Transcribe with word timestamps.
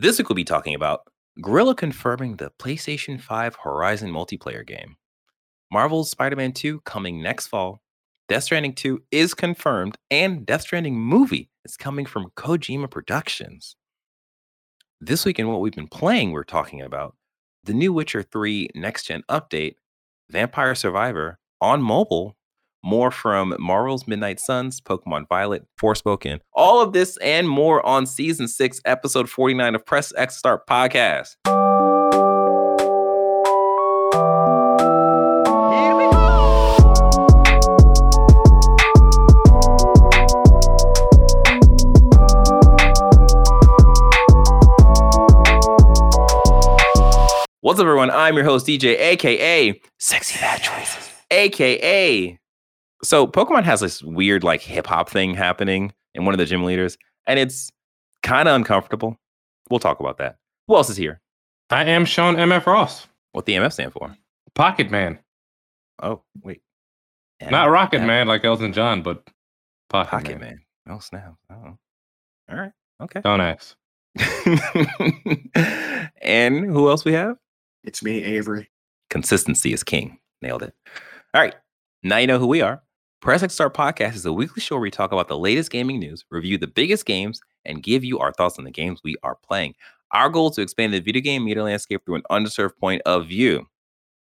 This 0.00 0.16
week 0.16 0.30
we'll 0.30 0.34
be 0.34 0.44
talking 0.44 0.74
about 0.74 1.02
Guerrilla 1.42 1.74
confirming 1.74 2.36
the 2.36 2.50
PlayStation 2.58 3.20
5 3.20 3.56
Horizon 3.62 4.10
multiplayer 4.10 4.66
game. 4.66 4.96
Marvel's 5.70 6.10
Spider 6.10 6.36
Man 6.36 6.52
2 6.52 6.80
coming 6.86 7.20
next 7.22 7.48
fall. 7.48 7.82
Death 8.26 8.44
Stranding 8.44 8.74
2 8.74 9.02
is 9.10 9.34
confirmed, 9.34 9.98
and 10.10 10.46
Death 10.46 10.62
Stranding 10.62 10.98
movie 10.98 11.50
is 11.66 11.76
coming 11.76 12.06
from 12.06 12.30
Kojima 12.34 12.90
Productions. 12.90 13.76
This 15.02 15.26
week 15.26 15.38
in 15.38 15.48
what 15.48 15.60
we've 15.60 15.74
been 15.74 15.86
playing, 15.86 16.32
we're 16.32 16.44
talking 16.44 16.80
about 16.80 17.14
the 17.64 17.74
new 17.74 17.92
Witcher 17.92 18.22
3 18.22 18.70
next 18.74 19.04
gen 19.04 19.22
update, 19.28 19.74
Vampire 20.30 20.74
Survivor 20.74 21.38
on 21.60 21.82
mobile, 21.82 22.38
more 22.82 23.10
from 23.10 23.54
Marvel's 23.58 24.06
Midnight 24.06 24.40
Suns, 24.40 24.80
Pokemon 24.80 25.28
Violet, 25.28 25.66
Forspoken, 25.80 26.40
all 26.52 26.80
of 26.80 26.92
this 26.92 27.16
and 27.18 27.48
more 27.48 27.84
on 27.86 28.06
season 28.06 28.48
6, 28.48 28.80
episode 28.84 29.28
49 29.28 29.74
of 29.74 29.84
Press 29.84 30.12
X 30.16 30.36
Start 30.36 30.66
podcast. 30.66 31.36
What's 47.62 47.78
up, 47.78 47.84
everyone? 47.84 48.10
I'm 48.10 48.34
your 48.36 48.44
host, 48.44 48.66
DJ, 48.66 48.98
aka 48.98 49.80
Sexy 49.98 50.40
Bad 50.40 50.62
Choices, 50.62 51.10
aka. 51.30 52.38
So, 53.02 53.26
Pokemon 53.26 53.64
has 53.64 53.80
this 53.80 54.02
weird, 54.02 54.44
like, 54.44 54.60
hip 54.60 54.86
hop 54.86 55.08
thing 55.08 55.34
happening 55.34 55.92
in 56.14 56.24
one 56.24 56.34
of 56.34 56.38
the 56.38 56.44
gym 56.44 56.64
leaders, 56.64 56.98
and 57.26 57.38
it's 57.38 57.70
kind 58.22 58.48
of 58.48 58.54
uncomfortable. 58.56 59.16
We'll 59.70 59.80
talk 59.80 60.00
about 60.00 60.18
that. 60.18 60.36
Who 60.68 60.76
else 60.76 60.90
is 60.90 60.96
here? 60.96 61.20
I 61.70 61.84
am 61.84 62.04
Sean 62.04 62.34
MF 62.36 62.66
Ross, 62.66 63.06
What 63.32 63.46
the 63.46 63.54
MF 63.54 63.72
stand 63.72 63.92
for? 63.92 64.14
Pocket 64.54 64.90
Man. 64.90 65.18
Oh, 66.02 66.22
wait. 66.42 66.62
Not 67.48 67.70
Rocket 67.70 68.00
M- 68.00 68.06
Man 68.06 68.26
like 68.26 68.44
Elton 68.44 68.72
John, 68.72 69.02
but 69.02 69.22
Pocket, 69.88 70.10
Pocket 70.10 70.40
Man. 70.40 70.60
Man. 70.86 70.96
Oh, 70.96 70.98
snap. 70.98 71.34
Oh. 71.50 71.76
All 72.50 72.58
right. 72.58 72.72
Okay. 73.02 73.20
Don't 73.22 73.40
ask. 73.40 73.76
and 76.20 76.64
who 76.66 76.88
else 76.90 77.04
we 77.04 77.12
have? 77.12 77.36
It's 77.84 78.02
me, 78.02 78.22
Avery. 78.24 78.68
Consistency 79.08 79.72
is 79.72 79.82
king. 79.82 80.18
Nailed 80.42 80.62
it. 80.62 80.74
All 81.34 81.40
right. 81.40 81.54
Now 82.02 82.16
you 82.18 82.26
know 82.26 82.38
who 82.38 82.46
we 82.46 82.60
are. 82.60 82.82
Press 83.20 83.42
X 83.42 83.52
Start 83.52 83.74
Podcast 83.74 84.14
is 84.14 84.24
a 84.24 84.32
weekly 84.32 84.62
show 84.62 84.76
where 84.76 84.80
we 84.80 84.90
talk 84.90 85.12
about 85.12 85.28
the 85.28 85.36
latest 85.36 85.70
gaming 85.70 85.98
news, 85.98 86.24
review 86.30 86.56
the 86.56 86.66
biggest 86.66 87.04
games, 87.04 87.42
and 87.66 87.82
give 87.82 88.02
you 88.02 88.18
our 88.18 88.32
thoughts 88.32 88.58
on 88.58 88.64
the 88.64 88.70
games 88.70 89.02
we 89.04 89.14
are 89.22 89.34
playing. 89.34 89.74
Our 90.12 90.30
goal 90.30 90.48
is 90.48 90.56
to 90.56 90.62
expand 90.62 90.94
the 90.94 91.00
video 91.00 91.20
game 91.20 91.44
media 91.44 91.62
landscape 91.62 92.02
through 92.02 92.14
an 92.14 92.22
underserved 92.30 92.78
point 92.78 93.02
of 93.04 93.28
view. 93.28 93.68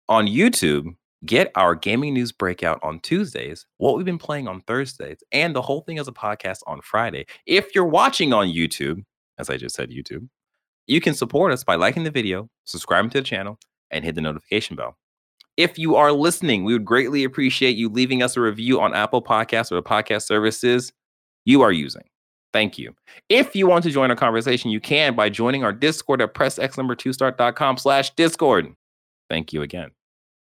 On 0.09 0.29
YouTube, 0.29 0.95
get 1.27 1.51
our 1.57 1.75
gaming 1.75 2.15
news 2.15 2.31
breakout 2.31 2.79
on 2.85 3.01
Tuesdays, 3.01 3.67
what 3.79 3.97
we've 3.97 4.07
been 4.07 4.17
playing 4.17 4.47
on 4.47 4.61
Thursdays, 4.61 5.19
and 5.33 5.57
the 5.57 5.63
whole 5.63 5.81
thing 5.81 5.99
as 5.99 6.07
a 6.07 6.13
podcast 6.13 6.61
on 6.69 6.81
Friday. 6.81 7.27
If 7.47 7.75
you're 7.75 7.85
watching 7.85 8.33
on 8.33 8.47
YouTube, 8.47 9.03
as 9.39 9.51
I 9.51 9.57
just 9.57 9.75
said, 9.75 9.91
YouTube, 9.91 10.29
you 10.87 11.01
can 11.01 11.15
support 11.15 11.53
us 11.53 11.65
by 11.65 11.75
liking 11.75 12.05
the 12.05 12.13
video, 12.13 12.49
subscribing 12.65 13.11
to 13.11 13.19
the 13.19 13.27
channel, 13.27 13.59
and 13.91 14.05
hit 14.05 14.15
the 14.15 14.21
notification 14.21 14.77
bell. 14.77 14.97
If 15.57 15.79
you 15.79 15.95
are 15.97 16.13
listening, 16.13 16.65
we 16.65 16.73
would 16.73 16.85
greatly 16.85 17.25
appreciate 17.25 17.77
you 17.77 17.89
leaving 17.89 18.23
us 18.23 18.37
a 18.37 18.41
review 18.41 18.81
on 18.81 18.95
Apple 18.95 19.23
Podcasts 19.23 19.71
or 19.71 19.77
the 19.77 19.83
podcast 19.83 20.23
services 20.23 20.93
you 21.45 21.63
are 21.63 21.73
using. 21.73 22.03
Thank 22.53 22.79
you. 22.79 22.95
If 23.29 23.57
you 23.57 23.67
want 23.67 23.85
to 23.85 23.91
join 23.91 24.11
our 24.11 24.17
conversation, 24.17 24.71
you 24.71 24.81
can 24.81 25.15
by 25.15 25.29
joining 25.29 25.65
our 25.65 25.73
Discord 25.73 26.23
at 26.23 26.35
pressxnumber2start.com 26.35 27.79
slash 27.79 28.11
Discord. 28.11 28.75
Thank 29.29 29.53
you 29.53 29.63
again. 29.63 29.91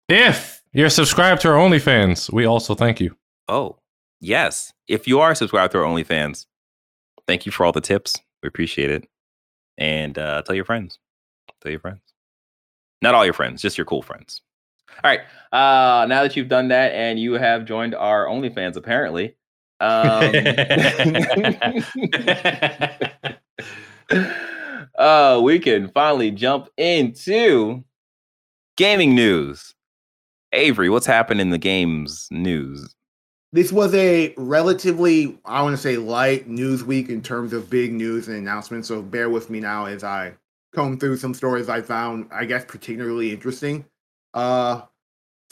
If 0.08 0.62
you're 0.72 0.90
subscribed 0.90 1.40
to 1.42 1.48
our 1.48 1.56
OnlyFans, 1.56 2.32
we 2.32 2.44
also 2.44 2.74
thank 2.74 3.00
you. 3.00 3.16
Oh, 3.48 3.78
yes. 4.20 4.72
If 4.86 5.08
you 5.08 5.20
are 5.20 5.34
subscribed 5.34 5.72
to 5.72 5.78
our 5.78 5.84
OnlyFans, 5.84 6.46
thank 7.26 7.46
you 7.46 7.52
for 7.52 7.66
all 7.66 7.72
the 7.72 7.80
tips. 7.80 8.20
We 8.42 8.48
appreciate 8.48 8.90
it. 8.90 9.08
And 9.78 10.18
uh, 10.18 10.42
tell 10.42 10.54
your 10.54 10.64
friends. 10.64 10.98
Tell 11.62 11.70
your 11.70 11.80
friends. 11.80 12.00
Not 13.02 13.14
all 13.14 13.24
your 13.24 13.34
friends, 13.34 13.60
just 13.60 13.76
your 13.76 13.86
cool 13.86 14.02
friends. 14.02 14.40
All 14.90 15.10
right. 15.10 15.20
Uh, 15.52 16.06
now 16.06 16.22
that 16.22 16.36
you've 16.36 16.48
done 16.48 16.68
that 16.68 16.92
and 16.92 17.18
you 17.18 17.34
have 17.34 17.64
joined 17.64 17.94
our 17.94 18.26
OnlyFans, 18.26 18.76
apparently. 18.76 19.36
Um, 19.80 20.32
uh, 24.98 25.40
we 25.42 25.58
can 25.58 25.88
finally 25.88 26.30
jump 26.30 26.68
into 26.76 27.84
gaming 28.76 29.14
news. 29.14 29.74
Avery, 30.52 30.88
what's 30.88 31.06
happened 31.06 31.40
in 31.40 31.50
the 31.50 31.58
games 31.58 32.28
news? 32.30 32.94
This 33.52 33.72
was 33.72 33.94
a 33.94 34.34
relatively, 34.36 35.38
I 35.44 35.62
want 35.62 35.76
to 35.76 35.82
say, 35.82 35.96
light 35.96 36.48
news 36.48 36.82
week 36.82 37.08
in 37.08 37.22
terms 37.22 37.52
of 37.52 37.70
big 37.70 37.92
news 37.92 38.28
and 38.28 38.36
announcements. 38.36 38.88
So 38.88 39.02
bear 39.02 39.30
with 39.30 39.50
me 39.50 39.60
now 39.60 39.86
as 39.86 40.02
I 40.02 40.34
comb 40.74 40.98
through 40.98 41.18
some 41.18 41.34
stories 41.34 41.68
I 41.68 41.80
found, 41.80 42.26
I 42.32 42.46
guess, 42.46 42.64
particularly 42.64 43.32
interesting. 43.32 43.84
Uh, 44.34 44.82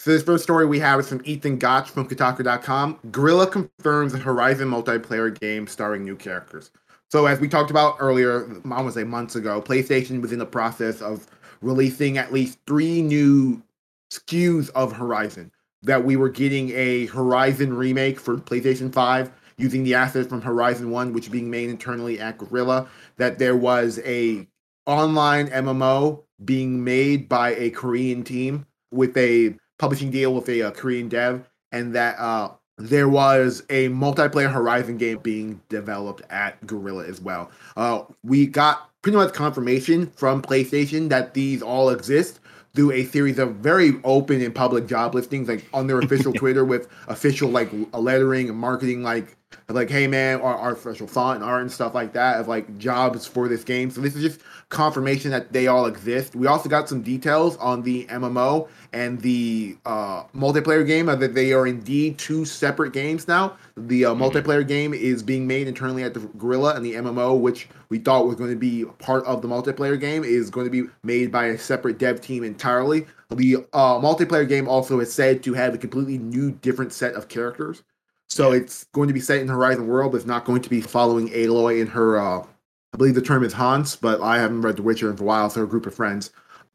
so 0.02 0.10
this 0.10 0.24
first 0.24 0.42
story 0.42 0.66
we 0.66 0.80
have 0.80 0.98
is 0.98 1.08
from 1.08 1.22
Ethan 1.24 1.58
Gach 1.58 1.86
from 1.86 2.08
Kotaku.com. 2.08 2.98
Guerrilla 3.12 3.46
confirms 3.46 4.12
a 4.12 4.18
Horizon 4.18 4.68
multiplayer 4.68 5.38
game 5.38 5.68
starring 5.68 6.04
new 6.04 6.16
characters. 6.16 6.72
So 7.08 7.26
as 7.26 7.38
we 7.38 7.46
talked 7.46 7.70
about 7.70 7.96
earlier, 8.00 8.46
I 8.64 8.68
want 8.68 8.88
to 8.88 8.92
say 8.92 9.04
months 9.04 9.36
ago, 9.36 9.62
PlayStation 9.62 10.20
was 10.20 10.32
in 10.32 10.40
the 10.40 10.46
process 10.46 11.00
of 11.00 11.26
releasing 11.60 12.18
at 12.18 12.32
least 12.32 12.58
three 12.66 13.00
new 13.00 13.62
SKUs 14.10 14.70
of 14.70 14.92
Horizon. 14.92 15.52
That 15.84 16.04
we 16.04 16.16
were 16.16 16.28
getting 16.28 16.70
a 16.70 17.06
Horizon 17.06 17.74
remake 17.74 18.18
for 18.18 18.36
PlayStation 18.36 18.92
5 18.92 19.30
using 19.56 19.84
the 19.84 19.94
assets 19.94 20.28
from 20.28 20.40
Horizon 20.40 20.90
1, 20.90 21.12
which 21.12 21.30
being 21.30 21.50
made 21.50 21.70
internally 21.70 22.18
at 22.18 22.38
Guerrilla. 22.38 22.88
That 23.18 23.38
there 23.38 23.56
was 23.56 24.00
a 24.04 24.48
online 24.86 25.48
MMO 25.48 26.24
being 26.44 26.82
made 26.82 27.28
by 27.28 27.54
a 27.54 27.70
Korean 27.70 28.24
team 28.24 28.66
with 28.92 29.16
a 29.16 29.54
publishing 29.78 30.10
deal 30.10 30.34
with 30.34 30.48
a, 30.48 30.62
uh 30.62 30.70
Korean 30.70 31.08
dev, 31.08 31.48
and 31.72 31.94
that 31.94 32.18
uh, 32.18 32.50
there 32.78 33.08
was 33.08 33.62
a 33.70 33.88
multiplayer 33.88 34.50
Horizon 34.50 34.98
game 34.98 35.18
being 35.18 35.60
developed 35.68 36.22
at 36.30 36.64
Guerrilla 36.66 37.06
as 37.06 37.20
well. 37.20 37.50
Uh, 37.76 38.02
we 38.22 38.46
got 38.46 38.90
pretty 39.02 39.16
much 39.16 39.32
confirmation 39.34 40.06
from 40.16 40.40
PlayStation 40.42 41.08
that 41.08 41.34
these 41.34 41.62
all 41.62 41.90
exist 41.90 42.40
through 42.74 42.92
a 42.92 43.04
series 43.04 43.38
of 43.38 43.56
very 43.56 43.92
open 44.04 44.40
and 44.40 44.54
public 44.54 44.86
job 44.86 45.14
listings, 45.14 45.48
like 45.48 45.66
on 45.74 45.86
their 45.86 45.98
official 46.00 46.32
Twitter 46.32 46.64
with 46.64 46.88
official 47.08 47.50
like 47.50 47.70
a 47.92 48.00
lettering 48.00 48.48
and 48.48 48.58
marketing, 48.58 49.02
like 49.02 49.36
like 49.68 49.90
hey 49.90 50.06
man, 50.06 50.40
our, 50.40 50.56
our 50.56 50.72
official 50.72 51.06
font 51.06 51.36
and 51.36 51.44
art 51.44 51.62
and 51.62 51.70
stuff 51.70 51.94
like 51.94 52.12
that 52.14 52.40
of 52.40 52.48
like 52.48 52.78
jobs 52.78 53.26
for 53.26 53.48
this 53.48 53.64
game. 53.64 53.90
So 53.90 54.00
this 54.00 54.16
is 54.16 54.22
just 54.22 54.40
confirmation 54.70 55.30
that 55.30 55.52
they 55.52 55.66
all 55.66 55.86
exist. 55.86 56.34
We 56.34 56.46
also 56.46 56.68
got 56.68 56.88
some 56.88 57.02
details 57.02 57.56
on 57.58 57.82
the 57.82 58.06
MMO 58.06 58.68
and 58.92 59.20
the 59.20 59.76
uh, 59.86 60.24
multiplayer 60.36 60.86
game 60.86 61.08
uh, 61.08 61.16
that 61.16 61.34
they 61.34 61.52
are 61.52 61.66
indeed 61.66 62.18
two 62.18 62.44
separate 62.44 62.92
games 62.92 63.26
now. 63.26 63.56
The 63.76 64.06
uh, 64.06 64.14
multiplayer 64.14 64.66
game 64.66 64.92
is 64.92 65.22
being 65.22 65.46
made 65.46 65.66
internally 65.66 66.02
at 66.02 66.14
the 66.14 66.20
Guerrilla, 66.20 66.74
and 66.74 66.84
the 66.84 66.94
MMO, 66.94 67.40
which 67.40 67.68
we 67.88 67.98
thought 67.98 68.26
was 68.26 68.36
going 68.36 68.50
to 68.50 68.56
be 68.56 68.84
part 68.98 69.24
of 69.24 69.40
the 69.40 69.48
multiplayer 69.48 69.98
game, 69.98 70.24
is 70.24 70.50
going 70.50 70.66
to 70.66 70.70
be 70.70 70.90
made 71.02 71.32
by 71.32 71.46
a 71.46 71.58
separate 71.58 71.98
dev 71.98 72.20
team 72.20 72.44
entirely. 72.44 73.06
The 73.30 73.56
uh, 73.72 73.98
multiplayer 73.98 74.46
game 74.46 74.68
also 74.68 75.00
is 75.00 75.12
said 75.12 75.42
to 75.44 75.54
have 75.54 75.74
a 75.74 75.78
completely 75.78 76.18
new, 76.18 76.50
different 76.50 76.92
set 76.92 77.14
of 77.14 77.28
characters. 77.28 77.82
So 78.28 78.52
it's 78.52 78.84
going 78.92 79.08
to 79.08 79.14
be 79.14 79.20
set 79.20 79.40
in 79.40 79.48
Horizon 79.48 79.86
world, 79.86 80.12
but 80.12 80.18
it's 80.18 80.26
not 80.26 80.44
going 80.44 80.62
to 80.62 80.70
be 80.70 80.80
following 80.80 81.28
Aloy 81.30 81.80
and 81.80 81.90
her. 81.90 82.18
Uh, 82.18 82.46
I 82.94 82.98
believe 82.98 83.14
the 83.14 83.22
term 83.22 83.42
is 83.42 83.54
Hans, 83.54 83.96
but 83.96 84.20
I 84.20 84.38
haven't 84.38 84.60
read 84.60 84.76
The 84.76 84.82
Witcher 84.82 85.10
in 85.10 85.18
a 85.18 85.22
while, 85.22 85.48
so 85.48 85.62
a 85.62 85.66
group 85.66 85.86
of 85.86 85.94
friends. 85.94 86.30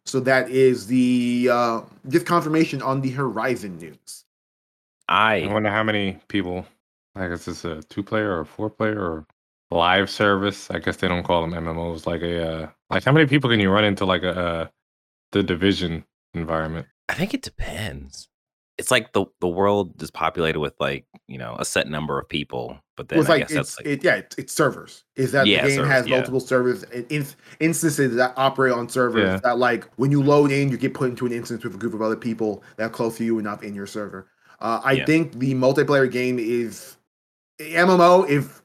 So 0.08 0.22
that 0.22 0.50
is 0.50 0.88
the 0.88 1.50
uh, 1.52 1.82
just 2.08 2.26
confirmation 2.26 2.82
on 2.82 3.02
the 3.02 3.10
Horizon 3.10 3.78
news. 3.78 4.24
I 5.10 5.42
I 5.42 5.48
wonder 5.52 5.70
how 5.70 5.84
many 5.84 6.18
people. 6.30 6.66
I 7.16 7.28
guess 7.28 7.48
it's 7.48 7.66
a 7.66 7.82
two 7.84 8.04
player 8.04 8.40
or 8.40 8.46
four 8.46 8.70
player 8.70 9.00
or 9.00 9.28
live 9.70 10.10
service. 10.10 10.72
I 10.72 10.80
guess 10.80 10.98
they 10.98 11.10
don't 11.10 11.24
call 11.24 11.42
them 11.42 11.52
MMOs. 11.52 12.06
Like 12.06 12.22
a 12.22 12.48
uh, 12.48 12.70
like 12.90 13.04
how 13.04 13.12
many 13.12 13.26
people 13.26 13.50
can 13.50 13.60
you 13.60 13.70
run 13.70 13.84
into 13.84 14.06
like 14.06 14.24
a 14.24 14.40
uh, 14.40 14.68
the 15.34 15.44
division 15.44 16.06
environment? 16.34 16.88
I 17.10 17.14
think 17.14 17.34
it 17.34 17.42
depends. 17.42 18.30
It's 18.78 18.92
like 18.92 19.14
the 19.14 19.26
the 19.42 19.48
world 19.48 20.02
is 20.02 20.12
populated 20.12 20.60
with 20.60 20.74
like 20.80 21.06
you 21.28 21.38
know 21.38 21.56
a 21.60 21.66
set 21.66 21.88
number 21.88 22.20
of 22.20 22.30
people, 22.30 22.78
but 22.96 23.10
then 23.10 23.20
Well, 23.20 23.28
like 23.28 23.42
guess 23.48 23.52
it's 23.52 23.56
that's 23.76 23.78
like 23.80 23.86
it, 23.88 24.04
yeah, 24.04 24.16
it's, 24.16 24.38
it's 24.38 24.54
servers. 24.54 25.04
Is 25.16 25.32
that 25.32 25.48
Yeah, 25.48 25.64
the 25.64 25.70
game 25.70 25.78
servers, 25.78 25.92
has 25.92 26.08
yeah. 26.08 26.16
multiple 26.16 26.40
servers 26.40 26.84
and 26.84 27.06
in, 27.12 27.26
instances 27.60 28.16
that 28.16 28.34
operate 28.38 28.74
on 28.74 28.88
servers 28.88 29.24
Yeah. 29.24 29.40
that 29.44 29.58
like 29.58 29.90
when 29.96 30.12
you 30.12 30.22
load 30.22 30.52
in, 30.52 30.70
you 30.70 30.78
get 30.78 30.94
put 30.94 31.10
into 31.10 31.26
an 31.26 31.32
instance 31.32 31.64
with 31.64 31.74
a 31.74 31.78
group 31.78 31.94
of 31.96 32.02
other 32.02 32.16
people 32.16 32.64
that 32.78 32.86
are 32.86 32.90
close 32.90 33.18
to 33.18 33.24
you 33.24 33.40
enough 33.40 33.64
in 33.64 33.74
your 33.74 33.88
server. 33.88 34.30
Uh, 34.60 34.80
I 34.84 35.04
think 35.06 35.34
the 35.40 35.54
multiplayer 35.54 36.12
game 36.12 36.38
is 36.40 36.98
MMO. 37.60 38.30
If 38.30 38.62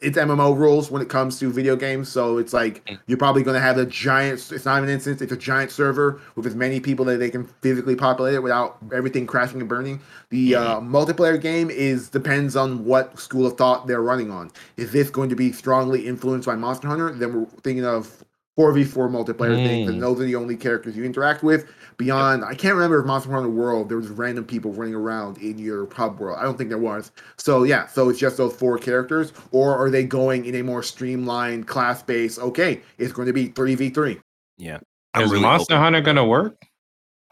it's 0.00 0.16
MMO 0.16 0.56
rules 0.56 0.90
when 0.90 1.02
it 1.02 1.08
comes 1.08 1.38
to 1.40 1.52
video 1.52 1.76
games. 1.76 2.08
So 2.08 2.38
it's 2.38 2.52
like 2.52 2.84
Mm. 2.86 2.98
you're 3.06 3.18
probably 3.18 3.42
going 3.42 3.54
to 3.54 3.60
have 3.60 3.78
a 3.78 3.86
giant. 3.86 4.50
It's 4.52 4.64
not 4.64 4.82
an 4.82 4.88
instance. 4.88 5.20
It's 5.20 5.32
a 5.32 5.36
giant 5.36 5.70
server 5.70 6.20
with 6.34 6.46
as 6.46 6.54
many 6.54 6.80
people 6.80 7.04
that 7.06 7.18
they 7.18 7.30
can 7.30 7.44
physically 7.60 7.94
populate 7.96 8.34
it 8.34 8.42
without 8.42 8.78
everything 8.92 9.26
crashing 9.26 9.60
and 9.60 9.68
burning. 9.68 10.00
The 10.30 10.54
uh, 10.54 10.80
multiplayer 10.80 11.40
game 11.40 11.70
is 11.70 12.08
depends 12.08 12.56
on 12.56 12.84
what 12.84 13.18
school 13.18 13.46
of 13.46 13.56
thought 13.58 13.86
they're 13.86 14.02
running 14.02 14.30
on. 14.30 14.50
Is 14.76 14.92
this 14.92 15.10
going 15.10 15.28
to 15.28 15.36
be 15.36 15.52
strongly 15.52 16.06
influenced 16.06 16.46
by 16.46 16.56
Monster 16.56 16.88
Hunter? 16.88 17.12
Then 17.12 17.34
we're 17.34 17.46
thinking 17.62 17.84
of 17.84 18.24
4v4 18.58 19.08
multiplayer 19.08 19.56
things, 19.56 19.88
Mm. 19.88 19.94
and 19.94 20.02
those 20.02 20.20
are 20.20 20.24
the 20.24 20.34
only 20.36 20.56
characters 20.56 20.96
you 20.96 21.04
interact 21.04 21.42
with. 21.42 21.66
Beyond, 21.96 22.44
I 22.44 22.54
can't 22.54 22.74
remember 22.74 23.00
if 23.00 23.06
Monster 23.06 23.30
Hunter 23.32 23.48
World 23.48 23.88
there 23.88 23.96
was 23.96 24.08
random 24.08 24.44
people 24.44 24.72
running 24.72 24.94
around 24.94 25.38
in 25.38 25.58
your 25.58 25.86
pub 25.86 26.18
world. 26.20 26.38
I 26.40 26.44
don't 26.44 26.58
think 26.58 26.68
there 26.68 26.78
was. 26.78 27.12
So 27.38 27.62
yeah, 27.64 27.86
so 27.86 28.08
it's 28.08 28.18
just 28.18 28.36
those 28.36 28.52
four 28.54 28.76
characters, 28.78 29.32
or 29.52 29.74
are 29.76 29.88
they 29.90 30.04
going 30.04 30.44
in 30.44 30.54
a 30.56 30.62
more 30.62 30.82
streamlined 30.82 31.66
class 31.66 32.02
base? 32.02 32.38
Okay, 32.38 32.80
it's 32.98 33.12
going 33.12 33.26
to 33.26 33.32
be 33.32 33.46
three 33.48 33.74
v 33.74 33.88
three. 33.90 34.18
Yeah. 34.58 34.78
I'm 35.14 35.24
Is 35.24 35.30
really 35.30 35.42
Monster 35.42 35.74
hoping- 35.74 35.82
Hunter 35.84 36.00
gonna 36.00 36.24
work? 36.26 36.56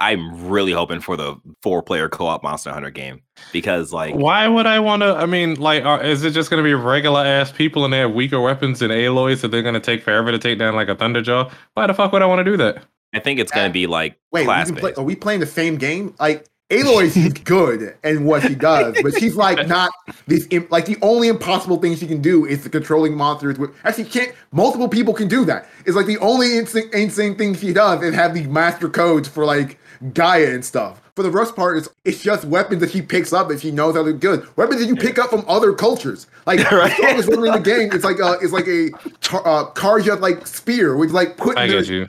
I'm 0.01 0.49
really 0.49 0.73
hoping 0.73 1.01
for 1.01 1.17
the 1.17 1.37
four 1.63 1.83
player 1.83 2.09
co 2.09 2.27
op 2.27 2.43
Monster 2.43 2.73
Hunter 2.73 2.91
game 2.91 3.23
because, 3.53 3.93
like, 3.93 4.15
Why 4.15 4.49
would 4.49 4.67
I 4.67 4.81
want 4.81 5.03
to? 5.03 5.15
I 5.15 5.27
mean, 5.27 5.55
like, 5.55 5.85
are, 5.85 6.03
is 6.03 6.25
it 6.25 6.33
just 6.33 6.51
gonna 6.51 6.63
be 6.63 6.75
regular 6.75 7.21
ass 7.21 7.53
people 7.53 7.85
and 7.85 7.93
they 7.93 7.99
have 7.99 8.13
weaker 8.13 8.41
weapons 8.41 8.83
and 8.83 8.93
alloys 8.93 9.43
that 9.43 9.49
they're 9.49 9.63
gonna 9.63 9.79
take 9.79 10.03
forever 10.03 10.33
to 10.33 10.39
take 10.39 10.59
down 10.59 10.75
like 10.75 10.89
a 10.89 10.97
Thunderjaw? 10.97 11.53
Why 11.75 11.87
the 11.87 11.95
fuck 11.95 12.13
would 12.13 12.23
I 12.23 12.27
want 12.27 12.41
to 12.41 12.45
do 12.45 12.57
that? 12.57 12.83
I 13.13 13.19
think 13.19 13.41
it's 13.41 13.53
going 13.53 13.69
to 13.69 13.73
be 13.73 13.87
like 13.87 14.19
Wait, 14.31 14.43
we 14.43 14.45
class 14.47 14.69
can 14.69 14.77
play, 14.77 14.95
are 14.95 15.03
we 15.03 15.17
playing 15.17 15.41
the 15.41 15.47
same 15.47 15.77
game? 15.77 16.15
Like 16.21 16.47
Aloy, 16.71 17.13
she's 17.13 17.33
good 17.45 17.97
in 18.05 18.25
what 18.25 18.43
she 18.43 18.55
does, 18.55 18.97
but 19.03 19.19
she's 19.19 19.35
like 19.35 19.67
not 19.67 19.91
this. 20.29 20.47
Like 20.71 20.87
the 20.87 20.97
only 21.03 21.27
impossible 21.27 21.79
thing 21.79 21.97
she 21.97 22.07
can 22.07 22.23
do 22.23 22.47
is 22.47 22.63
the 22.63 22.71
controlling 22.71 23.17
monsters. 23.17 23.59
With 23.59 23.71
actually, 23.85 24.05
can't 24.05 24.33
multiple 24.53 24.89
people 24.89 25.13
can 25.13 25.27
do 25.27 25.45
that. 25.47 25.69
It's 25.85 25.97
like 25.97 26.07
the 26.07 26.19
only 26.19 26.57
insane, 26.57 26.89
insane 26.93 27.37
thing 27.37 27.57
she 27.57 27.73
does 27.73 28.03
is 28.03 28.15
have 28.15 28.35
the 28.35 28.47
master 28.47 28.89
codes 28.89 29.27
for 29.27 29.45
like 29.45 29.80
Gaia 30.15 30.55
and 30.55 30.65
stuff. 30.65 31.03
For 31.15 31.23
the 31.23 31.31
most 31.31 31.55
part, 31.55 31.77
it's 31.77 31.89
it's 32.05 32.23
just 32.23 32.45
weapons 32.47 32.81
that 32.81 32.91
he 32.91 33.03
picks 33.03 33.33
up 33.33 33.49
that 33.49 33.61
he 33.61 33.71
knows 33.71 33.95
how 33.95 34.03
to 34.03 34.13
good. 34.13 34.49
Weapons 34.57 34.81
that 34.81 34.87
you 34.87 34.97
pick 34.97 35.19
up 35.19 35.29
from 35.29 35.45
other 35.47 35.75
cultures. 35.75 36.27
Like 36.47 36.61
the 36.61 36.91
strongest 36.95 37.29
weapon 37.29 37.47
in 37.47 37.53
the 37.53 37.59
game, 37.59 37.91
it's 37.93 38.05
like 38.05 38.19
a 38.19 38.39
it's 38.41 38.53
like 38.53 38.67
a 38.67 38.91
tar, 39.21 39.47
uh, 39.47 39.71
Carja 39.73 40.19
like 40.19 40.47
spear, 40.47 40.97
which 40.97 41.11
like 41.11 41.37
put 41.37 41.59
I 41.59 41.65
in 41.65 41.71
get 41.71 41.87
the, 41.87 41.93
you. 41.95 42.07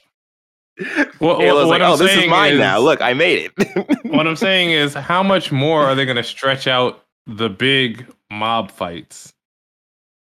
What, 1.19 1.37
what, 1.37 1.39
what 1.39 1.67
like, 1.67 1.81
I'm 1.81 1.91
oh, 1.91 1.97
this 1.97 2.09
is 2.09 2.17
saying 2.17 2.29
mine 2.29 2.57
now. 2.57 2.79
Look, 2.79 3.01
I 3.01 3.13
made 3.13 3.51
it. 3.57 4.03
what 4.05 4.25
I'm 4.25 4.37
saying 4.37 4.71
is, 4.71 4.93
how 4.93 5.21
much 5.21 5.51
more 5.51 5.83
are 5.83 5.93
they 5.93 6.05
gonna 6.05 6.23
stretch 6.23 6.65
out 6.65 7.03
the 7.27 7.49
big 7.49 8.07
mob 8.31 8.71
fights, 8.71 9.33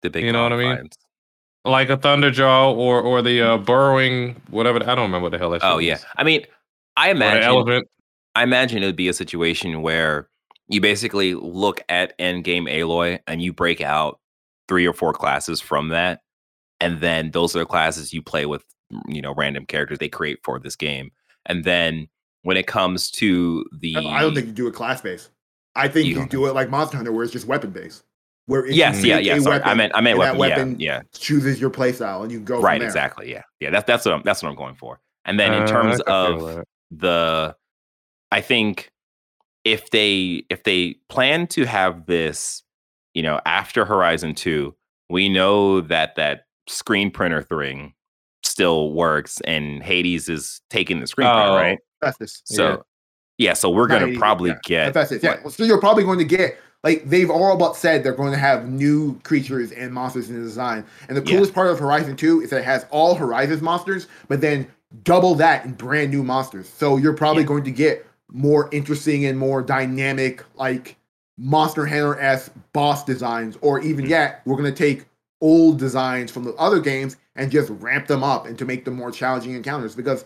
the 0.02 0.10
big 0.10 0.25
You 0.25 0.32
know 0.32 0.44
what 0.44 0.52
I 0.52 0.56
mean? 0.56 0.76
fights. 0.76 0.96
like 1.64 1.90
a 1.90 1.96
Thunderjaw 1.96 2.75
or 2.76 3.02
or 3.02 3.20
the 3.20 3.43
uh, 3.43 3.58
burrowing 3.58 4.40
whatever? 4.50 4.78
I 4.81 4.94
don't 4.94 5.10
remember 5.10 5.25
what 5.25 5.32
the 5.32 5.38
hell 5.38 5.50
that. 5.50 5.60
Oh 5.64 5.78
yeah, 5.78 5.94
was. 5.94 6.06
I 6.16 6.25
mean, 6.25 6.46
I 6.99 7.11
Or 7.23 7.31
the 7.31 7.41
imagine 7.41 7.45
elephant. 7.45 7.89
I 8.35 8.43
imagine 8.43 8.83
it 8.83 8.87
would 8.87 8.97
be 8.97 9.09
a 9.09 9.15
situation 9.15 9.83
where 9.83 10.29
you 10.69 10.81
basically 10.81 11.35
look 11.35 11.81
at 11.89 12.19
endgame 12.19 12.69
Aloy 12.71 13.21
and 13.27 13.41
you 13.43 13.53
break 13.53 13.81
out 13.81 14.21
three 14.69 14.87
or 14.87 14.93
four 14.93 15.12
classes 15.15 15.61
from 15.61 15.89
that, 15.91 16.21
and 16.81 17.00
then 17.00 17.31
those 17.33 17.56
are 17.56 17.61
the 17.61 17.67
classes 17.67 18.12
you 18.12 18.23
play 18.23 18.47
with, 18.47 18.65
you 19.09 19.23
know, 19.23 19.35
random 19.35 19.67
characters 19.67 19.99
they 19.99 20.09
create 20.11 20.41
for 20.45 20.59
this 20.61 20.77
game. 20.77 21.11
And 21.47 21.65
then 21.65 22.09
when 22.43 22.56
it 22.56 22.67
comes 22.67 23.11
to 23.12 23.65
the, 23.81 23.97
I 23.97 24.21
don't 24.21 24.35
think 24.35 24.47
you 24.49 24.53
do 24.53 24.67
it 24.69 24.75
class 24.75 25.01
based. 25.01 25.31
I 25.77 25.89
think 25.89 26.06
You 26.06 26.12
you, 26.12 26.27
don't 26.27 26.33
it 26.47 26.55
like 26.55 26.71
Monster 26.71 26.97
Hunter, 26.97 27.12
where 27.12 27.25
it's 27.25 27.33
just 27.33 27.47
weapon 27.47 27.71
based. 27.71 28.05
Where 28.47 28.67
if 28.67 28.75
yes, 28.75 29.03
you 29.03 29.11
yeah, 29.11 29.17
pick 29.19 29.27
yeah. 29.27 29.37
a 29.37 29.41
Sorry, 29.41 29.62
I 29.62 29.75
weapon, 29.75 29.77
meant, 29.77 29.93
I 29.94 30.01
meant 30.01 30.19
and 30.19 30.23
that 30.23 30.37
weapon. 30.37 30.39
weapon 30.39 30.81
yeah, 30.81 30.97
yeah. 30.97 31.03
chooses 31.15 31.61
your 31.61 31.71
playstyle, 31.71 32.23
and 32.23 32.33
you 32.33 32.41
go 32.41 32.61
right 32.61 32.75
from 32.75 32.79
there. 32.81 32.89
exactly 32.89 33.31
yeah 33.31 33.43
yeah 33.61 33.71
that's 33.71 33.87
that's 33.87 34.05
what 34.06 34.15
I'm, 34.15 34.23
that's 34.25 34.43
what 34.43 34.49
i'm 34.51 34.56
going 34.56 34.75
for 34.75 35.01
and 35.25 35.39
then 35.39 35.55
in 35.55 35.62
Uh, 35.62 35.67
terms 35.67 36.01
I 36.06 36.12
of 36.12 36.41
that. 36.41 36.67
The 36.90 37.55
i 38.32 38.40
think 38.40 38.90
if 39.64 39.90
they 39.90 40.43
if 40.50 40.62
they 40.64 40.94
plan 41.08 41.46
to 41.46 41.64
have 41.64 42.06
this 42.06 42.62
you 43.14 43.23
know 43.23 43.40
after 43.46 43.85
horizon 43.85 44.35
2 44.35 44.75
we 45.11 45.29
know 45.29 45.81
that 45.81 46.14
that 46.17 46.44
screen 46.69 47.11
printer 47.11 47.43
thing 47.43 47.93
still 48.43 48.93
works 48.93 49.40
and 49.43 49.82
hades 49.82 50.29
is 50.29 50.61
taking 50.70 51.00
the 51.00 51.06
screen 51.06 51.26
printer 51.29 51.43
Oh, 51.50 51.55
right 51.56 51.79
Hephaestus. 52.02 52.43
so 52.44 52.85
yeah, 53.38 53.52
so 53.52 53.70
we're 53.70 53.87
gonna 53.87 54.06
Hades, 54.06 54.19
probably 54.19 54.50
yeah. 54.50 54.56
get 54.64 54.87
Hephaestus, 54.87 55.23
yeah. 55.23 55.49
So 55.49 55.62
you're 55.64 55.79
probably 55.81 56.02
going 56.05 56.19
to 56.19 56.25
get 56.25 56.58
like 56.82 57.05
they've 57.08 57.31
all 57.31 57.56
but 57.56 57.76
said 57.76 58.02
they're 58.02 58.12
going 58.14 58.32
to 58.32 58.38
have 58.38 58.69
new 58.69 59.19
creatures 59.20 59.70
and 59.73 59.93
monsters 59.93 60.29
in 60.29 60.37
the 60.37 60.43
design. 60.43 60.84
And 61.08 61.17
the 61.17 61.23
Yeah. 61.25 61.37
coolest 61.37 61.55
part 61.55 61.69
of 61.69 61.79
Horizon 61.79 62.17
2 62.17 62.41
is 62.43 62.50
that 62.50 62.58
it 62.58 62.64
has 62.64 62.84
all 62.91 63.14
Horizon's 63.14 63.62
monsters, 63.62 64.08
but 64.26 64.41
then 64.41 64.67
double 65.05 65.35
that 65.37 65.64
in 65.64 65.73
brand 65.73 66.11
new 66.11 66.23
monsters. 66.23 66.69
So 66.69 66.96
you're 66.96 67.12
probably 67.14 67.43
Yeah. 67.43 67.49
going 67.49 67.64
to 67.64 67.70
get 67.70 68.06
more 68.31 68.69
interesting 68.73 69.25
and 69.26 69.38
more 69.38 69.62
dynamic, 69.62 70.44
like 70.56 70.96
Monster 71.38 71.87
Hunter 71.87 72.19
s 72.19 72.50
boss 72.73 73.05
designs, 73.05 73.56
or 73.61 73.81
even 73.81 74.05
Mhm. 74.05 74.08
yet, 74.08 74.43
we're 74.44 74.56
going 74.56 74.73
to 74.73 74.76
take 74.76 75.06
old 75.40 75.79
designs 75.79 76.31
from 76.31 76.44
the 76.44 76.52
other 76.55 76.81
games 76.81 77.17
and 77.37 77.50
just 77.50 77.70
ramp 77.70 78.06
them 78.08 78.25
up 78.25 78.46
and 78.46 78.58
to 78.58 78.64
make 78.64 78.85
them 78.85 78.94
more 78.94 79.11
challenging 79.12 79.55
encounters 79.55 79.94
because 79.94 80.25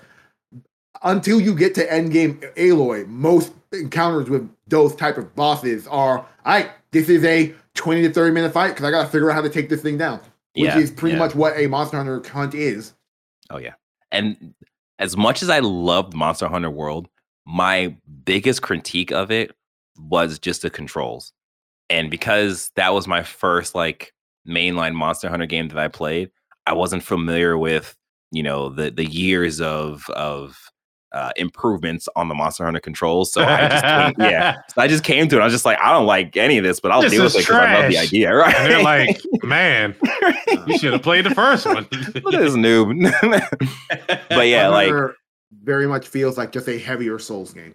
until 1.02 1.40
you 1.40 1.54
get 1.54 1.74
to 1.74 1.86
endgame 1.88 2.38
Aloy, 2.54 3.06
most 3.08 3.52
encounters 3.72 4.30
with 4.30 4.48
those 4.68 4.94
type 4.94 5.18
of 5.18 5.34
bosses 5.34 5.86
are, 5.88 6.18
all 6.18 6.26
right, 6.46 6.70
this 6.92 7.08
is 7.08 7.24
a 7.24 7.54
20 7.74 8.02
to 8.02 8.10
30 8.10 8.32
minute 8.32 8.52
fight 8.52 8.68
because 8.68 8.84
I 8.84 8.90
got 8.90 9.02
to 9.02 9.08
figure 9.08 9.30
out 9.30 9.34
how 9.34 9.42
to 9.42 9.50
take 9.50 9.68
this 9.68 9.82
thing 9.82 9.98
down, 9.98 10.20
which 10.54 10.74
Yeah, 10.74 10.78
is 10.78 10.90
pretty 10.90 11.14
yeah. 11.14 11.18
much 11.18 11.34
what 11.34 11.56
a 11.56 11.66
Monster 11.66 11.96
Hunter 11.98 12.22
hunt 12.26 12.54
is. 12.54 12.94
Oh 13.50 13.58
yeah. 13.58 13.74
And 14.12 14.54
as 14.98 15.16
much 15.16 15.42
as 15.42 15.50
I 15.50 15.58
loved 15.58 16.14
Monster 16.14 16.46
Hunter 16.46 16.70
World, 16.70 17.08
my 17.46 17.96
biggest 18.24 18.62
critique 18.62 19.10
of 19.10 19.30
it 19.30 19.52
was 19.98 20.38
just 20.38 20.62
the 20.62 20.70
controls. 20.70 21.32
And 21.90 22.10
because 22.10 22.70
that 22.76 22.94
was 22.94 23.08
my 23.08 23.22
first 23.22 23.74
like 23.74 24.12
mainline 24.48 24.94
Monster 24.94 25.28
Hunter 25.28 25.46
game 25.46 25.68
that 25.68 25.78
I 25.78 25.88
played, 25.88 26.30
I 26.66 26.74
wasn't 26.74 27.02
familiar 27.02 27.58
with, 27.58 27.96
you 28.30 28.42
know, 28.42 28.68
the 28.68 28.90
the 28.90 29.06
years 29.06 29.60
of 29.60 30.08
of 30.10 30.56
uh, 31.12 31.30
improvements 31.36 32.08
on 32.16 32.28
the 32.28 32.34
Monster 32.34 32.64
Hunter 32.64 32.80
controls. 32.80 33.32
So 33.32 33.42
I 33.42 33.68
just 33.68 33.84
came, 33.84 34.14
yeah. 34.30 34.56
So 34.74 34.82
I 34.82 34.88
just 34.88 35.04
came 35.04 35.28
to 35.28 35.36
it. 35.36 35.40
I 35.40 35.44
was 35.44 35.52
just 35.52 35.64
like, 35.64 35.78
I 35.80 35.92
don't 35.92 36.06
like 36.06 36.36
any 36.36 36.58
of 36.58 36.64
this, 36.64 36.80
but 36.80 36.90
I'll 36.90 37.02
This 37.02 37.12
deal 37.12 37.24
with 37.24 37.34
it 37.34 37.38
because 37.40 37.56
I 37.56 37.80
love 37.80 37.90
the 37.90 37.98
idea, 37.98 38.34
right? 38.34 38.54
And 38.54 38.70
they're 38.72 38.82
like, 38.82 39.20
man, 39.42 39.94
you 40.66 40.78
should 40.78 40.92
have 40.92 41.02
played 41.02 41.24
the 41.26 41.34
first 41.34 41.66
one. 41.66 41.86
Look 41.92 42.34
at 42.34 42.40
this 42.40 42.54
noob. 42.54 43.12
but 44.28 44.46
yeah, 44.48 44.68
Monster 44.68 45.06
like 45.06 45.16
very 45.62 45.86
much 45.86 46.08
feels 46.08 46.38
like 46.38 46.52
just 46.52 46.68
a 46.68 46.78
heavier 46.78 47.18
Souls 47.18 47.52
game. 47.52 47.74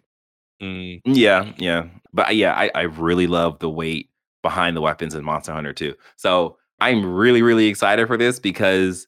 Mm, 0.62 1.01
Yeah, 1.05 1.51
yeah. 1.57 1.85
But 2.13 2.35
yeah, 2.35 2.53
I, 2.53 2.71
I 2.73 2.81
really 2.83 3.27
love 3.27 3.59
the 3.59 3.69
weight 3.69 4.09
behind 4.41 4.75
the 4.75 4.81
weapons 4.81 5.13
in 5.13 5.23
Monster 5.23 5.51
Hunter 5.53 5.73
too. 5.73 5.93
So 6.15 6.57
I'm 6.79 7.05
really, 7.05 7.41
really 7.41 7.67
excited 7.67 8.07
for 8.07 8.17
this 8.17 8.39
because 8.39 9.07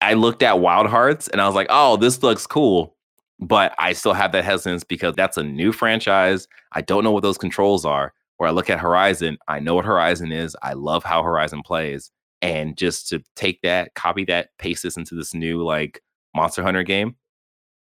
I 0.00 0.14
looked 0.14 0.42
at 0.42 0.60
Wild 0.60 0.86
Hearts 0.86 1.28
and 1.28 1.40
I 1.40 1.46
was 1.46 1.54
like, 1.54 1.66
oh, 1.70 1.96
this 1.96 2.22
looks 2.22 2.46
cool. 2.46 2.94
But 3.40 3.74
I 3.78 3.92
still 3.92 4.14
have 4.14 4.32
that 4.32 4.44
hesitance 4.44 4.82
because 4.84 5.14
that's 5.14 5.36
a 5.36 5.42
new 5.44 5.72
franchise. 5.72 6.48
I 6.72 6.80
don't 6.80 7.04
know 7.04 7.12
what 7.12 7.22
those 7.22 7.38
controls 7.38 7.84
are. 7.84 8.12
Where 8.38 8.48
I 8.48 8.52
look 8.52 8.70
at 8.70 8.78
Horizon, 8.78 9.36
I 9.48 9.58
know 9.58 9.74
what 9.74 9.84
Horizon 9.84 10.30
is. 10.30 10.56
I 10.62 10.74
love 10.74 11.02
how 11.02 11.22
Horizon 11.24 11.62
plays. 11.62 12.10
And 12.40 12.76
just 12.76 13.08
to 13.08 13.20
take 13.34 13.60
that, 13.62 13.94
copy 13.94 14.24
that, 14.26 14.50
paste 14.58 14.84
this 14.84 14.96
into 14.96 15.16
this 15.16 15.34
new 15.34 15.62
like 15.64 16.00
Monster 16.36 16.62
Hunter 16.62 16.84
game, 16.84 17.16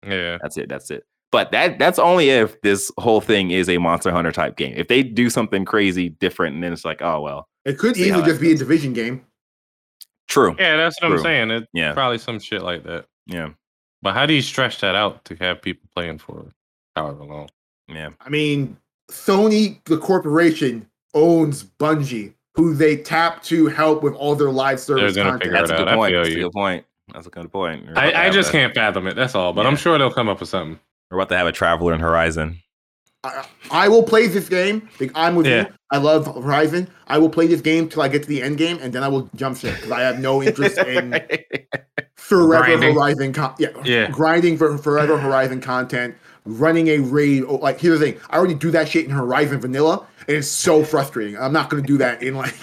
yeah. 0.08 0.38
that's 0.42 0.58
it. 0.58 0.70
That's 0.70 0.92
it. 0.92 1.06
But 1.32 1.52
that 1.52 1.80
that's 1.80 1.98
only 1.98 2.30
if 2.30 2.62
this 2.62 2.92
whole 3.00 3.20
thing 3.22 3.50
is 3.50 3.68
a 3.68 3.80
Monster 3.80 4.12
Hunter 4.12 4.32
type 4.32 4.56
game. 4.56 4.74
If 4.78 4.88
they 4.88 5.02
do 5.02 5.32
something 5.32 5.66
crazy 5.66 6.10
different, 6.10 6.54
and 6.54 6.64
then 6.64 6.72
it's 6.72 6.86
like, 6.86 7.02
oh 7.02 7.22
well, 7.22 7.48
It 7.66 7.80
could 7.80 7.96
See 7.96 8.08
easily 8.10 8.24
just 8.24 8.40
be 8.40 8.52
a 8.52 8.56
division 8.56 8.94
game. 8.94 9.26
true. 10.28 10.56
Yeah, 10.60 10.78
that's 10.78 11.02
what 11.02 11.08
True. 11.10 11.18
I'm 11.18 11.24
saying. 11.24 11.50
It's 11.52 11.68
Yeah, 11.74 11.94
probably 11.94 12.20
some 12.20 12.40
shit 12.40 12.62
like 12.62 12.84
that. 12.84 13.06
yeah, 13.26 13.50
But 14.04 14.14
how 14.14 14.26
do 14.28 14.34
you 14.34 14.42
stretch 14.42 14.80
that 14.82 14.94
out 14.96 15.24
to 15.26 15.36
have 15.38 15.62
people 15.62 15.90
playing 15.96 16.20
for 16.20 16.46
however 16.96 17.24
long? 17.24 17.50
yeah. 17.88 18.10
I 18.22 18.30
mean, 18.30 18.78
Sony, 19.10 19.84
the 19.86 19.98
corporation, 19.98 20.88
owns 21.14 21.64
Bungie, 21.64 22.34
who 22.56 22.74
they 22.76 22.98
tap 22.98 23.42
to 23.44 23.68
help 23.68 24.04
with 24.04 24.14
all 24.14 24.36
their 24.36 24.52
live 24.52 24.80
service 24.80 25.16
gonna 25.16 25.32
content. 25.32 25.44
figure 25.44 25.58
That's 25.58 25.72
a 25.72 25.74
it 25.74 25.78
good 25.78 25.88
out. 25.88 25.96
Point. 25.96 26.14
That's 26.16 26.30
a 26.30 26.36
good 26.36 26.52
point. 26.52 26.86
That's 27.14 27.28
a 27.28 27.30
good 27.30 27.52
point. 27.52 27.86
We're 27.86 27.92
about 27.94 28.02
to 28.12 28.18
I, 28.18 28.26
I 28.28 28.30
just 28.30 28.50
a- 28.50 28.52
can't 28.52 28.74
fathom 28.76 29.08
it. 29.08 29.16
That's 29.16 29.36
all. 29.36 29.54
But 29.54 29.66
I'm 29.66 29.76
sure 29.76 29.98
they'll 29.98 30.12
come 30.14 30.30
up 30.30 30.40
with 30.40 30.50
something. 30.50 30.80
We're 31.10 31.18
about 31.18 31.30
to 31.30 31.38
have 31.38 31.48
a 31.48 31.52
traveler 31.52 31.94
in 31.94 32.00
Horizon. 32.00 32.60
I, 33.24 33.46
I 33.72 33.88
will 33.88 34.04
play 34.04 34.28
this 34.28 34.50
game. 34.50 34.90
Like, 35.00 35.12
I'm 35.16 35.36
with 35.36 35.46
Yeah. 35.48 35.68
you. 35.68 35.74
I 35.92 35.98
love 35.98 36.26
Horizon. 36.44 36.90
I 37.08 37.18
will 37.18 37.30
play 37.30 37.48
this 37.48 37.62
game 37.62 37.88
till 37.88 38.02
I 38.02 38.08
get 38.08 38.24
to 38.24 38.28
the 38.28 38.42
end 38.42 38.58
game, 38.58 38.80
and 38.82 38.92
then 38.92 39.04
I 39.04 39.08
will 39.08 39.30
jump 39.36 39.58
ship 39.58 39.76
because 39.76 39.92
I 39.92 40.02
have 40.02 40.20
no 40.20 40.42
interest 40.44 40.78
in 40.88 41.14
forever 42.16 42.66
Grinding. 42.66 42.94
Horizon. 42.94 43.34
Con- 43.34 43.56
yeah, 43.60 43.70
Yeah. 43.84 44.10
grinding 44.10 44.58
for 44.58 44.78
forever 44.78 45.18
Horizon 45.18 45.62
content. 45.62 46.16
Running 46.46 46.90
a 46.90 46.98
raid. 47.00 47.44
Oh, 47.48 47.56
like 47.56 47.80
here's 47.80 48.00
the 48.00 48.12
thing. 48.12 48.22
I 48.30 48.38
already 48.38 48.56
do 48.56 48.72
that 48.72 48.90
shit 48.90 49.06
in 49.06 49.12
Horizon 49.12 49.62
Vanilla, 49.62 50.06
and 50.28 50.38
it's 50.38 50.48
so 50.50 50.84
frustrating. 50.84 51.38
I'm 51.38 51.54
not 51.54 51.70
going 51.70 51.82
to 51.82 51.88
do 51.88 51.98
that 52.00 52.22
in 52.22 52.36
like. 52.36 52.54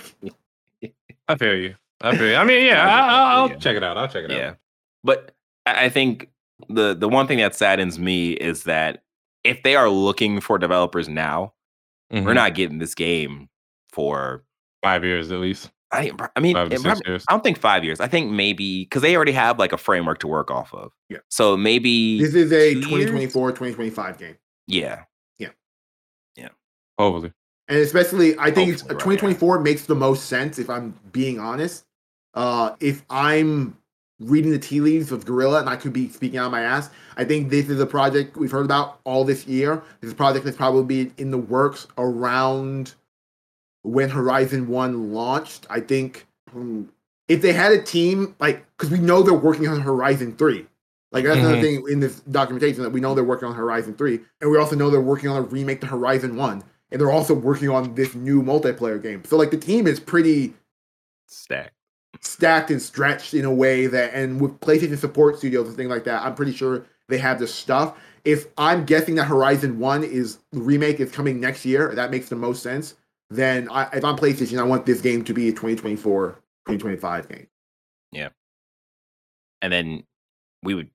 I 1.29 1.37
feel 1.37 1.55
you. 1.57 1.75
I 2.03 2.17
feel 2.17 2.29
you. 2.29 2.35
I 2.35 2.45
mean, 2.45 2.67
yeah, 2.67 2.83
I, 2.87 2.99
I, 3.39 3.43
will 3.43 3.51
Yeah. 3.51 3.57
check 3.57 3.77
it 3.77 3.83
out. 3.85 3.97
I'll 3.97 4.09
check 4.09 4.25
it 4.25 4.31
Yeah. 4.33 4.49
out. 4.51 4.57
But 5.03 5.33
I 5.65 5.85
I 5.87 5.89
think 5.89 6.29
the 6.69 6.95
the 6.95 7.09
one 7.09 7.27
thing 7.27 7.39
that 7.39 7.55
saddens 7.55 7.99
me 7.99 8.33
is 8.33 8.65
that 8.65 9.03
if 9.45 9.63
they 9.63 9.77
are 9.77 9.89
looking 9.89 10.41
for 10.41 10.59
developers 10.59 11.09
now, 11.09 11.53
we're 12.11 12.21
Mhm. 12.21 12.35
not 12.35 12.55
getting 12.55 12.79
this 12.79 12.95
game 12.95 13.49
for 13.93 14.45
five 14.83 15.05
years 15.05 15.31
at 15.31 15.39
least. 15.41 15.71
I 15.93 16.13
I 16.37 16.41
mean 16.41 16.55
Five 16.55 16.73
it 16.73 16.81
years. 17.07 17.25
I 17.29 17.33
don't 17.33 17.43
think 17.43 17.59
five 17.59 17.83
years. 17.85 17.99
I 18.01 18.07
think 18.07 18.31
maybe 18.31 18.85
because 18.85 19.03
they 19.03 19.17
already 19.17 19.33
have 19.33 19.59
like 19.59 19.73
a 19.73 19.77
framework 19.77 20.19
to 20.21 20.29
work 20.29 20.51
off 20.51 20.73
of. 20.73 20.93
Yeah. 21.09 21.19
So 21.31 21.57
maybe 21.57 22.21
This 22.21 22.35
is 22.35 22.53
a 22.53 22.75
two 22.75 22.81
2024 22.83 23.51
2025 23.51 24.19
game. 24.19 24.37
yeah. 24.69 25.05
Yeah. 25.39 25.49
Yeah. 26.37 26.51
Hopefully. 26.99 27.33
And 27.69 27.79
especially, 27.79 28.37
I 28.39 28.51
think 28.53 28.71
it's, 28.73 28.83
Hopefully, 28.83 28.97
right, 28.97 29.01
yeah. 29.01 29.05
2024 29.05 29.61
makes 29.61 29.87
the 29.87 29.95
most 29.97 30.27
sense 30.27 30.59
if 30.59 30.69
I'm 30.71 30.95
being 31.13 31.39
honest. 31.41 31.85
Uh, 32.35 32.75
if 32.81 33.05
I'm 33.11 33.77
reading 34.21 34.51
the 34.51 34.59
tea 34.59 34.81
leaves 34.81 35.11
of 35.13 35.25
Guerrilla 35.25 35.61
and 35.61 35.69
I 35.69 35.77
could 35.77 35.93
be 35.93 36.09
speaking 36.09 36.39
out 36.39 36.47
of 36.47 36.53
my 36.53 36.63
ass, 36.63 36.91
I 37.17 37.25
think 37.25 37.51
this 37.51 37.69
is 37.69 37.81
a 37.81 37.87
project 37.87 38.37
we've 38.37 38.51
heard 38.51 38.65
about 38.65 39.01
all 39.05 39.25
this 39.25 39.47
year. 39.47 39.83
This 40.01 40.15
project 40.15 40.45
that's 40.45 40.57
probably 40.57 41.13
in 41.17 41.31
the 41.31 41.39
works 41.39 41.87
around 41.99 42.95
when 43.83 44.11
Horizon 44.11 44.69
1 44.69 45.13
launched. 45.13 45.67
I 45.71 45.81
think 45.81 46.27
hmm, 46.53 46.85
if 47.29 47.43
they 47.43 47.53
had 47.53 47.73
a 47.73 47.83
team, 47.83 48.35
like, 48.41 48.65
because 48.77 48.91
we 48.91 48.99
know 48.99 49.23
they're 49.23 49.35
working 49.35 49.69
on 49.69 49.81
Horizon 49.81 50.37
3. 50.37 50.67
Like, 51.13 51.25
that's 51.25 51.41
another 51.41 51.57
Mhm. 51.57 51.61
thing 51.61 51.85
in 51.91 52.01
this 52.01 52.21
documentation 52.21 52.83
that 52.83 52.91
we 52.91 53.01
know 53.01 53.15
they're 53.15 53.25
working 53.25 53.49
on 53.49 53.55
Horizon 53.55 53.95
3. 53.95 54.21
And 54.41 54.51
we 54.51 54.59
also 54.59 54.77
know 54.77 54.91
they're 54.91 55.01
working 55.01 55.29
on 55.31 55.39
a 55.39 55.43
remake 55.43 55.81
to 55.81 55.87
Horizon 55.87 56.37
1 56.37 56.63
and 56.91 57.01
they're 57.01 57.11
also 57.11 57.35
working 57.35 57.69
on 57.69 57.95
this 57.95 58.15
new 58.15 58.43
multiplayer 58.43 59.01
game. 59.03 59.23
So 59.25 59.37
like 59.37 59.51
the 59.51 59.57
team 59.57 59.87
is 59.87 60.01
pretty 60.01 60.55
Stack. 61.27 61.73
Stacked 62.21 62.71
and 62.71 62.81
stretched 62.81 63.35
in 63.35 63.45
a 63.45 63.53
way 63.53 63.87
that, 63.87 64.13
and 64.15 64.41
with 64.41 64.59
PlayStation 64.61 64.99
support 64.99 65.39
studios 65.39 65.69
and 65.69 65.77
things 65.77 65.91
like 65.91 66.05
that, 66.05 66.23
I'm 66.23 66.35
pretty 66.35 66.53
sure 66.53 66.87
they 67.09 67.19
have 67.19 67.39
the 67.39 67.47
stuff. 67.47 67.99
If 68.25 68.47
I'm 68.59 68.85
guessing 68.85 69.15
that 69.15 69.25
Horizon 69.25 69.79
One 69.79 70.05
is 70.05 70.39
the 70.53 70.61
remake 70.61 71.01
is 71.01 71.11
coming 71.11 71.41
next 71.41 71.65
year, 71.65 71.95
that 71.95 72.11
makes 72.11 72.29
the 72.29 72.37
most 72.37 72.63
sense. 72.63 72.95
Then 73.31 73.69
I, 73.71 73.89
if 73.95 74.05
I'm 74.05 74.17
PlayStation, 74.17 74.59
I 74.59 74.65
want 74.65 74.87
this 74.87 75.01
game 75.01 75.25
to 75.25 75.33
be 75.33 75.49
a 75.49 75.53
2024, 75.53 76.33
2025 76.67 77.29
game. 77.29 77.47
Yeah, 78.13 78.29
and 79.63 79.73
then 79.73 80.05
we 80.63 80.75
would 80.75 80.91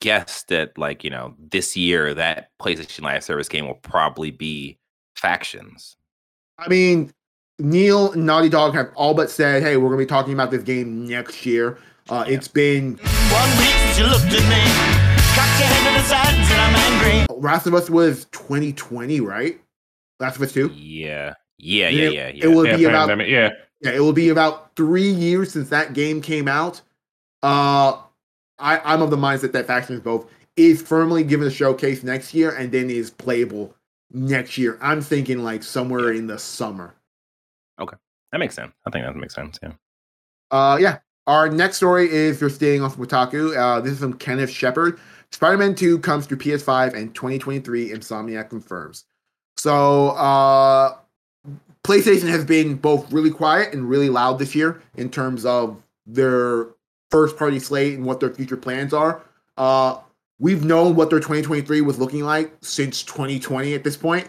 guess 0.00 0.44
that 0.44 0.76
like, 0.78 1.04
you 1.04 1.10
know, 1.10 1.34
this 1.38 1.76
year 1.76 2.14
that 2.14 2.50
PlayStation 2.60 3.02
Live 3.02 3.22
Service 3.24 3.48
game 3.48 3.66
will 3.66 3.74
probably 3.74 4.30
be 4.30 4.78
factions. 5.16 5.96
I 6.58 6.68
mean, 6.68 7.12
Neil 7.60 8.12
and 8.12 8.26
Naughty 8.26 8.48
Dog 8.48 8.74
have 8.74 8.90
all 8.94 9.14
but 9.14 9.30
said, 9.30 9.62
"Hey, 9.62 9.76
we're 9.76 9.88
going 9.88 9.98
to 10.00 10.04
be 10.04 10.08
talking 10.08 10.32
about 10.32 10.50
this 10.50 10.62
game 10.62 11.06
next 11.06 11.44
year." 11.46 11.78
Uh, 12.08 12.24
Yeah. 12.26 12.34
It's 12.34 12.48
been 12.48 12.96
One 12.96 13.50
week 13.58 13.68
since 13.68 13.98
you 13.98 14.06
looked 14.06 14.24
at 14.24 14.48
me, 14.48 14.62
cocked 15.34 15.58
your 15.60 15.68
head 15.68 15.96
to 15.96 16.02
the 16.02 16.08
side 16.08 16.34
and 16.34 16.46
said 16.46 16.58
I'm 16.58 16.74
angry. 16.76 17.36
Last 17.36 17.66
of 17.66 17.74
Us 17.74 17.88
was 17.90 18.24
2020, 18.32 19.20
right? 19.20 19.60
Last 20.18 20.36
of 20.36 20.42
Us 20.42 20.52
Two. 20.52 20.68
Yeah. 20.74 21.34
Yeah, 21.58 21.90
Then 21.90 21.98
yeah, 21.98 22.04
it- 22.04 22.14
yeah, 22.14 22.28
it 22.28 22.34
yeah. 22.36 22.46
will 22.46 22.66
Yeah, 22.66 22.76
be 22.76 22.84
about. 22.86 23.28
Yeah. 23.28 23.50
yeah, 23.82 23.90
it 23.92 24.00
will 24.00 24.12
be 24.14 24.30
about 24.30 24.74
three 24.76 25.08
years 25.10 25.52
since 25.52 25.68
that 25.68 25.92
game 25.92 26.20
came 26.22 26.48
out. 26.48 26.80
Uh, 27.42 27.98
I, 28.58 28.78
I'm 28.84 29.02
of 29.02 29.10
the 29.10 29.16
mindset 29.16 29.52
that 29.52 29.66
Factions 29.66 30.00
both 30.00 30.26
is 30.56 30.82
firmly 30.82 31.22
given 31.22 31.46
a 31.46 31.50
showcase 31.50 32.02
next 32.02 32.34
year 32.34 32.50
and 32.50 32.72
then 32.72 32.90
is 32.90 33.10
playable 33.10 33.74
next 34.12 34.58
year. 34.58 34.78
I'm 34.82 35.00
thinking 35.00 35.42
like 35.44 35.62
somewhere 35.62 36.12
in 36.12 36.26
the 36.26 36.38
summer. 36.38 36.94
That 38.32 38.38
makes 38.38 38.54
sense. 38.54 38.72
I 38.86 38.90
think 38.90 39.04
that 39.04 39.16
makes 39.16 39.34
sense. 39.34 39.58
Yeah. 39.62 39.72
Uh, 40.50 40.78
yeah. 40.80 40.98
Our 41.26 41.48
next 41.48 41.76
story 41.76 42.10
is 42.10 42.40
you're 42.40 42.50
staying 42.50 42.82
off 42.82 42.96
Kotaku. 42.96 43.56
Uh, 43.56 43.80
this 43.80 43.92
is 43.92 43.98
from 44.00 44.14
Kenneth 44.14 44.50
Shepard. 44.50 44.98
Spider-Man 45.32 45.74
2 45.74 46.00
comes 46.00 46.26
to 46.26 46.36
PS5 46.36 46.94
and 46.94 47.14
2023. 47.14 47.90
Insomniac 47.90 48.50
confirms. 48.50 49.04
So, 49.56 50.10
uh, 50.10 50.96
PlayStation 51.84 52.28
has 52.28 52.44
been 52.44 52.74
both 52.74 53.10
really 53.12 53.30
quiet 53.30 53.72
and 53.72 53.88
really 53.88 54.08
loud 54.08 54.38
this 54.38 54.54
year 54.54 54.82
in 54.96 55.10
terms 55.10 55.44
of 55.44 55.82
their 56.06 56.66
first-party 57.10 57.58
slate 57.58 57.94
and 57.94 58.04
what 58.04 58.20
their 58.20 58.32
future 58.32 58.56
plans 58.56 58.92
are. 58.92 59.22
Uh, 59.56 59.98
we've 60.38 60.64
known 60.64 60.96
what 60.96 61.10
their 61.10 61.20
2023 61.20 61.80
was 61.80 61.98
looking 61.98 62.24
like 62.24 62.52
since 62.60 63.02
2020 63.02 63.74
at 63.74 63.84
this 63.84 63.96
point, 63.96 64.28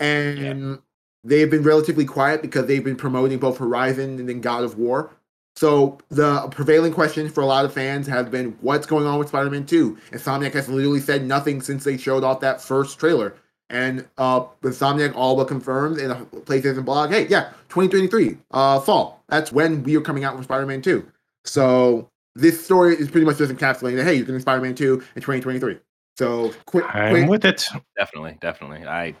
and 0.00 0.78
they've 1.24 1.50
been 1.50 1.62
relatively 1.62 2.04
quiet 2.04 2.42
because 2.42 2.66
they've 2.66 2.84
been 2.84 2.96
promoting 2.96 3.38
both 3.38 3.58
Horizon 3.58 4.18
and 4.18 4.28
then 4.28 4.40
God 4.40 4.64
of 4.64 4.78
War. 4.78 5.10
So 5.54 5.98
the 6.08 6.48
prevailing 6.48 6.92
question 6.92 7.28
for 7.28 7.42
a 7.42 7.46
lot 7.46 7.64
of 7.64 7.72
fans 7.72 8.06
has 8.06 8.28
been, 8.28 8.56
what's 8.60 8.86
going 8.86 9.06
on 9.06 9.18
with 9.18 9.28
Spider-Man 9.28 9.66
2? 9.66 9.98
Insomniac 10.12 10.54
has 10.54 10.68
literally 10.68 11.00
said 11.00 11.24
nothing 11.24 11.60
since 11.60 11.84
they 11.84 11.96
showed 11.96 12.24
off 12.24 12.40
that 12.40 12.60
first 12.60 12.98
trailer. 12.98 13.34
And 13.68 14.06
uh, 14.18 14.44
Insomniac 14.62 15.14
all 15.14 15.36
but 15.36 15.48
confirmed 15.48 15.98
in 15.98 16.10
a 16.10 16.16
PlayStation 16.16 16.84
blog, 16.84 17.10
hey, 17.10 17.26
yeah, 17.28 17.50
2023, 17.68 18.36
uh, 18.50 18.80
fall. 18.80 19.22
That's 19.28 19.52
when 19.52 19.82
we 19.82 19.96
are 19.96 20.00
coming 20.00 20.24
out 20.24 20.36
with 20.36 20.44
Spider-Man 20.44 20.82
2. 20.82 21.06
So 21.44 22.08
this 22.34 22.62
story 22.64 22.94
is 22.94 23.10
pretty 23.10 23.26
much 23.26 23.38
just 23.38 23.52
encapsulating 23.52 23.96
that, 23.96 24.04
hey, 24.04 24.14
you're 24.14 24.24
getting 24.24 24.40
Spider-Man 24.40 24.74
2 24.74 24.94
in 24.94 25.22
2023. 25.22 25.78
So 26.16 26.52
quick, 26.66 26.84
I'm 26.94 27.10
quick 27.10 27.28
with 27.28 27.44
it. 27.44 27.64
Definitely, 27.96 28.38
definitely. 28.40 28.86
I 28.86 29.14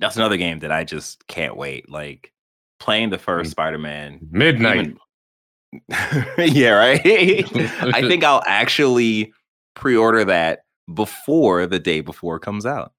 that's 0.00 0.16
another 0.16 0.36
game 0.36 0.60
that 0.60 0.72
I 0.72 0.84
just 0.84 1.26
can't 1.26 1.56
wait. 1.56 1.90
Like 1.90 2.32
playing 2.80 3.10
the 3.10 3.18
first 3.18 3.48
Mm. 3.48 3.52
Spider-Man. 3.52 4.18
Midnight. 4.30 4.78
even- 4.78 4.98
yeah, 6.54 6.70
right. 6.70 7.00
I 7.94 8.00
think 8.08 8.24
I'll 8.24 8.42
actually 8.46 9.32
pre-order 9.74 10.24
that 10.24 10.60
before 10.92 11.66
the 11.66 11.78
day 11.78 12.00
before 12.00 12.36
it 12.36 12.40
comes 12.40 12.64
out. 12.64 12.92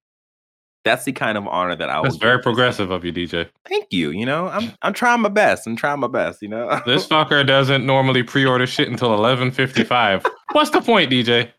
That's 0.83 1.03
the 1.05 1.11
kind 1.11 1.37
of 1.37 1.47
honor 1.47 1.75
that 1.75 1.89
I 1.89 1.99
was. 1.99 2.15
very 2.17 2.41
progressive 2.41 2.91
of 2.91 3.03
you, 3.03 3.11
DJ. 3.11 3.49
Thank 3.67 3.87
you. 3.91 4.11
You 4.11 4.25
know, 4.25 4.47
I'm 4.47 4.71
I'm 4.83 4.93
trying 4.93 5.19
my 5.21 5.27
best. 5.29 5.67
I'm 5.67 5.75
trying 5.75 5.99
my 5.99 6.07
best. 6.07 6.41
You 6.41 6.47
know, 6.47 6.81
This 6.85 7.05
fucker 7.05 7.45
doesn't 7.45 7.85
normally 7.85 8.23
pre-order 8.23 8.65
shit 8.65 8.87
until 8.87 9.09
11:55. 9.09 10.25
What's 10.53 10.69
the 10.69 10.79
point, 10.81 11.11
DJ? 11.11 11.51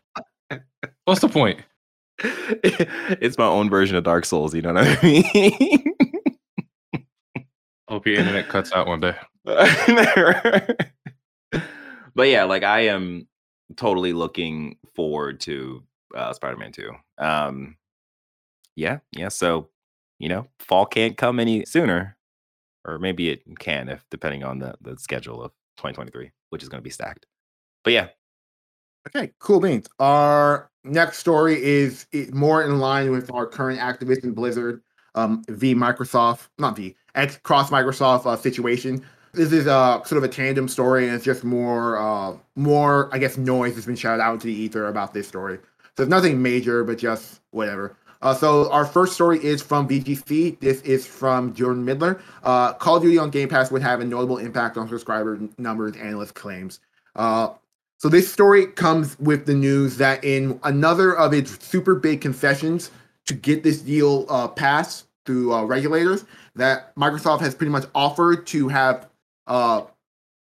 What's 1.05 1.21
the 1.21 1.29
point? 1.29 1.59
it's 3.21 3.37
my 3.37 3.45
own 3.45 3.69
version 3.69 3.95
of 3.95 4.03
Dark 4.03 4.25
Souls. 4.25 4.53
You 4.53 4.61
know 4.61 4.73
what 4.73 4.87
I 4.87 4.99
mean? 5.33 5.85
Hope 7.87 8.05
your 8.05 8.17
internet 8.17 8.49
cuts 8.49 8.73
out 8.73 8.87
one 8.87 8.99
day. 8.99 9.15
but 9.45 9.69
yeah, 12.27 12.43
like 12.43 12.63
I 12.63 12.81
am 12.81 13.27
totally 13.75 14.13
looking 14.13 14.77
forward 14.95 15.39
to 15.41 15.83
uh, 16.15 16.33
Spider-Man 16.33 16.71
2. 16.71 16.91
Um, 17.17 17.75
yeah, 18.75 18.99
yeah. 19.15 19.29
So 19.29 19.69
you 20.19 20.29
know, 20.29 20.47
fall 20.59 20.85
can't 20.85 21.17
come 21.17 21.39
any 21.39 21.65
sooner, 21.65 22.15
or 22.85 22.99
maybe 22.99 23.29
it 23.29 23.41
can 23.59 23.89
if 23.89 24.05
depending 24.11 24.43
on 24.43 24.59
the 24.59 24.75
the 24.81 24.97
schedule 24.97 25.41
of 25.41 25.51
2023, 25.77 26.31
which 26.49 26.63
is 26.63 26.69
going 26.69 26.79
to 26.79 26.83
be 26.83 26.89
stacked. 26.89 27.25
But 27.83 27.93
yeah, 27.93 28.07
Okay, 29.07 29.31
cool 29.39 29.59
beans. 29.59 29.87
Our 29.99 30.69
next 30.89 31.19
story 31.19 31.61
is 31.63 32.05
more 32.31 32.63
in 32.63 32.79
line 32.79 33.11
with 33.11 33.31
our 33.33 33.45
current 33.45 33.79
Activision 33.79 34.33
Blizzard 34.33 34.81
um, 35.15 35.43
v 35.47 35.75
Microsoft, 35.75 36.49
not 36.57 36.75
v 36.75 36.95
X 37.15 37.37
cross 37.43 37.69
Microsoft 37.69 38.25
uh, 38.25 38.35
situation. 38.35 39.03
This 39.33 39.51
is 39.51 39.67
uh, 39.67 40.03
sort 40.03 40.17
of 40.17 40.23
a 40.23 40.27
tandem 40.27 40.67
story, 40.67 41.05
and 41.05 41.15
it's 41.15 41.23
just 41.23 41.43
more, 41.43 41.97
uh, 41.97 42.35
more 42.55 43.13
I 43.13 43.19
guess 43.19 43.37
noise 43.37 43.75
has 43.75 43.85
been 43.85 43.95
shouted 43.95 44.23
out 44.23 44.33
into 44.33 44.47
the 44.47 44.53
ether 44.53 44.87
about 44.87 45.13
this 45.13 45.27
story. 45.27 45.59
So 45.95 46.03
it's 46.03 46.09
nothing 46.09 46.41
major, 46.41 46.83
but 46.83 46.97
just 46.97 47.41
whatever. 47.51 47.95
Uh, 48.21 48.33
so 48.33 48.69
our 48.71 48.85
first 48.85 49.13
story 49.13 49.43
is 49.43 49.61
from 49.61 49.87
VGC. 49.87 50.59
This 50.59 50.81
is 50.81 51.07
from 51.07 51.53
Jordan 51.53 51.85
Middler. 51.85 52.21
Uh, 52.43 52.73
Call 52.73 52.97
of 52.97 53.03
Duty 53.03 53.17
on 53.17 53.29
Game 53.29 53.47
Pass 53.47 53.71
would 53.71 53.81
have 53.81 54.01
a 54.01 54.05
notable 54.05 54.39
impact 54.39 54.77
on 54.77 54.89
subscriber 54.89 55.39
numbers, 55.57 55.95
analyst 55.95 56.35
claims. 56.35 56.79
Uh, 57.15 57.49
so 57.99 58.07
this 58.07 58.31
story 58.31 58.65
comes 58.65 59.19
with 59.19 59.45
the 59.45 59.53
news 59.53 59.97
that 59.97 60.23
in 60.23 60.57
another 60.63 61.15
of 61.15 61.33
its 61.33 61.63
super 61.63 61.95
big 61.95 62.21
concessions 62.21 62.91
to 63.25 63.33
get 63.33 63.61
this 63.61 63.81
deal 63.81 64.25
uh, 64.29 64.47
passed 64.47 65.07
through 65.25 65.53
uh, 65.53 65.63
regulators, 65.63 66.23
that 66.55 66.95
Microsoft 66.95 67.41
has 67.41 67.53
pretty 67.53 67.71
much 67.71 67.85
offered 67.93 68.47
to 68.47 68.69
have 68.69 69.09
uh, 69.47 69.81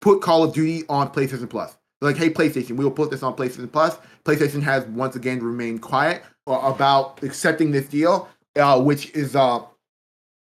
put 0.02 0.22
Call 0.22 0.44
of 0.44 0.54
Duty 0.54 0.84
on 0.88 1.10
PlayStation 1.10 1.50
Plus. 1.50 1.78
Like, 2.00 2.16
hey, 2.16 2.30
PlayStation, 2.30 2.72
we 2.72 2.86
will 2.86 2.92
put 2.92 3.10
this 3.10 3.24
on 3.24 3.36
PlayStation 3.36 3.72
Plus. 3.72 3.98
PlayStation 4.24 4.62
has 4.62 4.86
once 4.86 5.16
again 5.16 5.40
remained 5.40 5.82
quiet 5.82 6.22
uh, 6.46 6.60
about 6.60 7.24
accepting 7.24 7.72
this 7.72 7.88
deal, 7.88 8.30
uh, 8.56 8.80
which 8.80 9.10
is 9.16 9.36
uh, 9.36 9.62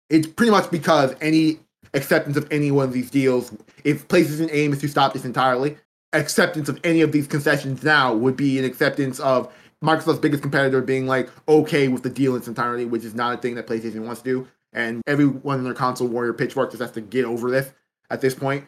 it's 0.09 0.25
pretty 0.25 0.51
much 0.51 0.71
because 0.71 1.15
any 1.21 1.59
acceptance 1.93 2.37
of 2.37 2.51
any 2.51 2.71
one 2.71 2.85
of 2.85 2.93
these 2.93 3.11
deals, 3.11 3.55
if 3.83 4.07
PlayStation 4.07 4.49
aim 4.51 4.73
is 4.73 4.79
to 4.79 4.87
stop 4.87 5.13
this 5.13 5.25
entirely, 5.25 5.77
acceptance 6.13 6.69
of 6.69 6.79
any 6.83 7.01
of 7.01 7.11
these 7.11 7.27
concessions 7.27 7.83
now 7.83 8.13
would 8.13 8.37
be 8.37 8.59
an 8.59 8.65
acceptance 8.65 9.19
of 9.19 9.51
Microsoft's 9.83 10.19
biggest 10.19 10.41
competitor 10.41 10.81
being 10.81 11.07
like 11.07 11.29
okay 11.47 11.89
with 11.89 12.03
the 12.03 12.09
deal 12.09 12.33
in 12.33 12.39
its 12.39 12.47
entirety, 12.47 12.85
which 12.85 13.03
is 13.03 13.13
not 13.13 13.37
a 13.37 13.41
thing 13.41 13.55
that 13.55 13.67
PlayStation 13.67 14.05
wants 14.05 14.21
to 14.21 14.29
do. 14.29 14.47
And 14.71 15.01
everyone 15.05 15.59
in 15.59 15.65
their 15.65 15.73
console 15.73 16.07
warrior 16.07 16.33
pitchfork 16.33 16.71
just 16.71 16.81
has 16.81 16.91
to 16.91 17.01
get 17.01 17.25
over 17.25 17.51
this 17.51 17.71
at 18.09 18.21
this 18.21 18.33
point. 18.33 18.65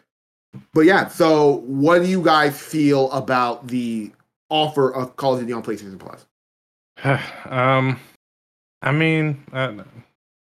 But 0.74 0.82
yeah, 0.82 1.08
so 1.08 1.64
what 1.66 2.00
do 2.00 2.08
you 2.08 2.22
guys 2.22 2.60
feel 2.60 3.12
about 3.12 3.68
the 3.68 4.12
offer 4.50 4.94
of 4.94 5.16
Call 5.16 5.34
of 5.34 5.40
Duty 5.40 5.54
on 5.54 5.64
PlayStation 5.64 6.00
Plus? 6.00 6.26
um, 7.46 8.00
I 8.82 8.92
mean, 8.92 9.44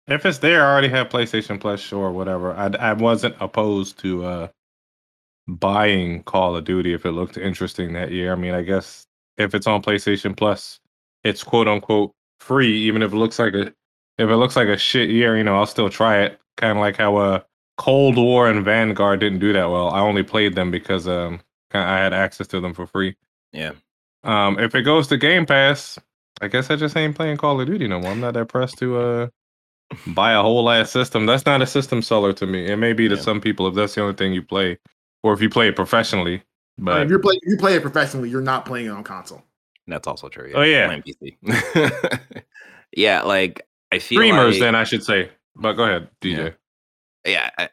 if 0.08 0.26
it's 0.26 0.38
there, 0.38 0.64
I 0.64 0.72
already 0.72 0.88
have 0.88 1.08
PlayStation 1.08 1.60
Plus, 1.60 1.80
sure, 1.80 2.10
whatever. 2.10 2.52
I 2.52 2.66
I 2.66 2.92
wasn't 2.94 3.36
opposed 3.40 3.98
to 4.00 4.24
uh 4.24 4.48
buying 5.46 6.22
Call 6.24 6.56
of 6.56 6.64
Duty 6.64 6.94
if 6.94 7.04
it 7.06 7.12
looked 7.12 7.36
interesting 7.36 7.92
that 7.94 8.10
year. 8.12 8.32
I 8.32 8.36
mean, 8.36 8.54
I 8.54 8.62
guess 8.62 9.06
if 9.36 9.54
it's 9.54 9.66
on 9.66 9.82
PlayStation 9.82 10.36
Plus, 10.36 10.80
it's 11.22 11.42
quote 11.44 11.68
unquote 11.68 12.12
free, 12.40 12.76
even 12.82 13.02
if 13.02 13.12
it 13.12 13.16
looks 13.16 13.38
like 13.38 13.54
a 13.54 13.66
if 14.18 14.30
it 14.30 14.36
looks 14.36 14.56
like 14.56 14.68
a 14.68 14.78
shit 14.78 15.10
year, 15.10 15.36
you 15.36 15.44
know, 15.44 15.56
I'll 15.56 15.66
still 15.66 15.90
try 15.90 16.18
it. 16.22 16.40
Kind 16.56 16.78
of 16.78 16.82
like 16.82 16.96
how 16.96 17.16
uh 17.16 17.40
Cold 17.76 18.16
War 18.16 18.48
and 18.48 18.64
Vanguard 18.64 19.18
didn't 19.20 19.40
do 19.40 19.52
that 19.52 19.70
well. 19.70 19.90
I 19.90 20.00
only 20.00 20.22
played 20.22 20.54
them 20.54 20.70
because 20.70 21.08
um 21.08 21.40
I 21.72 21.98
had 21.98 22.12
access 22.14 22.46
to 22.48 22.60
them 22.60 22.72
for 22.74 22.86
free. 22.86 23.16
Yeah. 23.52 23.72
Um, 24.22 24.58
if 24.58 24.74
it 24.74 24.82
goes 24.82 25.08
to 25.08 25.16
Game 25.16 25.44
Pass, 25.44 25.98
I 26.40 26.46
guess 26.48 26.70
I 26.70 26.76
just 26.76 26.96
ain't 26.96 27.16
playing 27.16 27.36
Call 27.36 27.60
of 27.60 27.66
Duty 27.66 27.88
no 27.88 28.00
more. 28.00 28.12
I'm 28.12 28.20
not 28.20 28.34
that 28.34 28.48
pressed 28.48 28.78
to 28.78 28.96
uh 28.98 29.28
buy 30.06 30.32
a 30.32 30.42
whole 30.42 30.70
ass 30.70 30.90
system. 30.90 31.26
That's 31.26 31.46
not 31.46 31.62
a 31.62 31.66
system 31.66 32.00
seller 32.02 32.32
to 32.34 32.46
me. 32.46 32.66
It 32.70 32.76
may 32.76 32.92
be 32.92 33.08
to 33.08 33.16
Yeah. 33.16 33.20
some 33.20 33.40
people 33.40 33.66
if 33.66 33.74
that's 33.74 33.94
the 33.94 34.02
only 34.02 34.14
thing 34.14 34.32
you 34.32 34.42
play, 34.42 34.78
or 35.24 35.32
if 35.32 35.40
you 35.40 35.48
play 35.48 35.66
it 35.66 35.74
professionally. 35.74 36.42
But 36.78 37.02
if 37.02 37.10
you're 37.10 37.18
playing, 37.18 37.40
you 37.44 37.56
play 37.56 37.74
it 37.74 37.82
professionally, 37.82 38.28
you're 38.28 38.42
not 38.42 38.64
playing 38.64 38.86
it 38.86 38.90
on 38.90 39.02
console. 39.02 39.42
That's 39.88 40.06
also 40.06 40.28
true. 40.28 40.52
Oh, 40.54 40.62
yeah. 40.62 40.86
playing 40.86 41.02
PC. 41.02 42.32
yeah, 42.96 43.22
like 43.22 43.66
I 43.90 43.98
feel 43.98 44.18
streamers, 44.18 44.54
like, 44.54 44.60
then 44.60 44.74
I 44.74 44.84
should 44.84 45.02
say. 45.02 45.30
But 45.56 45.72
go 45.72 45.84
ahead, 45.84 46.08
DJ. 46.20 46.54
yeah, 47.26 47.50
I, 47.58 47.68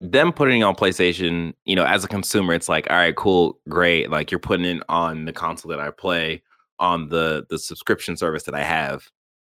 them 0.00 0.32
putting 0.32 0.60
it 0.60 0.64
on 0.64 0.74
PlayStation, 0.74 1.54
you 1.64 1.76
know, 1.76 1.84
as 1.84 2.04
a 2.04 2.08
consumer, 2.08 2.54
it's 2.54 2.68
like, 2.68 2.88
all 2.90 2.96
right, 2.96 3.14
cool, 3.14 3.60
great. 3.68 4.10
Like 4.10 4.30
you're 4.30 4.40
putting 4.40 4.66
it 4.66 4.82
on 4.88 5.24
the 5.24 5.32
console 5.32 5.70
that 5.70 5.80
I 5.80 5.90
play 5.90 6.42
on 6.78 7.08
the 7.08 7.46
the 7.48 7.58
subscription 7.58 8.16
service 8.16 8.42
that 8.44 8.54
I 8.54 8.64
have. 8.64 9.08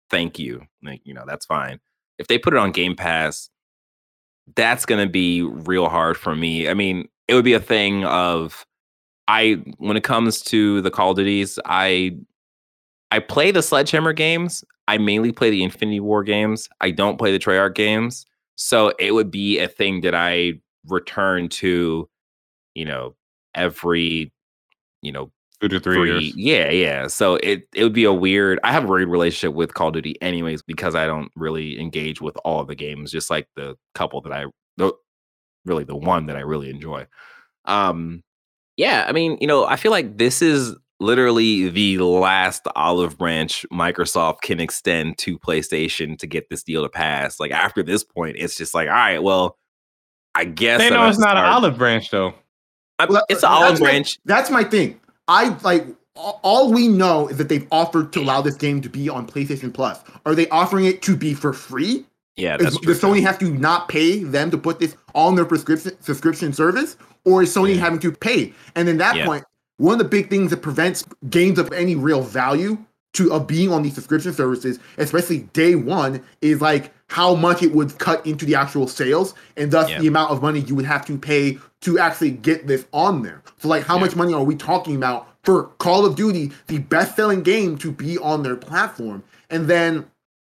Thank 0.08 0.38
you. 0.38 0.62
Like, 0.82 1.00
you 1.04 1.14
know, 1.14 1.24
that's 1.26 1.46
fine. 1.46 1.80
If 2.18 2.28
they 2.28 2.38
put 2.38 2.54
it 2.54 2.58
on 2.58 2.70
Game 2.70 2.94
Pass, 2.94 3.50
that's 4.54 4.86
gonna 4.86 5.08
be 5.08 5.42
real 5.42 5.88
hard 5.88 6.16
for 6.16 6.36
me. 6.36 6.68
I 6.68 6.74
mean, 6.74 7.08
it 7.28 7.34
would 7.34 7.44
be 7.44 7.54
a 7.54 7.60
thing 7.60 8.04
of 8.04 8.64
I 9.28 9.62
when 9.78 9.96
it 9.96 10.04
comes 10.04 10.42
to 10.42 10.80
the 10.82 10.90
Call 10.90 11.10
of 11.10 11.16
Duties, 11.16 11.58
I 11.64 12.16
I 13.10 13.18
play 13.20 13.50
the 13.50 13.62
Sledgehammer 13.62 14.12
games. 14.12 14.64
I 14.88 14.98
mainly 14.98 15.32
play 15.32 15.50
the 15.50 15.62
Infinity 15.64 16.00
Ward 16.00 16.26
games. 16.26 16.68
I 16.80 16.90
don't 16.90 17.18
play 17.18 17.32
the 17.32 17.38
Treyarch 17.38 17.74
games. 17.74 18.24
So 18.56 18.92
it 18.98 19.12
would 19.12 19.30
be 19.30 19.58
a 19.58 19.68
thing 19.68 20.00
that 20.02 20.14
I 20.14 20.54
return 20.88 21.48
to, 21.48 22.08
you 22.74 22.84
know, 22.84 23.14
every, 23.54 24.32
you 25.02 25.12
know, 25.12 25.30
Two 25.60 25.68
to 25.68 25.80
three 25.80 25.96
free- 25.96 26.10
years. 26.10 26.36
Yeah, 26.36 26.70
yeah. 26.70 27.06
So 27.06 27.36
it 27.36 27.66
it 27.74 27.82
would 27.82 27.92
be 27.94 28.04
a 28.04 28.12
weird. 28.12 28.60
I 28.62 28.72
have 28.72 28.84
a 28.84 28.88
weird 28.88 29.08
relationship 29.08 29.54
with 29.54 29.72
Call 29.74 29.88
of 29.88 29.94
Duty, 29.94 30.20
anyways, 30.20 30.62
because 30.62 30.94
I 30.94 31.06
don't 31.06 31.30
really 31.34 31.80
engage 31.80 32.20
with 32.20 32.36
all 32.44 32.60
of 32.60 32.68
the 32.68 32.74
games. 32.74 33.10
Just 33.10 33.30
like 33.30 33.48
the 33.56 33.76
couple 33.94 34.20
that 34.22 34.32
I, 34.32 34.44
the, 34.76 34.92
really 35.64 35.84
the 35.84 35.96
one 35.96 36.26
that 36.26 36.36
I 36.36 36.40
really 36.40 36.68
enjoy. 36.68 37.06
Um, 37.64 38.22
yeah. 38.76 39.06
I 39.08 39.12
mean, 39.12 39.38
you 39.40 39.46
know, 39.46 39.64
I 39.64 39.76
feel 39.76 39.90
like 39.90 40.18
this 40.18 40.42
is 40.42 40.76
literally 41.00 41.68
the 41.70 41.98
last 42.00 42.66
olive 42.76 43.16
branch 43.18 43.64
Microsoft 43.72 44.42
can 44.42 44.60
extend 44.60 45.16
to 45.18 45.38
PlayStation 45.38 46.18
to 46.18 46.26
get 46.26 46.48
this 46.50 46.62
deal 46.62 46.82
to 46.82 46.88
pass. 46.88 47.40
Like 47.40 47.50
after 47.50 47.82
this 47.82 48.04
point, 48.04 48.36
it's 48.38 48.56
just 48.56 48.74
like, 48.74 48.88
all 48.88 48.94
right, 48.94 49.22
well, 49.22 49.56
I 50.34 50.44
guess 50.44 50.80
They 50.80 50.90
that 50.90 50.94
know 50.96 51.02
I 51.02 51.08
it's 51.08 51.18
not 51.18 51.36
an 51.38 51.44
olive 51.44 51.78
branch 51.78 52.10
though. 52.10 52.34
I- 52.98 53.04
it's 53.04 53.12
an 53.12 53.18
that's 53.28 53.44
olive 53.44 53.80
my- 53.80 53.86
branch. 53.86 54.18
That's 54.26 54.50
my 54.50 54.62
thing. 54.64 55.00
I 55.28 55.48
like 55.62 55.86
all 56.16 56.72
we 56.72 56.88
know 56.88 57.28
is 57.28 57.36
that 57.36 57.48
they've 57.48 57.66
offered 57.70 58.12
to 58.14 58.20
allow 58.20 58.40
this 58.40 58.54
game 58.54 58.80
to 58.82 58.88
be 58.88 59.08
on 59.08 59.26
PlayStation 59.26 59.72
Plus. 59.72 60.00
Are 60.24 60.34
they 60.34 60.48
offering 60.48 60.86
it 60.86 61.02
to 61.02 61.16
be 61.16 61.34
for 61.34 61.52
free? 61.52 62.06
Yeah, 62.36 62.56
Is, 62.56 62.64
that's 62.64 62.78
true. 62.78 62.92
does 62.94 63.02
Sony 63.02 63.22
have 63.22 63.38
to 63.40 63.50
not 63.50 63.88
pay 63.88 64.22
them 64.22 64.50
to 64.50 64.58
put 64.58 64.78
this 64.78 64.96
on 65.14 65.34
their 65.34 65.44
prescription 65.44 65.92
subscription 66.00 66.52
service, 66.52 66.96
or 67.24 67.42
is 67.42 67.54
Sony 67.54 67.74
Yeah. 67.74 67.80
having 67.80 67.98
to 68.00 68.12
pay? 68.12 68.52
And 68.74 68.88
in 68.88 68.98
that 68.98 69.16
Yeah. 69.16 69.26
point, 69.26 69.44
one 69.78 69.92
of 69.94 69.98
the 69.98 70.04
big 70.04 70.30
things 70.30 70.50
that 70.50 70.62
prevents 70.62 71.04
games 71.28 71.58
of 71.58 71.72
any 71.72 71.94
real 71.94 72.22
value 72.22 72.78
to 73.14 73.32
of 73.32 73.46
being 73.46 73.72
on 73.72 73.82
these 73.82 73.94
subscription 73.94 74.32
services, 74.32 74.78
especially 74.98 75.48
day 75.54 75.74
one, 75.74 76.20
is 76.42 76.60
like 76.60 76.92
how 77.08 77.34
much 77.34 77.62
it 77.62 77.72
would 77.74 77.96
cut 77.98 78.26
into 78.26 78.44
the 78.44 78.54
actual 78.54 78.86
sales, 78.86 79.34
and 79.56 79.70
thus 79.70 79.88
Yeah. 79.88 80.00
the 80.00 80.06
amount 80.06 80.30
of 80.30 80.42
money 80.42 80.60
you 80.60 80.74
would 80.74 80.84
have 80.86 81.04
to 81.06 81.16
pay 81.16 81.58
to 81.82 81.98
actually 81.98 82.30
get 82.30 82.66
this 82.66 82.86
on 82.92 83.22
there. 83.22 83.42
So, 83.58 83.68
like, 83.68 83.84
how 83.84 83.96
Yeah. 83.96 84.00
much 84.02 84.16
money 84.16 84.32
are 84.32 84.42
we 84.42 84.54
talking 84.54 84.96
about 84.96 85.28
for 85.44 85.64
Call 85.78 86.04
of 86.04 86.16
Duty, 86.16 86.52
the 86.66 86.78
best-selling 86.78 87.42
game, 87.42 87.76
to 87.78 87.92
be 87.92 88.18
on 88.18 88.42
their 88.42 88.56
platform? 88.56 89.22
And 89.50 89.68
then 89.68 90.06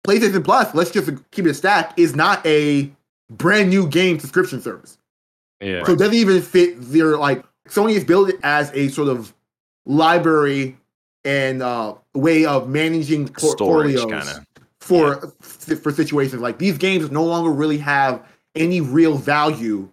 PlayStation 0.07 0.43
Plus, 0.43 0.75
let's 0.75 0.91
just 0.91 1.11
keep 1.31 1.47
it 1.47 1.51
a 1.51 1.55
stack, 1.55 1.93
is 1.99 2.17
not 2.17 2.45
a 2.47 2.91
brand 3.31 3.71
new 3.71 3.87
game 3.87 4.19
subscription 4.19 4.61
service. 4.61 4.99
Yeah. 5.61 5.85
So 5.85 5.93
it 5.93 5.99
doesn't 5.99 6.15
even 6.15 6.41
fit 6.43 6.75
their 6.81 7.17
like 7.17 7.45
Sony 7.69 7.95
has 7.95 8.05
built 8.05 8.31
it 8.31 8.37
as 8.43 8.73
a 8.75 8.89
sort 8.89 9.09
of 9.09 9.33
library 9.87 10.77
and 11.25 11.63
uh 11.63 11.95
way 12.15 12.45
of 12.47 12.69
managing 12.69 13.29
portfolios 13.29 14.41
for 14.81 15.33
for 15.41 15.93
situations 15.93 16.41
like 16.41 16.59
these 16.59 16.79
games 16.79 17.11
no 17.11 17.25
longer 17.25 17.51
really 17.51 17.77
have 17.77 18.27
any 18.55 18.81
real 18.81 19.17
value 19.17 19.89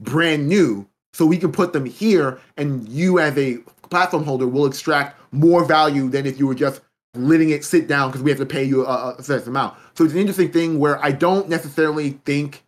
brand 0.00 0.48
new 0.48 0.86
so 1.12 1.26
we 1.26 1.36
can 1.38 1.50
put 1.52 1.72
them 1.72 1.84
here 1.84 2.38
and 2.56 2.88
you 2.88 3.18
as 3.18 3.36
a 3.36 3.56
platform 3.90 4.24
holder 4.24 4.46
will 4.46 4.66
extract 4.66 5.20
more 5.32 5.64
value 5.64 6.08
than 6.08 6.26
if 6.26 6.38
you 6.38 6.46
were 6.46 6.54
just 6.54 6.80
letting 7.14 7.50
it 7.50 7.64
sit 7.64 7.88
down 7.88 8.10
because 8.10 8.22
we 8.22 8.30
have 8.30 8.38
to 8.38 8.46
pay 8.46 8.62
you 8.62 8.84
a, 8.86 9.14
a 9.18 9.22
certain 9.22 9.48
amount 9.48 9.76
so 9.94 10.04
it's 10.04 10.12
an 10.14 10.20
interesting 10.20 10.52
thing 10.52 10.78
where 10.78 11.02
i 11.04 11.10
don't 11.10 11.48
necessarily 11.48 12.10
think 12.24 12.62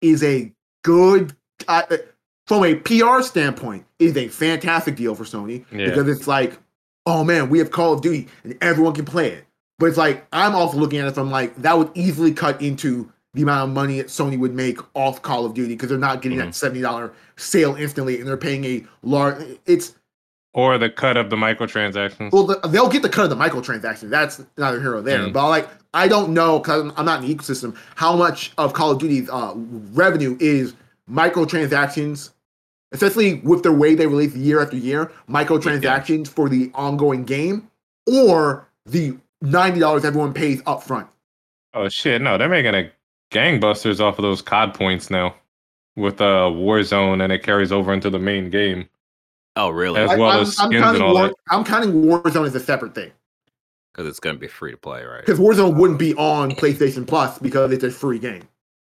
is 0.00 0.22
a 0.24 0.50
good 0.82 1.36
uh, 1.68 1.82
from 2.46 2.64
a 2.64 2.74
pr 2.74 3.20
standpoint 3.22 3.84
is 3.98 4.16
a 4.16 4.28
fantastic 4.28 4.96
deal 4.96 5.14
for 5.14 5.24
sony 5.24 5.64
Yeah. 5.70 5.84
because 5.86 6.08
it's 6.08 6.26
like 6.26 6.58
oh 7.06 7.22
man 7.22 7.48
we 7.50 7.58
have 7.58 7.70
call 7.70 7.92
of 7.92 8.00
duty 8.00 8.26
and 8.44 8.56
everyone 8.60 8.94
can 8.94 9.04
play 9.04 9.28
it 9.30 9.44
but 9.78 9.86
it's 9.86 9.96
like 9.98 10.26
I'm 10.32 10.54
also 10.54 10.76
looking 10.76 10.98
at 10.98 11.06
it 11.06 11.14
from 11.14 11.30
like 11.30 11.54
that 11.62 11.76
would 11.78 11.90
easily 11.94 12.32
cut 12.32 12.60
into 12.60 13.10
the 13.34 13.42
amount 13.42 13.68
of 13.70 13.74
money 13.74 13.98
that 13.98 14.08
Sony 14.08 14.38
would 14.38 14.54
make 14.54 14.78
off 14.94 15.22
Call 15.22 15.46
of 15.46 15.54
Duty 15.54 15.74
because 15.74 15.88
they're 15.88 15.98
not 15.98 16.20
getting 16.22 16.38
that 16.38 16.54
seventy 16.54 16.80
dollar 16.80 17.12
sale 17.36 17.76
instantly 17.76 18.18
and 18.18 18.26
they're 18.26 18.36
paying 18.36 18.64
a 18.64 18.84
large. 19.02 19.42
It's 19.66 19.94
Or 20.52 20.78
the 20.78 20.90
cut 20.90 21.16
of 21.16 21.30
the 21.30 21.36
microtransactions. 21.36 22.32
well 22.32 22.44
the, 22.46 22.58
they'll 22.68 22.88
get 22.88 23.02
the 23.02 23.08
cut 23.08 23.24
of 23.24 23.30
the 23.30 23.36
microtransactions. 23.36 24.10
That's 24.10 24.42
neither 24.58 24.80
here 24.80 24.96
or 24.96 25.02
there. 25.02 25.20
Mm. 25.20 25.32
But 25.32 25.48
like 25.48 25.68
I 25.94 26.08
don't 26.08 26.34
know 26.34 26.58
because 26.58 26.82
I'm, 26.82 26.92
I'm 26.96 27.04
not 27.04 27.22
in 27.22 27.28
the 27.28 27.34
ecosystem 27.34 27.76
how 27.94 28.16
much 28.16 28.52
of 28.58 28.72
Call 28.72 28.90
of 28.90 28.98
Duty's 28.98 29.28
uh, 29.30 29.52
revenue 29.56 30.36
is 30.40 30.74
microtransactions. 31.08 32.30
Especially 32.92 33.34
with 33.34 33.62
the 33.62 33.70
way 33.70 33.94
they 33.94 34.08
release 34.08 34.34
year 34.34 34.60
after 34.60 34.76
year, 34.76 35.12
microtransactions 35.28 36.26
for 36.26 36.48
the 36.48 36.72
ongoing 36.74 37.22
game, 37.22 37.70
or 38.08 38.66
the 38.84 39.16
ninety 39.40 39.78
dollars 39.78 40.04
everyone 40.04 40.34
pays 40.34 40.60
up 40.66 40.82
front. 40.82 41.06
Oh 41.72 41.88
shit, 41.88 42.20
no, 42.20 42.36
they're 42.36 42.48
making 42.48 42.74
a 42.74 42.90
gangbusters 43.30 44.00
off 44.00 44.18
of 44.18 44.22
those 44.22 44.42
COD 44.42 44.74
points 44.74 45.10
now 45.10 45.34
with 45.96 46.20
uh 46.20 46.50
Warzone 46.50 47.22
and 47.22 47.32
it 47.32 47.42
carries 47.42 47.72
over 47.72 47.92
into 47.92 48.10
the 48.10 48.18
main 48.18 48.50
game. 48.50 48.88
Oh, 49.56 49.70
really? 49.70 50.00
As 50.00 50.10
I- 50.10 50.16
well 50.16 50.30
I'm, 50.30 50.40
as 50.42 50.58
I'm 50.60 50.68
skins 50.70 50.82
counting 50.82 51.02
and 51.02 51.08
all 51.08 51.14
War, 51.14 51.28
that. 51.28 51.34
I'm 51.50 51.64
counting 51.64 51.92
Warzone 52.04 52.46
as 52.46 52.54
a 52.54 52.60
separate 52.60 52.94
thing 52.94 53.10
Because 53.92 54.06
it's 54.08 54.20
going 54.20 54.36
to 54.36 54.40
be 54.40 54.46
free 54.46 54.70
to 54.70 54.76
play, 54.76 55.04
right? 55.04 55.24
because 55.24 55.38
Warzone 55.40 55.76
wouldn't 55.76 55.98
be 55.98 56.14
on 56.14 56.52
PlayStation 56.52 57.06
Plus 57.06 57.38
because 57.38 57.72
it's 57.72 57.84
a 57.84 57.90
free 57.90 58.18
game. 58.18 58.42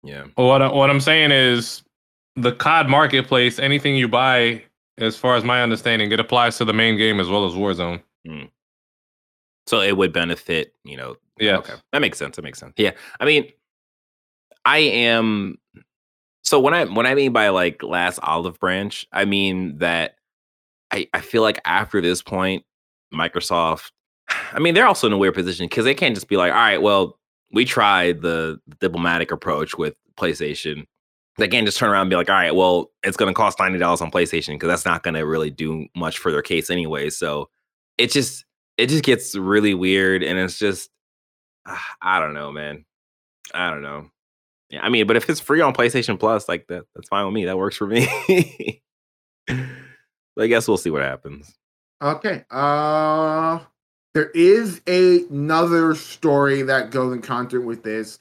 Yeah. 0.03 0.25
What 0.37 0.63
I, 0.63 0.69
what 0.73 0.91
I'm 0.91 1.01
saying 1.01 1.31
is 1.33 1.83
the 2.37 2.53
COD 2.53 2.89
marketplace, 2.89 3.59
anything 3.59 3.97
you 3.97 4.07
buy, 4.09 4.63
as 4.99 5.17
far 5.17 5.37
as 5.37 5.45
my 5.45 5.63
understanding, 5.63 6.11
it 6.13 6.21
applies 6.21 6.59
to 6.59 6.65
the 6.65 6.73
main 6.73 6.97
game 6.97 7.19
as 7.21 7.29
well 7.29 7.47
as 7.47 7.55
Warzone. 7.55 8.01
So 9.67 9.81
it 9.81 9.97
would 9.97 10.13
benefit, 10.13 10.75
you 10.85 10.97
know. 10.97 11.17
Yeah. 11.39 11.59
Okay. 11.59 11.75
That 11.93 12.01
makes 12.01 12.19
sense. 12.19 12.37
That 12.37 12.43
makes 12.43 12.59
sense. 12.59 12.75
Yeah. 12.77 12.93
I 13.21 13.25
mean, 13.25 13.51
I 14.65 14.79
am. 14.79 15.57
So 16.43 16.61
when 16.61 16.75
I 16.75 16.85
when 16.85 17.07
I 17.07 17.15
mean 17.15 17.33
by 17.33 17.49
like 17.49 17.83
last 17.83 18.19
olive 18.23 18.59
branch, 18.59 19.07
I 19.13 19.25
mean 19.25 19.79
that 19.79 20.17
I 20.93 21.09
I 21.13 21.21
feel 21.21 21.43
like 21.43 21.61
after 21.65 22.01
this 22.01 22.23
point, 22.23 22.65
Microsoft. 23.13 23.91
I 24.53 24.59
mean, 24.59 24.75
they're 24.75 24.87
also 24.87 25.07
in 25.07 25.13
a 25.13 25.19
weird 25.19 25.35
position 25.35 25.67
because 25.67 25.85
they 25.85 25.95
can't 25.95 26.15
just 26.15 26.29
be 26.29 26.37
like, 26.37 26.53
all 26.53 26.59
right, 26.59 26.83
well, 26.83 27.19
we 27.53 27.65
tried 27.65 28.23
the 28.23 28.61
diplomatic 28.81 29.31
approach 29.31 29.77
with 29.77 29.95
PlayStation. 30.17 30.87
They 31.39 31.49
can't 31.49 31.67
just 31.67 31.79
turn 31.79 31.91
around 31.91 32.03
and 32.03 32.11
be 32.11 32.17
like, 32.17 32.29
all 32.29 32.35
right, 32.35 32.55
well, 32.55 32.91
it's 33.05 33.17
going 33.17 33.33
to 33.33 33.37
cost 33.37 33.59
ninety 33.59 33.79
dollars 33.79 34.01
on 34.01 34.11
PlayStation 34.11 34.55
because 34.55 34.69
that's 34.69 34.85
not 34.85 35.03
going 35.03 35.15
to 35.15 35.23
really 35.23 35.51
do 35.51 35.87
much 35.95 36.19
for 36.19 36.33
their 36.33 36.43
case 36.43 36.69
anyway. 36.71 37.11
So 37.11 37.49
it 37.97 38.11
just 38.11 38.45
it 38.77 38.89
just 38.89 39.05
gets 39.05 39.35
really 39.35 39.75
weird, 39.75 40.23
and 40.23 40.39
it's 40.39 40.59
just 40.59 40.91
I 42.03 42.21
don't 42.21 42.35
know, 42.35 42.51
man. 42.51 42.85
I 43.55 43.71
don't 43.71 43.83
know. 43.83 44.11
Yeah, 44.71 44.81
I 44.83 44.89
mean, 44.91 45.07
but 45.07 45.17
if 45.17 45.29
it's 45.31 45.41
free 45.41 45.61
on 45.63 45.73
PlayStation 45.73 46.19
Plus, 46.19 46.49
like 46.49 46.67
that, 46.69 46.85
that's 46.95 47.09
fine 47.09 47.25
with 47.25 47.35
me. 47.35 47.47
That 47.47 47.57
works 47.57 47.77
for 47.77 47.87
me. 47.87 48.07
but 49.47 49.57
I 50.39 50.47
guess 50.47 50.69
we'll 50.69 50.77
see 50.77 50.91
what 50.91 51.03
happens. 51.03 51.55
Okay. 52.03 52.45
Uh 52.51 53.61
there 54.15 54.31
is 54.31 54.81
a, 54.89 55.25
another 55.31 55.95
story 55.95 56.63
that 56.63 56.91
goes 56.91 57.13
in 57.13 57.23
concert 57.23 57.61
with 57.61 57.83
this, 57.83 58.19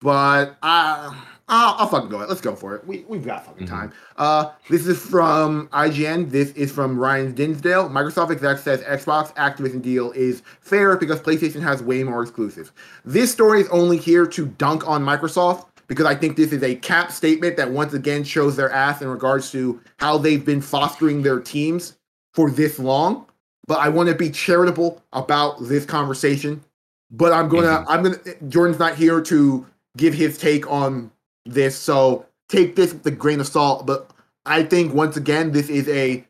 but 0.00 0.56
uh 0.62 1.14
I'll, 1.48 1.74
I'll 1.78 1.86
fucking 1.86 2.08
go. 2.08 2.20
it. 2.22 2.28
Let's 2.28 2.40
go 2.40 2.56
for 2.56 2.74
it. 2.74 2.84
We 2.86 3.04
we've 3.08 3.24
got 3.24 3.46
fucking 3.46 3.66
Mhm. 3.68 3.70
time. 3.70 3.92
Uh, 4.16 4.50
this 4.68 4.84
is 4.88 5.00
from 5.00 5.68
IGN. 5.68 6.28
This 6.30 6.50
is 6.52 6.72
from 6.72 6.98
Ryan 6.98 7.32
Dinsdale. 7.34 7.88
Microsoft 7.88 8.32
exec 8.32 8.58
says 8.58 8.82
Xbox 8.82 9.32
Activision 9.36 9.80
deal 9.80 10.10
is 10.12 10.42
fair 10.60 10.96
because 10.96 11.20
PlayStation 11.20 11.62
has 11.62 11.84
way 11.84 12.02
more 12.02 12.20
exclusives. 12.22 12.72
This 13.04 13.30
story 13.30 13.60
is 13.60 13.68
only 13.68 13.96
here 13.96 14.26
to 14.26 14.46
dunk 14.46 14.88
on 14.88 15.04
Microsoft 15.04 15.66
because 15.86 16.06
I 16.06 16.14
think 16.14 16.36
this 16.36 16.52
is 16.52 16.62
a 16.62 16.74
cap 16.76 17.12
statement 17.12 17.56
that 17.56 17.70
once 17.70 17.92
again 17.92 18.24
shows 18.24 18.56
their 18.56 18.70
ass 18.70 19.02
in 19.02 19.08
regards 19.08 19.50
to 19.52 19.80
how 19.98 20.18
they've 20.18 20.44
been 20.44 20.60
fostering 20.60 21.22
their 21.22 21.40
teams 21.40 21.96
for 22.34 22.50
this 22.50 22.78
long. 22.78 23.26
But 23.66 23.78
I 23.80 23.88
want 23.88 24.08
to 24.08 24.14
be 24.14 24.30
charitable 24.30 25.02
about 25.12 25.56
this 25.60 25.84
conversation. 25.84 26.62
But 27.10 27.32
I'm 27.32 27.48
gonna, 27.48 27.84
I'm 27.88 28.02
gonna. 28.02 28.18
Jordan's 28.48 28.78
not 28.78 28.96
here 28.96 29.20
to 29.22 29.66
give 29.96 30.14
his 30.14 30.38
take 30.38 30.68
on 30.70 31.10
this, 31.44 31.76
so 31.76 32.26
take 32.48 32.76
this 32.76 32.92
with 32.92 33.06
a 33.06 33.10
grain 33.10 33.40
of 33.40 33.46
salt. 33.46 33.86
But 33.86 34.10
I 34.44 34.64
think 34.64 34.92
once 34.92 35.16
again, 35.16 35.52
this 35.52 35.68
is 35.68 35.88
a 35.88 36.24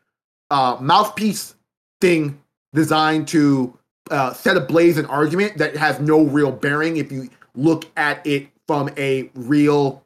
uh, 0.51 0.77
mouthpiece 0.79 1.55
thing 1.99 2.39
designed 2.73 3.27
to 3.29 3.77
uh, 4.11 4.33
set 4.33 4.57
ablaze 4.57 4.97
an 4.97 5.05
argument 5.07 5.57
that 5.57 5.75
has 5.75 5.99
no 5.99 6.23
real 6.23 6.51
bearing 6.51 6.97
if 6.97 7.11
you 7.11 7.29
look 7.55 7.85
at 7.97 8.25
it 8.25 8.47
from 8.67 8.89
a 8.97 9.29
real, 9.33 10.03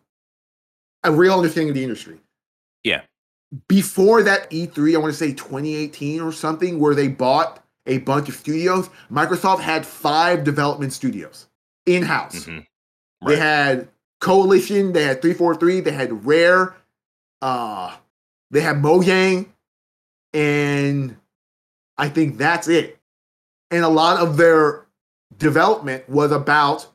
a 1.03 1.11
real 1.11 1.33
understanding 1.33 1.69
of 1.69 1.75
the 1.75 1.83
industry. 1.83 2.19
Yeah. 2.83 3.01
Before 3.67 4.23
that 4.23 4.49
E3, 4.49 4.95
I 4.95 4.97
want 4.97 5.11
to 5.11 5.17
say 5.17 5.33
2018 5.33 6.21
or 6.21 6.31
something, 6.31 6.79
where 6.79 6.95
they 6.95 7.07
bought 7.07 7.63
a 7.85 7.97
bunch 7.99 8.29
of 8.29 8.35
studios. 8.35 8.89
Microsoft 9.11 9.59
had 9.59 9.85
five 9.85 10.43
development 10.43 10.93
studios 10.93 11.47
in 11.85 12.03
house. 12.03 12.45
Mhm. 12.45 12.65
They 13.25 13.37
had 13.37 13.89
Coalition, 14.19 14.93
they 14.93 15.03
had 15.03 15.21
343, 15.21 15.81
they 15.81 15.91
had 15.91 16.25
Rare, 16.25 16.75
uh, 17.41 17.95
they 18.51 18.61
had 18.61 18.77
Mojang, 18.77 19.47
and 20.33 21.17
I 21.97 22.09
think 22.09 22.37
that's 22.37 22.67
it. 22.67 22.99
And 23.71 23.83
a 23.83 23.89
lot 23.89 24.17
of 24.17 24.37
their 24.37 24.85
development 25.37 26.07
was 26.09 26.31
about 26.31 26.90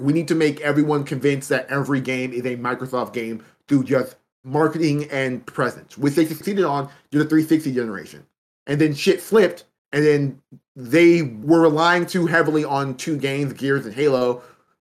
we 0.00 0.12
need 0.12 0.28
to 0.28 0.34
make 0.34 0.60
everyone 0.60 1.04
convinced 1.04 1.48
that 1.48 1.68
every 1.68 2.00
game 2.00 2.32
is 2.32 2.44
a 2.46 2.56
Microsoft 2.56 3.12
game 3.12 3.44
through 3.66 3.84
just 3.84 4.16
marketing 4.44 5.04
and 5.10 5.44
presence, 5.46 5.98
which 5.98 6.14
they 6.14 6.24
succeeded 6.24 6.64
on 6.64 6.88
through 7.10 7.22
the 7.24 7.28
360 7.28 7.72
generation. 7.72 8.24
And 8.66 8.80
then 8.80 8.94
shit 8.94 9.20
flipped, 9.20 9.64
and 9.92 10.04
then 10.04 10.42
they 10.76 11.22
were 11.22 11.62
relying 11.62 12.06
too 12.06 12.26
heavily 12.26 12.64
on 12.64 12.94
two 12.96 13.16
games, 13.16 13.52
Gears 13.54 13.86
and 13.86 13.94
Halo, 13.94 14.42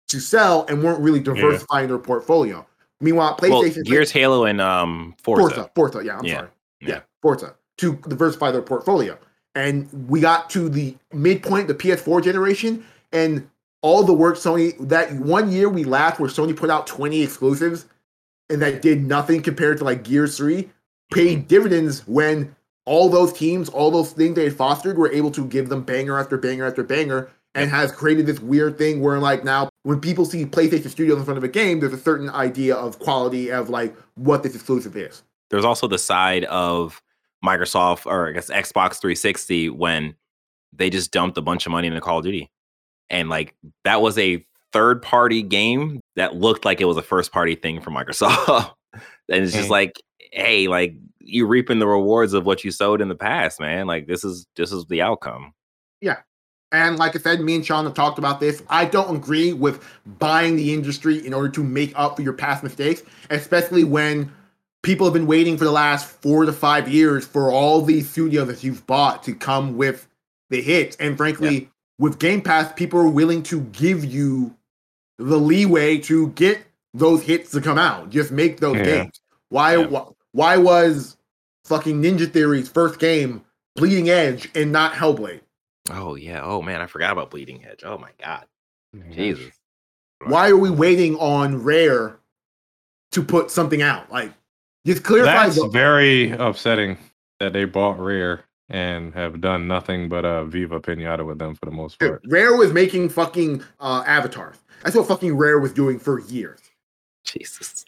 to 0.08 0.20
sell 0.20 0.66
and 0.68 0.84
weren't 0.84 1.00
really 1.00 1.20
diversifying 1.20 1.88
their 1.90 1.98
portfolio. 1.98 2.66
Meanwhile, 3.02 3.38
Well, 3.42 3.62
PlayStation 3.64 3.84
Gears, 3.84 4.12
Halo, 4.12 4.46
and 4.46 4.62
um, 4.62 5.14
Forza. 5.22 5.42
Forza, 5.56 5.72
Forza, 5.76 6.06
yeah, 6.06 6.18
I'm 6.18 6.26
Yeah, 6.26 6.36
sorry. 6.38 6.50
yeah. 6.82 6.90
Yeah. 6.90 7.00
Forza 7.22 7.56
to 7.78 7.96
diversify 8.08 8.52
their 8.52 8.62
portfolio. 8.62 9.18
And 9.54 9.90
we 10.10 10.22
got 10.22 10.50
to 10.52 10.70
the 10.70 10.96
midpoint, 11.14 11.68
the 11.68 11.74
PS4 11.76 12.24
generation, 12.24 12.86
and 13.12 13.50
all 13.86 14.02
the 14.02 14.14
work 14.14 14.36
Sony 14.36 14.76
that 14.90 15.14
one 15.14 15.52
year 15.52 15.70
we 15.70 15.84
laughed 15.84 16.20
where 16.20 16.28
Sony 16.28 16.58
put 16.58 16.72
out 16.72 16.88
20 16.88 17.22
exclusives 17.22 17.86
and 18.50 18.60
that 18.60 18.82
did 18.82 19.06
nothing 19.06 19.44
compared 19.44 19.78
to 19.78 19.84
like 19.84 20.04
Gears 20.04 20.38
3 20.38 20.68
paid 21.14 21.38
mm-hmm. 21.38 21.48
dividends 21.48 22.00
when 22.08 22.56
all 22.86 23.10
those 23.10 23.32
teams, 23.32 23.70
all 23.70 23.92
those 23.92 24.12
things 24.12 24.34
they 24.34 24.46
had 24.46 24.56
fostered 24.56 24.98
were 24.98 25.12
able 25.12 25.30
to 25.30 25.46
give 25.46 25.70
them 25.70 25.84
banger 25.84 26.18
after 26.20 26.36
banger 26.36 26.66
after 26.66 26.82
banger 26.82 27.30
and 27.54 27.70
has 27.70 27.92
created 27.92 28.26
this 28.26 28.40
weird 28.40 28.76
thing 28.80 29.02
where 29.02 29.20
like 29.20 29.44
now 29.44 29.70
when 29.84 30.02
people 30.02 30.26
see 30.26 30.48
PlayStation 30.48 30.90
Studios 30.90 31.20
in 31.20 31.24
front 31.24 31.38
of 31.38 31.44
a 31.44 31.48
game, 31.48 31.80
there's 31.80 31.94
a 31.94 31.98
certain 32.00 32.32
idea 32.32 32.76
of 32.76 32.98
quality 32.98 33.52
of 33.52 33.70
like 33.70 33.96
what 34.16 34.42
this 34.42 34.56
exclusive 34.56 34.98
is. 34.98 35.22
There's 35.52 35.64
also 35.64 35.88
the 35.88 36.00
side 36.00 36.46
of 36.46 37.04
Microsoft 37.46 38.08
or 38.08 38.30
I 38.30 38.32
guess 38.32 38.50
Xbox 38.50 39.00
360 39.00 39.70
when 39.70 40.16
they 40.74 40.90
just 40.90 41.12
dumped 41.12 41.38
a 41.38 41.42
bunch 41.44 41.68
of 41.68 41.72
money 41.72 41.88
into 41.88 42.02
Call 42.02 42.18
of 42.18 42.26
Duty. 42.26 42.50
And 43.10 43.30
like 43.30 43.56
that 43.84 44.02
was 44.02 44.18
a 44.18 44.46
third 44.72 45.02
party 45.02 45.42
game 45.42 46.02
that 46.16 46.36
looked 46.36 46.66
like 46.66 46.82
it 46.82 46.86
was 46.86 46.98
a 46.98 47.02
first 47.02 47.32
party 47.32 47.56
thing 47.56 47.82
for 47.82 47.92
Microsoft. 47.92 48.74
and 49.30 49.44
it's 49.44 49.54
just 49.54 49.70
like, 49.70 50.02
hey, 50.32 50.68
like 50.68 50.96
you 51.20 51.46
reaping 51.48 51.80
the 51.80 51.88
rewards 51.88 52.34
of 52.34 52.46
what 52.46 52.64
you 52.64 52.72
sowed 52.72 53.02
in 53.02 53.08
the 53.08 53.16
past, 53.16 53.60
man. 53.60 53.88
Like 53.88 54.08
this 54.08 54.24
is 54.24 54.46
this 54.56 54.72
is 54.72 54.86
the 54.86 55.02
outcome. 55.02 55.54
Yeah. 56.02 56.18
And 56.72 56.98
like 56.98 57.16
I 57.16 57.20
said, 57.20 57.40
me 57.40 57.56
and 57.56 57.66
Sean 57.66 57.86
have 57.86 57.94
talked 57.94 58.20
about 58.20 58.40
this. 58.40 58.62
I 58.70 58.86
don't 58.86 59.16
agree 59.16 59.54
with 59.54 59.84
buying 60.20 60.56
the 60.56 60.74
industry 60.74 61.26
in 61.26 61.34
order 61.34 61.50
to 61.50 61.64
make 61.64 61.94
up 61.96 62.18
for 62.18 62.22
your 62.22 62.34
past 62.34 62.64
mistakes, 62.64 63.02
especially 63.30 63.84
when 63.84 64.32
people 64.84 65.06
have 65.06 65.14
been 65.14 65.28
waiting 65.28 65.58
for 65.58 65.64
the 65.64 65.72
last 65.72 66.06
four 66.06 66.46
to 66.46 66.52
five 66.52 66.90
years 66.90 67.26
for 67.26 67.50
all 67.52 67.82
these 67.82 68.10
studios 68.10 68.48
that 68.48 68.64
you've 68.64 68.86
bought 68.88 69.24
to 69.24 69.34
come 69.34 69.78
with 69.78 70.08
the 70.50 70.62
hits. 70.62 70.96
And 70.98 71.16
frankly, 71.16 71.70
with 72.00 72.20
Game 72.20 72.42
Pass, 72.42 72.72
people 72.74 73.00
are 73.00 73.10
willing 73.10 73.44
to 73.44 73.62
give 73.62 74.04
you 74.04 74.56
the 75.18 75.38
leeway 75.38 75.98
to 76.00 76.30
get 76.30 76.62
those 76.94 77.24
hits 77.24 77.52
to 77.52 77.62
come 77.62 77.78
out. 77.78 78.10
Just 78.10 78.32
make 78.32 78.60
those 78.60 78.78
Yeah. 78.78 78.84
games. 78.84 79.22
Why, 79.50 79.78
Yeah. 79.78 79.86
why? 79.88 80.06
Why 80.32 80.58
was 80.58 81.16
fucking 81.64 82.02
Ninja 82.02 82.30
Theory's 82.30 82.68
first 82.68 83.00
game 83.00 83.44
Bleeding 83.78 84.10
Edge 84.10 84.50
and 84.54 84.72
not 84.72 84.94
Hellblade? 84.94 85.40
Oh 85.92 86.16
yeah. 86.16 86.42
Oh 86.44 86.62
man, 86.62 86.82
I 86.82 86.88
forgot 86.88 87.14
about 87.14 87.32
Bleeding 87.32 87.66
Edge. 87.66 87.84
Oh 87.86 87.98
my 87.98 88.10
god. 88.22 88.46
Jesus. 89.12 89.54
Why 90.26 90.50
are 90.50 90.58
we 90.58 90.70
waiting 90.70 91.16
on 91.18 91.64
Rare 91.64 92.18
to 93.12 93.24
put 93.24 93.52
something 93.52 93.82
out? 93.82 94.12
Like, 94.12 94.32
just 94.86 95.04
clarify. 95.04 95.46
That's 95.46 95.56
The, 95.62 95.68
very 95.70 96.32
upsetting 96.32 96.98
that 97.40 97.54
they 97.54 97.66
bought 97.66 98.00
Rare 98.00 98.44
and 98.70 99.14
have 99.14 99.42
done 99.42 99.68
nothing 99.68 100.10
but 100.10 100.26
uh, 100.26 100.46
Viva 100.46 100.80
Pinata 100.80 101.26
with 101.26 101.40
them 101.40 101.56
for 101.56 101.66
the 101.66 101.72
most 101.72 102.00
part. 102.00 102.22
Rare 102.28 102.56
was 102.56 102.74
making 102.74 103.10
fucking 103.10 103.64
uh, 103.80 104.04
avatars. 104.08 104.58
That's 104.84 104.96
what 104.96 105.08
fucking 105.08 105.36
Rare 105.36 105.60
was 105.60 105.74
doing 105.74 106.00
for 106.00 106.20
years. 106.22 106.60
Jesus. 107.24 107.86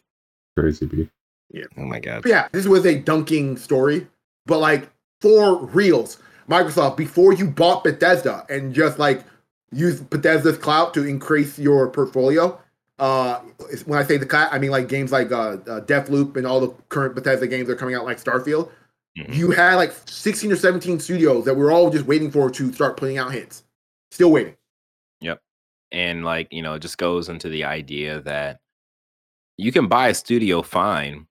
Crazy 0.56 0.86
B. 0.86 1.10
Yeah. 1.52 1.66
Oh 1.78 1.86
my 1.86 2.00
god. 2.00 2.24
But 2.24 2.30
yeah, 2.30 2.48
this 2.52 2.68
was 2.68 2.86
a 2.86 3.00
dunking 3.00 3.58
story. 3.58 4.08
But 4.46 4.60
like 4.60 4.90
for 5.22 5.66
reals, 5.66 6.20
Microsoft, 6.50 6.98
before 6.98 7.34
you 7.34 7.48
bought 7.50 7.84
Bethesda 7.84 8.46
and 8.50 8.74
just 8.74 9.00
like 9.00 9.24
use 9.72 10.00
Bethesda's 10.00 10.58
clout 10.58 10.94
to 10.94 11.04
increase 11.04 11.60
your 11.60 11.90
portfolio. 11.90 12.60
Uh, 13.00 13.40
when 13.86 14.00
I 14.00 14.04
say 14.04 14.18
the 14.18 14.26
clout, 14.26 14.52
I 14.52 14.58
mean 14.58 14.72
like 14.72 14.88
games 14.88 15.12
like 15.12 15.32
uh, 15.32 15.58
uh, 15.68 15.82
Deathloop 15.82 16.36
and 16.36 16.48
all 16.48 16.60
the 16.60 16.70
current 16.90 17.16
Bethesda 17.16 17.48
games 17.48 17.68
that 17.68 17.74
are 17.74 17.78
coming 17.78 17.96
out, 17.96 18.06
like 18.06 18.22
Starfield. 18.22 18.72
Mhm. 19.18 19.34
You 19.36 19.52
had 19.52 19.76
like 19.76 19.94
16 20.06 20.52
or 20.52 20.56
17 20.56 21.00
studios 21.00 21.46
that 21.46 21.56
we're 21.56 21.72
all 21.72 21.90
just 21.90 22.06
waiting 22.06 22.30
for 22.32 22.50
to 22.52 22.72
start 22.74 22.98
putting 22.98 23.18
out 23.18 23.32
hits. 23.34 23.64
Still 24.12 24.32
waiting. 24.32 24.56
Yep. 25.22 25.42
And 25.92 26.24
like 26.24 26.48
you 26.52 26.62
know 26.62 26.76
it 26.76 26.80
just 26.82 26.98
goes 26.98 27.30
into 27.30 27.50
the 27.50 27.64
idea 27.64 28.22
that 28.22 28.60
you 29.58 29.72
can 29.72 29.88
buy 29.88 30.10
a 30.10 30.14
studio 30.14 30.62
fine 30.62 31.26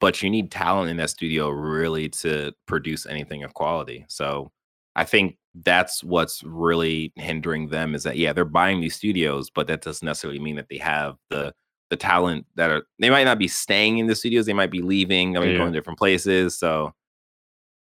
but 0.00 0.22
you 0.22 0.30
need 0.30 0.50
talent 0.50 0.90
in 0.90 0.96
that 0.98 1.10
studio 1.10 1.50
really 1.50 2.08
to 2.08 2.52
produce 2.66 3.04
anything 3.06 3.42
of 3.42 3.52
quality 3.54 4.06
so 4.08 4.50
i 4.96 5.04
think 5.04 5.36
that's 5.64 6.02
what's 6.04 6.42
really 6.44 7.12
hindering 7.16 7.68
them 7.68 7.94
is 7.94 8.04
that 8.04 8.16
yeah 8.16 8.32
they're 8.32 8.44
buying 8.44 8.80
these 8.80 8.94
studios 8.94 9.50
but 9.50 9.66
that 9.66 9.82
doesn't 9.82 10.06
necessarily 10.06 10.38
mean 10.38 10.56
that 10.56 10.68
they 10.70 10.78
have 10.78 11.16
the 11.30 11.52
the 11.90 11.96
talent 11.96 12.46
that 12.54 12.70
are 12.70 12.84
they 13.00 13.10
might 13.10 13.24
not 13.24 13.38
be 13.38 13.48
staying 13.48 13.98
in 13.98 14.06
the 14.06 14.14
studios 14.14 14.46
they 14.46 14.52
might 14.54 14.70
be 14.70 14.80
leaving 14.80 15.32
they 15.32 15.40
might 15.40 15.50
Yeah. 15.50 15.58
going 15.58 15.72
different 15.72 15.98
places 15.98 16.56
so 16.56 16.94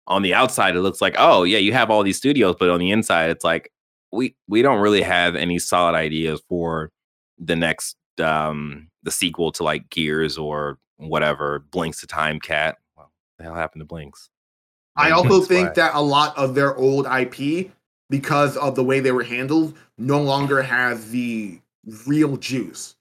on 0.09 0.23
the 0.23 0.35
outside 0.35 0.77
it 0.77 0.81
looks 0.81 1.01
like 1.01 1.15
oh 1.19 1.43
yeah 1.43 1.59
you 1.59 1.73
have 1.73 1.91
all 1.91 2.03
these 2.03 2.17
studios 2.17 2.55
but 2.59 2.69
on 2.69 2.79
the 2.79 2.91
inside 2.91 3.31
it's 3.31 3.45
like 3.45 3.73
we 4.13 4.35
we 4.49 4.63
don't 4.63 4.81
really 4.81 5.03
have 5.03 5.35
any 5.35 5.59
solid 5.59 5.95
ideas 5.95 6.41
for 6.49 6.91
the 7.39 7.57
next 7.57 7.97
um 8.21 8.89
the 9.07 9.11
sequel 9.11 9.53
to 9.53 9.63
like 9.63 9.89
Gears 9.89 10.37
or 10.37 10.79
whatever 10.97 11.65
Blinx 11.71 12.01
to 12.01 12.07
Time 12.07 12.41
Cat. 12.41 12.77
Well, 12.97 13.11
the 13.39 13.45
hell 13.45 13.55
happened 13.55 13.89
to 13.89 13.95
Blinx? 13.95 14.29
I 14.97 15.11
also 15.13 15.41
think 15.41 15.75
that 15.75 15.95
a 15.95 16.03
lot 16.03 16.37
of 16.37 16.55
their 16.55 16.77
old 16.77 17.07
IP, 17.07 17.71
because 18.11 18.57
of 18.57 18.75
the 18.75 18.85
way 18.85 19.01
they 19.01 19.13
were 19.13 19.23
handled, 19.23 19.77
no 19.97 20.21
longer 20.21 20.61
has 20.61 21.11
the 21.11 21.61
real 22.07 22.37
juice. 22.37 22.97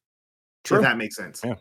True. 0.63 0.78
If 0.78 0.84
that 0.84 0.98
makes 0.98 1.15
sense. 1.15 1.41
Yeah, 1.44 1.52
yeah. 1.52 1.56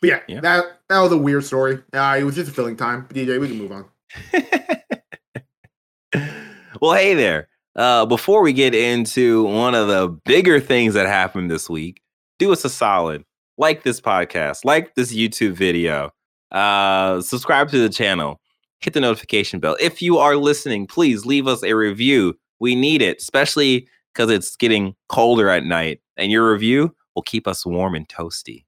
But 0.00 0.08
yeah, 0.10 0.20
Yeah. 0.28 0.40
that 0.40 0.80
that 0.88 1.00
was 1.00 1.12
a 1.12 1.16
weird 1.16 1.44
story. 1.44 1.82
Uh, 1.92 2.16
it 2.18 2.24
was 2.24 2.34
just 2.34 2.50
a 2.50 2.54
filling 2.54 2.76
time. 2.76 3.06
DJ, 3.12 3.40
we 3.40 3.48
can 3.48 3.58
move 3.58 3.72
on. 3.72 3.84
well, 6.80 6.92
hey 6.92 7.14
there. 7.14 7.48
Uh, 7.74 8.06
before 8.06 8.42
we 8.42 8.52
get 8.52 8.74
into 8.74 9.44
one 9.44 9.74
of 9.74 9.88
the 9.88 10.08
bigger 10.24 10.60
things 10.60 10.94
that 10.94 11.06
happened 11.06 11.50
this 11.50 11.68
week, 11.68 12.00
do 12.38 12.52
us 12.52 12.64
a 12.64 12.70
solid. 12.70 13.22
Like 13.58 13.84
this 13.84 14.00
podcast, 14.02 14.64
like 14.66 14.94
this 14.96 15.14
YouTube 15.14 15.52
video, 15.54 16.10
uh, 16.52 17.22
subscribe 17.22 17.70
to 17.70 17.78
the 17.78 17.88
channel, 17.88 18.38
hit 18.80 18.92
the 18.92 19.00
notification 19.00 19.60
bell. 19.60 19.78
If 19.80 20.02
you 20.02 20.18
are 20.18 20.36
listening, 20.36 20.86
please 20.86 21.24
leave 21.24 21.46
us 21.46 21.62
a 21.62 21.72
review. 21.72 22.34
We 22.60 22.74
need 22.74 23.00
it, 23.00 23.16
especially 23.18 23.88
because 24.12 24.30
it's 24.30 24.56
getting 24.56 24.94
colder 25.08 25.48
at 25.48 25.64
night, 25.64 26.00
and 26.18 26.30
your 26.30 26.52
review 26.52 26.94
will 27.14 27.22
keep 27.22 27.48
us 27.48 27.64
warm 27.64 27.94
and 27.94 28.06
toasty. 28.10 28.65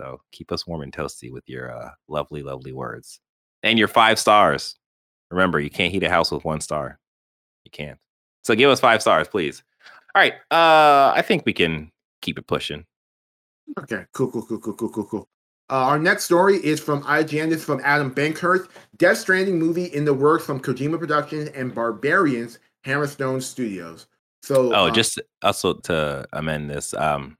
So 0.00 0.20
keep 0.32 0.52
us 0.52 0.66
warm 0.66 0.82
and 0.82 0.92
toasty 0.92 1.32
with 1.32 1.44
your 1.48 1.74
uh, 1.76 1.90
lovely, 2.08 2.42
lovely 2.42 2.72
words 2.72 3.20
and 3.62 3.78
your 3.78 3.88
five 3.88 4.18
stars. 4.18 4.76
Remember, 5.30 5.60
you 5.60 5.70
can't 5.70 5.92
heat 5.92 6.02
a 6.04 6.08
house 6.08 6.30
with 6.30 6.44
one 6.44 6.60
star. 6.60 6.98
You 7.64 7.70
can't. 7.70 7.98
So 8.44 8.54
give 8.54 8.70
us 8.70 8.80
five 8.80 9.02
stars, 9.02 9.28
please. 9.28 9.62
All 10.14 10.22
right. 10.22 10.34
Uh, 10.50 11.12
I 11.14 11.22
think 11.22 11.44
we 11.44 11.52
can 11.52 11.90
keep 12.22 12.38
it 12.38 12.46
pushing. 12.46 12.86
Okay, 13.78 14.06
cool, 14.12 14.30
cool, 14.30 14.46
cool, 14.46 14.58
cool, 14.58 14.72
cool, 14.74 14.88
cool, 14.88 15.04
cool. 15.04 15.28
Uh, 15.70 15.84
our 15.84 15.98
next 15.98 16.24
story 16.24 16.56
is 16.64 16.80
from 16.80 17.02
IGN. 17.02 17.50
Is 17.50 17.62
from 17.62 17.82
Adam 17.84 18.14
Bankhurst. 18.14 18.70
Death 18.96 19.18
Stranding 19.18 19.58
movie 19.58 19.84
in 19.86 20.06
the 20.06 20.14
works 20.14 20.46
from 20.46 20.60
Kojima 20.60 20.98
Productions 20.98 21.50
and 21.50 21.74
Barbarians 21.74 22.58
Hammerstone 22.86 23.42
Studios. 23.42 24.06
So, 24.42 24.72
Oh, 24.72 24.86
uh, 24.86 24.90
just 24.90 25.20
also 25.42 25.74
to 25.74 26.26
amend 26.32 26.70
this, 26.70 26.94
um, 26.94 27.36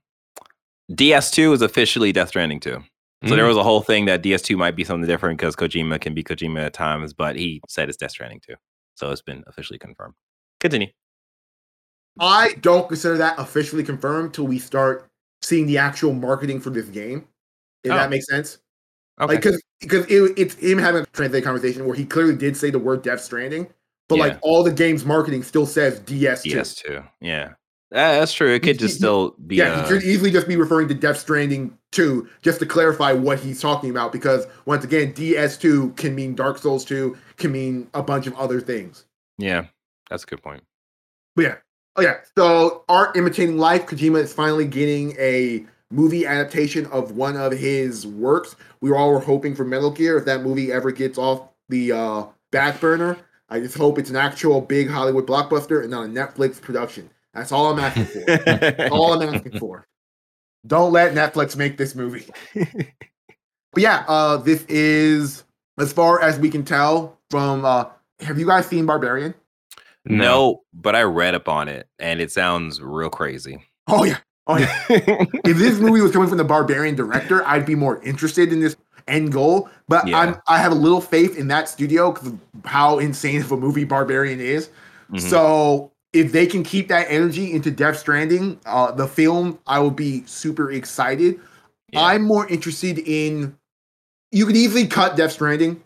DS2 0.91 1.53
is 1.53 1.61
officially 1.61 2.11
Death 2.11 2.29
Stranding 2.29 2.59
2. 2.59 2.83
So 3.27 3.35
there 3.35 3.43
Mm. 3.45 3.49
was 3.49 3.57
a 3.57 3.63
whole 3.63 3.81
thing 3.81 4.05
that 4.05 4.21
DS2 4.23 4.55
might 4.57 4.75
be 4.77 4.83
something 4.85 5.05
different 5.07 5.37
because 5.37 5.55
Kojima 5.55 5.99
can 5.99 6.13
be 6.13 6.23
Kojima 6.23 6.65
at 6.67 6.73
times, 6.73 7.13
but 7.13 7.35
he 7.35 7.61
said 7.67 7.89
it's 7.89 7.97
Death 7.97 8.11
Stranding 8.11 8.39
2. 8.47 8.55
So 8.95 9.11
it's 9.11 9.21
been 9.21 9.43
officially 9.47 9.77
confirmed. 9.77 10.13
Continue. 10.59 10.87
I 12.19 12.53
don't 12.61 12.87
consider 12.87 13.17
that 13.17 13.37
officially 13.37 13.83
confirmed 13.83 14.33
till 14.33 14.47
we 14.47 14.57
start 14.59 15.09
seeing 15.41 15.67
the 15.67 15.77
actual 15.77 16.13
marketing 16.13 16.59
for 16.59 16.69
this 16.69 16.85
game. 16.87 17.27
If 17.83 17.91
Oh. 17.91 17.95
that 17.95 18.09
makes 18.09 18.27
sense. 18.27 18.57
Okay. 19.21 19.33
Like, 19.33 19.41
because 19.41 19.61
because 19.81 20.05
it, 20.07 20.33
it's 20.37 20.55
him 20.55 20.77
having 20.77 21.03
a 21.03 21.05
translate 21.07 21.43
conversation 21.43 21.85
where 21.85 21.95
he 21.95 22.05
clearly 22.05 22.35
did 22.35 22.55
say 22.57 22.69
the 22.69 22.79
word 22.79 23.01
Death 23.01 23.21
Stranding, 23.21 23.67
but 24.09 24.15
Yeah. 24.17 24.23
like 24.25 24.39
all 24.41 24.63
the 24.63 24.71
game's 24.73 25.05
marketing 25.05 25.43
still 25.43 25.65
says 25.65 25.99
DS2. 26.01 26.51
DS2. 26.51 27.07
Yeah. 27.21 27.53
Uh, 27.91 28.19
that's 28.19 28.33
true. 28.33 28.53
It 28.53 28.61
could 28.61 28.77
just 28.77 28.95
He- 28.95 28.97
still 28.99 29.35
be 29.47 29.55
Yeah, 29.55 29.71
uh, 29.71 29.83
he 29.83 29.89
could 29.89 30.03
easily 30.03 30.29
just 30.29 30.47
be 30.47 30.55
referring 30.55 30.87
to 30.89 30.93
Death 30.93 31.17
Stranding 31.17 31.75
2 31.91 32.27
just 32.41 32.59
to 32.59 32.65
clarify 32.65 33.13
what 33.13 33.39
he's 33.39 33.59
talking 33.59 33.89
about 33.89 34.11
because 34.11 34.45
once 34.65 34.83
again, 34.83 35.11
DS2 35.13 35.97
can 35.97 36.13
mean 36.13 36.35
Dark 36.35 36.59
Souls 36.59 36.85
2, 36.85 37.17
can 37.37 37.51
mean 37.51 37.87
a 37.95 38.03
bunch 38.03 38.27
of 38.27 38.35
other 38.35 38.61
things. 38.61 39.05
Yeah. 39.39 39.65
That's 40.09 40.23
a 40.23 40.27
good 40.27 40.43
point. 40.43 40.63
But 41.35 41.41
yeah. 41.43 41.55
Oh 41.95 42.01
yeah. 42.01 42.17
So 42.37 42.83
art 42.87 43.17
imitating 43.17 43.57
life, 43.57 43.87
Kojima 43.87 44.21
is 44.21 44.33
finally 44.33 44.65
getting 44.65 45.15
a 45.17 45.65
movie 45.91 46.25
adaptation 46.27 46.85
of 46.87 47.11
one 47.11 47.35
of 47.35 47.51
his 47.51 48.05
works. 48.05 48.55
We 48.81 48.91
all 48.91 49.11
were 49.11 49.19
hoping 49.19 49.55
for 49.55 49.65
Metal 49.65 49.89
Gear. 49.89 50.17
If 50.17 50.25
that 50.25 50.43
movie 50.43 50.71
ever 50.71 50.91
gets 50.91 51.17
off 51.17 51.49
the 51.69 51.91
uh, 51.91 52.23
back 52.51 52.79
burner, 52.79 53.17
I 53.49 53.59
just 53.59 53.75
hope 53.75 53.97
it's 53.97 54.11
an 54.11 54.15
actual 54.15 54.61
big 54.61 54.89
Hollywood 54.89 55.25
blockbuster 55.25 55.81
and 55.81 55.89
not 55.89 56.05
a 56.05 56.09
Netflix 56.09 56.61
production. 56.61 57.09
That's 57.39 57.51
all 57.53 57.71
I'm 57.71 57.79
asking 57.79 58.05
for. 58.05 58.25
That's 58.25 58.91
all 58.91 59.21
I'm 59.21 59.33
asking 59.33 59.57
for. 59.59 59.87
Don't 60.67 60.91
let 60.91 61.13
Netflix 61.13 61.55
make 61.55 61.77
this 61.77 61.95
movie. 61.95 62.25
But 63.71 63.83
yeah, 63.83 64.03
uh, 64.07 64.37
this 64.37 64.65
is 64.65 65.43
as 65.79 65.93
far 65.93 66.19
as 66.21 66.39
we 66.39 66.49
can 66.49 66.65
tell 66.65 67.19
from. 67.29 67.63
Uh, 67.63 67.85
have 68.19 68.39
you 68.39 68.47
guys 68.47 68.65
seen 68.65 68.85
Barbarian? 68.87 69.35
no, 70.05 70.63
but 70.73 70.95
I 70.95 71.03
read 71.03 71.35
up 71.35 71.47
on 71.47 71.67
it 71.67 71.87
and 71.99 72.19
it 72.19 72.31
sounds 72.31 72.81
real 72.81 73.11
crazy. 73.11 73.63
Oh 73.87 74.03
yeah, 74.05 74.17
oh 74.47 74.57
yeah. 74.57 74.75
if 74.89 75.57
this 75.57 75.77
movie 75.79 76.01
was 76.01 76.11
coming 76.11 76.27
from 76.27 76.39
the 76.39 76.43
Barbarian 76.43 76.95
director, 76.95 77.45
I'd 77.45 77.67
be 77.67 77.75
more 77.75 78.01
interested 78.03 78.51
in 78.51 78.59
this 78.59 78.75
end 79.07 79.31
goal. 79.31 79.69
But 79.87 80.07
Yeah. 80.07 80.17
I'm 80.17 80.41
I 80.47 80.57
have 80.57 80.71
a 80.71 80.75
little 80.75 80.99
faith 80.99 81.37
in 81.37 81.47
that 81.49 81.69
studio 81.69 82.11
because 82.11 82.33
how 82.65 82.97
insane 82.97 83.39
of 83.41 83.51
a 83.51 83.57
movie 83.57 83.83
Barbarian 83.83 84.39
is. 84.39 84.69
Mhm. 85.11 85.21
So 85.21 85.91
if 86.13 86.31
they 86.31 86.47
can 86.47 86.63
keep 86.63 86.87
that 86.87 87.07
energy 87.09 87.51
into 87.51 87.71
Death 87.71 87.97
Stranding, 87.97 88.59
uh, 88.65 88.91
the 88.91 89.07
film, 89.07 89.59
I 89.67 89.79
will 89.79 89.91
be 89.91 90.23
super 90.25 90.71
excited. 90.71 91.39
Yeah. 91.91 92.01
I'm 92.01 92.23
more 92.23 92.47
interested 92.47 92.99
in. 92.99 93.55
You 94.31 94.45
could 94.45 94.57
easily 94.57 94.87
cut 94.87 95.15
Death 95.15 95.31
Stranding 95.31 95.83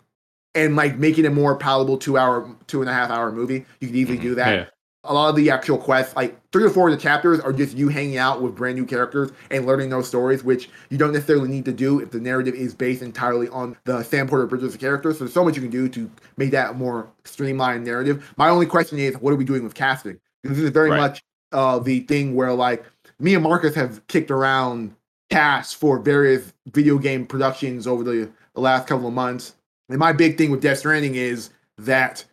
and 0.54 0.76
like 0.76 0.98
making 0.98 1.24
it 1.24 1.28
a 1.28 1.30
more 1.30 1.56
palatable 1.56 1.98
two 1.98 2.16
hour, 2.18 2.54
two 2.66 2.80
and 2.80 2.90
a 2.90 2.92
half 2.92 3.10
hour 3.10 3.32
movie. 3.32 3.64
You 3.80 3.88
could 3.88 3.96
easily 3.96 4.18
Mhm. 4.18 4.22
do 4.22 4.34
that 4.36 4.54
Yeah. 4.54 4.66
A 5.04 5.12
lot 5.12 5.28
of 5.28 5.36
the 5.36 5.50
actual 5.50 5.78
quests, 5.78 6.16
like 6.16 6.38
three 6.50 6.64
or 6.64 6.70
four 6.70 6.88
of 6.88 6.94
the 6.94 7.00
chapters, 7.00 7.40
are 7.40 7.52
just 7.52 7.76
you 7.76 7.88
hanging 7.88 8.16
out 8.16 8.42
with 8.42 8.54
brand 8.54 8.76
new 8.76 8.86
characters 8.86 9.30
and 9.50 9.66
learning 9.66 9.90
those 9.90 10.08
stories, 10.08 10.42
which 10.42 10.70
you 10.90 10.98
don't 10.98 11.12
necessarily 11.12 11.48
need 11.48 11.64
to 11.66 11.72
do 11.72 12.00
if 12.00 12.10
the 12.10 12.20
narrative 12.20 12.54
is 12.54 12.74
based 12.74 13.02
entirely 13.02 13.48
on 13.48 13.76
the 13.84 14.02
Sam 14.02 14.26
Porter 14.26 14.46
Bridges 14.46 14.76
characters. 14.76 15.18
So 15.18 15.24
there's 15.24 15.34
so 15.34 15.44
much 15.44 15.56
you 15.56 15.62
can 15.62 15.70
do 15.70 15.88
to 15.90 16.10
make 16.36 16.50
that 16.52 16.76
more 16.76 17.08
streamlined 17.24 17.84
narrative. 17.84 18.32
My 18.36 18.48
only 18.48 18.66
question 18.66 18.98
is, 18.98 19.14
what 19.18 19.32
are 19.32 19.36
we 19.36 19.44
doing 19.44 19.62
with 19.62 19.74
casting? 19.74 20.18
Because 20.42 20.56
this 20.56 20.64
is 20.64 20.70
very 20.70 20.90
Right. 20.90 20.98
much 21.00 21.22
uh, 21.52 21.78
the 21.78 22.00
thing 22.00 22.34
where 22.34 22.52
like 22.52 22.84
me 23.20 23.34
and 23.34 23.42
Marcus 23.44 23.74
have 23.74 24.06
kicked 24.08 24.30
around 24.30 24.94
casts 25.30 25.72
for 25.72 25.98
various 25.98 26.52
video 26.72 26.98
game 26.98 27.26
productions 27.26 27.86
over 27.86 28.04
the, 28.04 28.30
the 28.54 28.60
last 28.60 28.86
couple 28.86 29.06
of 29.08 29.14
months. 29.14 29.54
And 29.88 29.98
my 29.98 30.12
big 30.12 30.38
thing 30.38 30.50
with 30.50 30.60
Death 30.62 30.78
Stranding 30.78 31.14
is 31.14 31.50
that 31.78 32.24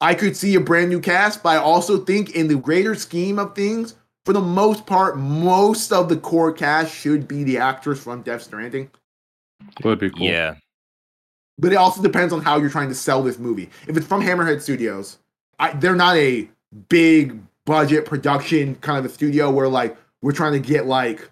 I 0.00 0.14
could 0.14 0.36
see 0.36 0.54
a 0.54 0.60
brand 0.60 0.88
new 0.88 1.00
cast, 1.00 1.42
but 1.42 1.50
I 1.50 1.56
also 1.56 1.98
think 1.98 2.30
in 2.30 2.48
the 2.48 2.56
greater 2.56 2.94
scheme 2.94 3.38
of 3.38 3.54
things, 3.54 3.96
for 4.24 4.32
the 4.32 4.40
most 4.40 4.86
part, 4.86 5.18
most 5.18 5.92
of 5.92 6.08
the 6.08 6.16
core 6.16 6.52
cast 6.52 6.94
should 6.94 7.28
be 7.28 7.44
the 7.44 7.58
actors 7.58 8.02
from 8.02 8.22
Death 8.22 8.42
Stranding. 8.42 8.90
Would 9.84 9.98
be 9.98 10.10
cool. 10.10 10.26
Yeah. 10.26 10.54
But 11.58 11.72
it 11.72 11.76
also 11.76 12.02
depends 12.02 12.32
on 12.32 12.40
how 12.40 12.56
you're 12.58 12.70
trying 12.70 12.88
to 12.88 12.94
sell 12.94 13.22
this 13.22 13.38
movie. 13.38 13.68
If 13.86 13.96
it's 13.96 14.06
from 14.06 14.22
Hammerhead 14.22 14.62
Studios, 14.62 15.18
I, 15.58 15.72
they're 15.74 15.94
not 15.94 16.16
a 16.16 16.48
big 16.88 17.38
budget 17.66 18.06
production 18.06 18.74
kind 18.76 18.98
of 18.98 19.04
a 19.04 19.14
studio 19.14 19.50
where 19.50 19.68
like 19.68 19.96
we're 20.22 20.32
trying 20.32 20.52
to 20.52 20.60
get 20.60 20.86
like 20.86 21.30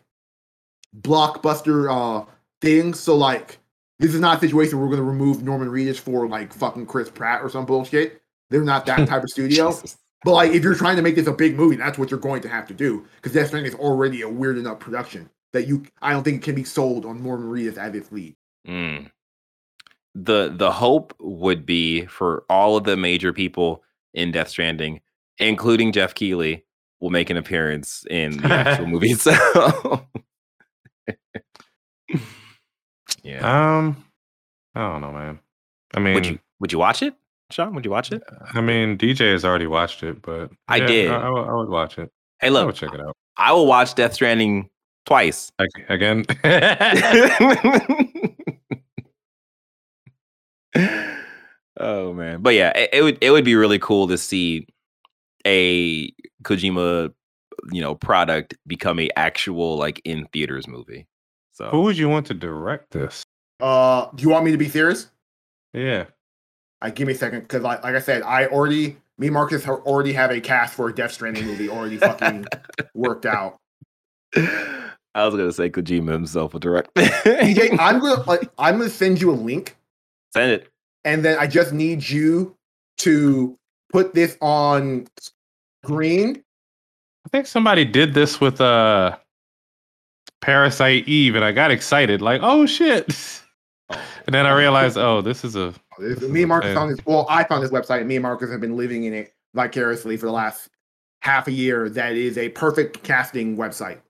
blockbuster 1.01 1.91
uh 1.91 2.25
things. 2.61 3.01
So 3.01 3.17
like 3.17 3.59
this 3.99 4.15
is 4.15 4.21
not 4.21 4.37
a 4.37 4.41
situation 4.41 4.79
where 4.79 4.87
we're 4.87 4.97
gonna 4.97 5.09
remove 5.09 5.43
Norman 5.43 5.69
Reedus 5.69 5.99
for 5.99 6.29
like 6.29 6.53
fucking 6.53 6.87
Chris 6.87 7.11
Pratt 7.11 7.43
or 7.43 7.49
some 7.49 7.65
bullshit. 7.65 8.21
They're 8.51 8.65
not 8.65 8.87
that 8.87 9.09
type 9.09 9.23
of 9.23 9.31
studio. 9.31 9.75
But 10.25 10.33
like, 10.33 10.51
if 10.53 10.65
you're 10.65 10.75
trying 10.75 10.97
to 10.97 11.03
make 11.03 11.15
this 11.15 11.29
a 11.29 11.33
big 11.33 11.55
movie, 11.55 11.77
that's 11.77 11.97
what 11.97 12.11
you're 12.11 12.19
going 12.19 12.43
to 12.43 12.49
have 12.49 12.67
to 12.67 12.75
do 12.75 13.07
because 13.17 13.33
Death 13.33 13.49
Stranding 13.49 13.73
is 13.73 13.79
already 13.79 14.23
a 14.23 14.29
weird 14.29 14.59
enough 14.59 14.81
production 14.81 15.31
that 15.53 15.69
you. 15.69 15.85
I 16.03 16.13
don't 16.13 16.25
think 16.25 16.39
it 16.39 16.43
can 16.43 16.57
be 16.57 16.65
sold 16.65 17.07
on 17.07 17.23
Norman 17.23 17.49
Reedus 17.49 17.77
as 17.77 17.95
its 17.95 18.11
lead. 18.11 18.35
Mm. 18.67 19.13
The 20.17 20.53
the 20.57 20.73
hope 20.73 21.15
would 21.21 21.65
be 21.65 22.07
for 22.07 22.45
all 22.51 22.77
of 22.77 22.83
the 22.83 22.97
major 22.97 23.33
people 23.33 23.85
in 24.13 24.33
Death 24.33 24.49
Stranding, 24.49 25.01
including 25.39 25.93
Geoff 25.93 26.15
Keighley, 26.15 26.65
will 27.01 27.11
make 27.11 27.31
an 27.31 27.37
appearance 27.37 28.05
in 28.11 28.39
the 28.39 28.49
actual 28.49 28.87
movie 28.89 29.13
itself. 29.13 30.03
yeah. 33.23 33.77
Um, 33.79 34.05
I 34.75 34.81
don't 34.81 35.01
know, 35.01 35.13
man. 35.13 35.39
I 35.95 36.01
mean, 36.01 36.15
would 36.15 36.27
you 36.27 36.39
would 36.61 36.73
you 36.73 36.79
watch 36.79 37.03
it, 37.03 37.15
Sean? 37.51 37.75
Would 37.75 37.85
you 37.85 37.91
watch 37.91 38.13
it? 38.13 38.23
I 38.53 38.61
mean, 38.61 38.99
DJ 38.99 39.33
has 39.33 39.45
already 39.45 39.67
watched 39.67 40.03
it, 40.03 40.21
but 40.23 40.51
I 40.69 40.77
yeah, 40.77 40.87
did. 40.87 41.11
I, 41.11 41.27
I 41.27 41.31
would- 41.31 41.49
I 41.49 41.53
would 41.55 41.69
watch 41.69 41.99
it. 41.99 42.11
Hey, 42.41 42.49
I 42.49 42.51
look, 42.51 42.67
would 42.67 42.75
check 42.77 42.95
it 42.95 43.01
out 43.01 43.17
I 43.37 43.53
will 43.53 43.67
watch 43.67 43.95
Death 43.95 44.15
Stranding 44.15 44.69
twice. 45.07 45.51
Ag- 45.59 45.87
again. 45.89 46.25
oh 51.79 52.13
man, 52.13 52.43
but 52.43 52.55
yeah, 52.55 52.71
it, 52.77 52.91
it 52.93 53.03
would 53.03 53.19
it 53.21 53.31
would 53.31 53.45
be 53.45 53.55
really 53.55 53.79
cool 53.79 54.09
to 54.09 54.19
see 54.19 54.67
a 55.47 56.11
Kojima, 56.43 57.13
you 57.73 57.81
know, 57.81 57.95
product 57.95 58.55
become 58.67 58.99
a 58.99 59.09
actual 59.17 59.77
like 59.77 60.01
in 60.05 60.27
theaters 60.33 60.69
movie. 60.69 61.07
So 61.53 61.69
Who 61.71 61.83
would 61.83 61.99
you 61.99 62.09
want 62.09 62.27
to 62.27 62.35
direct 62.35 62.93
this? 62.93 63.23
Uh, 63.61 64.07
do 64.15 64.23
you 64.23 64.29
want 64.29 64.45
me 64.45 64.53
to 64.53 64.59
be 64.59 64.69
serious? 64.69 65.09
Yeah. 65.73 66.05
I 66.81 66.91
give 66.91 67.07
me 67.09 67.15
a 67.15 67.17
second 67.17 67.41
because, 67.41 67.63
like, 67.63 67.83
like 67.83 67.95
I 67.95 68.01
said, 68.01 68.23
I 68.23 68.47
already, 68.47 68.97
me 69.19 69.27
and 69.29 69.35
Marcus 69.35 69.65
ha- 69.65 69.75
already 69.85 70.13
have 70.13 70.31
a 70.31 70.41
cast 70.41 70.75
for 70.75 70.89
a 70.89 70.95
Death 70.95 71.13
Stranding 71.13 71.47
movie 71.47 71.69
already 71.69 71.97
fucking 71.97 72.47
worked 72.95 73.27
out. 73.27 73.57
I 74.37 75.25
was 75.25 75.35
gonna 75.35 75.53
say 75.53 75.71
Kojima 75.71 76.13
himself 76.13 76.53
will 76.53 76.61
direct. 76.61 76.95
DJ, 76.95 77.77
I'm 77.81 77.99
gonna 77.99 78.23
like, 78.23 78.49
I'm 78.59 78.79
gonna 78.79 78.91
send 78.91 79.21
you 79.21 79.31
a 79.31 79.35
link, 79.35 79.77
Send 80.33 80.53
it. 80.53 80.69
and 81.05 81.25
then 81.25 81.39
I 81.39 81.47
just 81.47 81.73
need 81.73 82.09
you 82.09 82.55
to 82.99 83.57
put 83.91 84.15
this 84.15 84.37
on 84.41 85.07
screen. 85.85 86.43
I 87.27 87.29
think 87.31 87.47
somebody 87.47 87.85
did 87.85 88.15
this 88.15 88.41
with 88.41 88.61
uh 88.61 89.17
Parasite 90.41 91.09
Eve, 91.09 91.35
and 91.35 91.45
I 91.45 91.51
got 91.53 91.71
excited, 91.73 92.23
like, 92.23 92.41
oh 92.45 92.67
shit. 92.67 93.09
And 94.29 94.35
then 94.35 94.45
I 94.45 94.53
realized, 94.53 94.99
oh, 94.99 95.23
this 95.23 95.43
is 95.43 95.57
a 95.57 95.73
Me 95.99 96.43
and 96.43 96.49
Marcus 96.49 96.75
found 96.75 96.91
this. 96.93 97.03
Well, 97.07 97.25
I 97.31 97.45
found 97.45 97.63
this 97.65 97.71
website, 97.71 98.01
and 98.01 98.09
me 98.09 98.17
and 98.17 98.23
Marcus 98.23 98.51
have 98.51 98.61
been 98.61 98.77
living 98.77 99.05
in 99.05 99.15
it 99.15 99.33
vicariously 99.55 100.19
for 100.19 100.27
the 100.27 100.33
last 100.33 100.69
half 101.23 101.49
a 101.49 101.51
year. 101.51 101.89
That 101.89 102.13
is 102.15 102.37
a 102.37 102.51
perfect 102.51 103.03
casting 103.03 103.57
website 103.57 104.01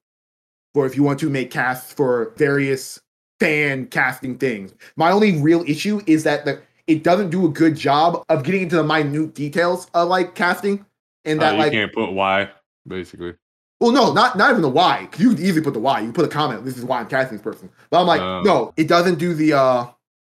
for 0.75 0.87
if 0.87 0.97
you 0.97 1.05
want 1.05 1.21
to 1.21 1.31
make 1.31 1.53
casts 1.53 1.93
for 1.93 2.33
various 2.37 3.01
fan 3.39 3.87
casting 3.87 4.37
things. 4.37 4.75
My 4.97 5.13
only 5.13 5.41
real 5.41 5.63
issue 5.69 6.01
is 6.09 6.25
that 6.25 6.45
the 6.45 6.61
it 6.89 7.05
doesn't 7.05 7.31
do 7.31 7.47
a 7.47 7.49
good 7.49 7.77
job 7.77 8.25
of 8.29 8.43
getting 8.43 8.63
into 8.63 8.75
the 8.75 8.83
minute 8.83 9.35
details 9.37 9.87
of 9.95 10.09
like 10.09 10.35
casting. 10.35 10.85
And 11.27 11.39
Uh, 11.39 11.45
that 11.45 11.53
you 11.53 11.59
like 11.61 11.71
can't 11.73 11.93
put 11.95 12.11
why 12.11 12.51
basically. 12.89 13.35
well, 13.79 13.93
no, 13.93 14.13
not 14.13 14.37
not 14.37 14.51
even 14.51 14.63
the 14.63 14.69
why. 14.69 15.03
You 15.17 15.29
could 15.29 15.39
easily 15.39 15.61
put 15.63 15.75
the 15.75 15.81
why. 15.81 16.01
You 16.01 16.07
can 16.07 16.13
put 16.15 16.25
a 16.25 16.29
comment. 16.29 16.65
This 16.65 16.77
is 16.77 16.85
why 16.85 16.99
I'm 16.99 17.07
casting 17.07 17.37
this 17.39 17.45
person. 17.45 17.71
But 17.91 18.01
I'm 18.01 18.07
like, 18.09 18.21
Oh. 18.21 18.43
no, 18.43 18.75
it 18.77 18.89
doesn't 18.89 19.21
do 19.21 19.33
the. 19.33 19.53
uh 19.53 19.87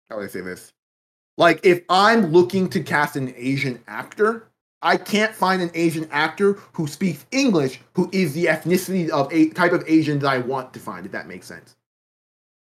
How 0.09 0.17
would 0.17 0.25
I 0.25 0.27
say 0.27 0.41
this? 0.41 0.73
Like, 1.37 1.59
if 1.63 1.83
I'm 1.89 2.27
looking 2.27 2.69
to 2.69 2.81
cast 2.81 3.15
an 3.15 3.33
Asian 3.37 3.83
actor, 3.87 4.47
I 4.81 4.97
can't 4.97 5.35
find 5.35 5.61
an 5.61 5.71
Asian 5.73 6.07
actor 6.11 6.53
who 6.73 6.87
speaks 6.87 7.25
English 7.31 7.79
who 7.93 8.09
is 8.11 8.33
the 8.33 8.45
ethnicity 8.45 9.09
of 9.09 9.31
a 9.33 9.49
type 9.49 9.71
of 9.71 9.83
Asian 9.87 10.19
that 10.19 10.27
I 10.27 10.39
want 10.39 10.73
to 10.73 10.79
find. 10.79 11.05
If 11.05 11.11
that 11.11 11.27
makes 11.27 11.47
sense. 11.47 11.75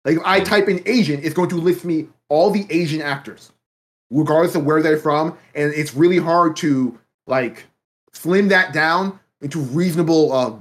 Like, 0.05 0.17
if 0.17 0.23
I 0.25 0.39
type 0.39 0.67
in 0.67 0.81
Asian, 0.85 1.21
it's 1.23 1.33
going 1.33 1.49
to 1.49 1.55
list 1.55 1.85
me 1.85 2.07
all 2.29 2.51
the 2.51 2.65
Asian 2.69 3.01
actors, 3.01 3.51
regardless 4.11 4.55
of 4.55 4.65
where 4.65 4.81
they're 4.81 4.97
from, 4.97 5.37
and 5.55 5.73
it's 5.73 5.93
really 5.93 6.17
hard 6.17 6.55
to 6.57 6.97
like 7.27 7.65
slim 8.13 8.47
that 8.49 8.73
down 8.73 9.19
into 9.41 9.59
reasonable 9.59 10.31
uh, 10.31 10.53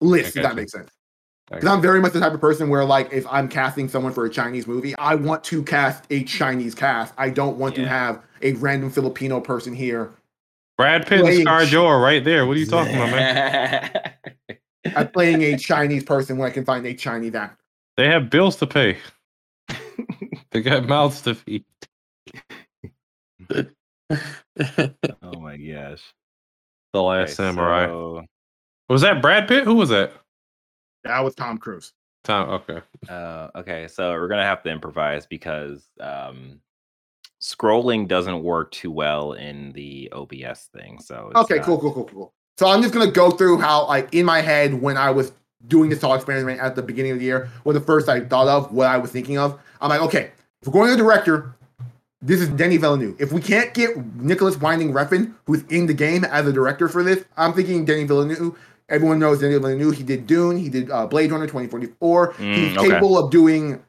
lists. 0.00 0.28
If 0.28 0.34
that 0.34 0.42
gotcha. 0.42 0.56
makes 0.56 0.72
sense. 0.72 0.95
I 1.50 1.56
Because 1.56 1.68
I'm 1.68 1.80
very 1.80 2.00
much 2.00 2.12
the 2.12 2.20
type 2.20 2.32
of 2.32 2.40
person 2.40 2.68
where, 2.68 2.84
like, 2.84 3.12
if 3.12 3.24
I'm 3.30 3.48
casting 3.48 3.88
someone 3.88 4.12
for 4.12 4.24
a 4.24 4.30
Chinese 4.30 4.66
movie, 4.66 4.96
I 4.96 5.14
want 5.14 5.44
to 5.44 5.62
cast 5.62 6.04
a 6.10 6.24
Chinese 6.24 6.74
cast. 6.74 7.14
I 7.16 7.30
don't 7.30 7.56
want 7.56 7.76
to 7.76 7.86
have 7.86 8.20
a 8.42 8.54
random 8.54 8.90
Filipino 8.90 9.40
person 9.40 9.72
here. 9.74 10.12
Brad 10.76 11.06
Pitt 11.06 11.20
and 11.20 11.28
Playing- 11.28 11.46
ScarJo 11.46 11.84
are 11.86 12.00
right 12.00 12.22
there. 12.24 12.46
What 12.46 12.56
are 12.56 12.60
you 12.60 12.66
talking 12.66 12.94
about, 12.96 13.10
man? 13.10 14.00
I'm 14.96 15.08
playing 15.08 15.42
a 15.42 15.56
Chinese 15.56 16.04
person 16.04 16.36
when 16.36 16.48
I 16.50 16.52
can 16.52 16.64
find 16.64 16.84
a 16.86 16.94
Chinese 16.94 17.34
actor. 17.34 17.56
They 17.96 18.08
have 18.08 18.28
bills 18.28 18.56
to 18.56 18.66
pay. 18.66 18.98
they 20.50 20.60
got 20.62 20.86
mouths 20.86 21.22
to 21.22 21.34
feed. 21.34 21.64
oh 23.50 25.40
my 25.40 25.56
gosh. 25.56 26.02
The 26.92 26.98
Okay, 27.00 27.20
Last 27.20 27.34
Samurai. 27.36 27.86
so, 27.86 28.24
Was 28.88 29.02
that 29.02 29.22
Brad 29.22 29.48
Pitt? 29.48 29.64
Who 29.64 29.74
was 29.76 29.88
that? 29.90 30.12
That 31.06 31.24
was 31.24 31.34
Tom 31.34 31.58
Cruise. 31.58 31.92
Tom. 32.24 32.48
Okay. 32.50 32.80
uh, 33.08 33.48
okay, 33.56 33.86
so 33.88 34.10
we're 34.12 34.28
gonna 34.28 34.42
have 34.44 34.62
to 34.64 34.70
improvise 34.70 35.26
because 35.26 35.84
um, 36.00 36.60
scrolling 37.40 38.08
doesn't 38.08 38.42
work 38.42 38.70
too 38.72 38.90
well 38.90 39.32
in 39.34 39.72
the 39.72 40.10
OBS 40.12 40.68
thing. 40.74 40.98
So 41.00 41.28
it's 41.30 41.40
Okay, 41.40 41.56
not- 41.56 41.64
cool, 41.66 41.78
cool, 41.80 41.92
cool, 41.92 42.04
cool. 42.04 42.32
So 42.58 42.66
I'm 42.68 42.80
just 42.82 42.94
gonna 42.94 43.10
go 43.10 43.30
through 43.30 43.58
how, 43.58 43.86
like, 43.86 44.12
in 44.14 44.24
my 44.24 44.40
head 44.40 44.80
when 44.80 44.96
I 44.96 45.10
was 45.10 45.32
doing 45.68 45.90
this 45.90 45.98
thought 46.00 46.14
experiment 46.16 46.60
at 46.60 46.74
the 46.74 46.82
beginning 46.82 47.12
of 47.12 47.18
the 47.18 47.24
year, 47.24 47.48
what 47.64 47.74
the 47.74 47.80
first 47.80 48.08
I 48.08 48.20
thought 48.20 48.48
of, 48.48 48.72
what 48.72 48.86
I 48.88 48.96
was 48.98 49.10
thinking 49.10 49.36
of. 49.38 49.58
I'm 49.80 49.90
like, 49.90 50.00
okay, 50.00 50.30
if 50.62 50.68
we're 50.68 50.72
going 50.72 50.90
to 50.90 50.96
the 50.96 51.02
director, 51.02 51.54
this 52.22 52.40
is 52.40 52.48
Denis 52.48 52.78
Villeneuve. 52.80 53.16
If 53.20 53.30
we 53.32 53.40
can't 53.40 53.74
get 53.74 53.96
Nicolas 54.16 54.56
Winding 54.56 54.92
Refn, 54.92 55.34
who's 55.46 55.62
in 55.64 55.86
the 55.86 55.92
game 55.94 56.24
as 56.24 56.46
a 56.46 56.52
director 56.52 56.88
for 56.88 57.02
this, 57.04 57.24
I'm 57.36 57.52
thinking 57.52 57.84
Denis 57.84 58.08
Villeneuve. 58.08 58.56
Everyone 58.88 59.18
knows 59.18 59.40
Denis 59.40 59.58
Villeneuve. 59.58 59.96
He 59.96 60.02
did 60.04 60.26
Dune. 60.26 60.56
He 60.56 60.68
did 60.68 60.90
uh, 60.90 61.06
Blade 61.06 61.32
Runner 61.32 61.46
2044. 61.46 62.32
He's 62.34 62.38
Mm, 62.38 62.76
okay. 62.78 62.88
capable 62.88 63.18
of 63.18 63.30
doing 63.30 63.82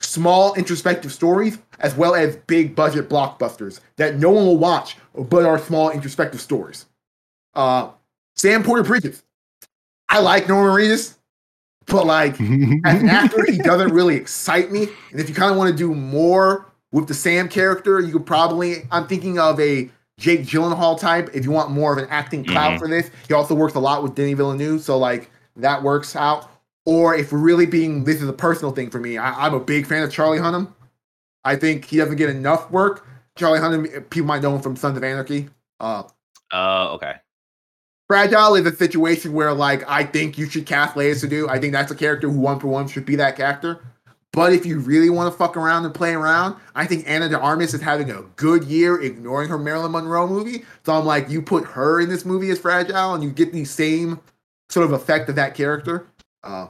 small 0.00 0.54
introspective 0.54 1.12
stories 1.12 1.58
as 1.78 1.94
well 1.94 2.14
as 2.14 2.36
big 2.46 2.74
budget 2.76 3.08
blockbusters 3.08 3.80
that 3.96 4.16
no 4.16 4.30
one 4.30 4.44
will 4.44 4.58
watch, 4.58 4.96
but 5.14 5.46
are 5.46 5.58
small 5.58 5.90
introspective 5.90 6.40
stories. 6.40 6.86
Uh, 7.54 7.88
Sam 8.36 8.62
Porter 8.62 8.82
Bridges. 8.82 9.22
I 10.10 10.18
like 10.20 10.46
Norman 10.48 10.74
Reedus, 10.74 11.16
but 11.86 12.04
like 12.06 12.32
as 12.84 13.00
an 13.00 13.08
actor, 13.08 13.50
he 13.50 13.58
doesn't 13.58 13.92
really 13.92 14.16
excite 14.16 14.70
me. 14.70 14.88
And 15.10 15.20
if 15.20 15.28
you 15.28 15.34
kind 15.34 15.50
of 15.50 15.56
want 15.56 15.70
to 15.70 15.76
do 15.76 15.94
more 15.94 16.66
with 16.92 17.08
the 17.08 17.14
Sam 17.14 17.48
character, 17.48 17.98
you 18.00 18.12
could 18.12 18.26
probably. 18.26 18.86
I'm 18.90 19.06
thinking 19.06 19.38
of 19.38 19.58
a 19.58 19.88
Jake 20.18 20.42
Gyllenhaal 20.42 20.98
type. 20.98 21.30
If 21.34 21.44
you 21.44 21.50
want 21.50 21.70
more 21.70 21.92
of 21.92 21.98
an 21.98 22.06
acting 22.10 22.44
clout 22.44 22.74
Mhm. 22.74 22.78
for 22.78 22.88
this, 22.88 23.10
he 23.28 23.34
also 23.34 23.54
works 23.54 23.74
a 23.74 23.80
lot 23.80 24.02
with 24.02 24.14
Denis 24.14 24.36
Villeneuve, 24.36 24.82
so 24.82 24.96
like 24.98 25.30
that 25.56 25.82
works 25.82 26.14
out. 26.16 26.50
Or 26.86 27.14
if 27.14 27.32
we're 27.32 27.38
really 27.38 27.66
being, 27.66 28.04
this 28.04 28.20
is 28.22 28.28
a 28.28 28.32
personal 28.32 28.70
thing 28.72 28.90
for 28.90 28.98
me. 29.00 29.16
I, 29.18 29.46
I'm 29.46 29.54
a 29.54 29.60
big 29.60 29.86
fan 29.86 30.02
of 30.02 30.12
Charlie 30.12 30.38
Hunnam. 30.38 30.68
I 31.44 31.56
think 31.56 31.84
he 31.86 31.96
doesn't 31.96 32.16
get 32.16 32.30
enough 32.30 32.70
work. 32.70 33.06
Charlie 33.36 33.58
Hunnam, 33.58 34.08
people 34.10 34.26
might 34.26 34.42
know 34.42 34.54
him 34.54 34.60
from 34.62 34.76
Sons 34.76 34.96
of 34.96 35.02
Anarchy. 35.04 35.48
Uh, 35.80 36.04
Uh, 36.52 36.92
okay. 36.92 37.14
Fragile 38.06 38.54
is 38.54 38.66
a 38.66 38.76
situation 38.76 39.32
where, 39.32 39.52
like, 39.54 39.82
I 39.88 40.04
think 40.04 40.36
you 40.38 40.48
should 40.48 40.66
cast 40.66 40.94
Léa 40.94 41.14
Seydoux. 41.14 41.48
I 41.48 41.58
think 41.58 41.72
that's 41.72 41.90
a 41.90 41.94
character 41.96 42.28
who 42.28 42.38
one 42.38 42.60
for 42.60 42.68
one 42.68 42.86
should 42.86 43.06
be 43.06 43.16
that 43.16 43.34
character. 43.36 43.80
But 44.34 44.52
if 44.52 44.66
you 44.66 44.80
really 44.80 45.10
want 45.10 45.32
to 45.32 45.38
fuck 45.38 45.56
around 45.56 45.84
and 45.84 45.94
play 45.94 46.12
around, 46.12 46.56
I 46.74 46.86
think 46.86 47.08
Ana 47.08 47.28
de 47.28 47.38
Armas 47.38 47.72
is 47.72 47.80
having 47.80 48.10
a 48.10 48.22
good 48.34 48.64
year 48.64 49.00
ignoring 49.00 49.48
her 49.48 49.56
Marilyn 49.58 49.92
Monroe 49.92 50.26
movie. 50.26 50.64
So 50.84 50.92
I'm 50.92 51.04
like, 51.06 51.30
you 51.30 51.40
put 51.40 51.64
her 51.66 52.00
in 52.00 52.08
this 52.08 52.24
movie 52.24 52.50
as 52.50 52.58
Fragile 52.58 53.14
and 53.14 53.22
you 53.22 53.30
get 53.30 53.52
the 53.52 53.64
same 53.64 54.18
sort 54.70 54.86
of 54.86 54.92
effect 54.92 55.28
of 55.28 55.36
that 55.36 55.54
character. 55.54 56.08
Uh, 56.42 56.66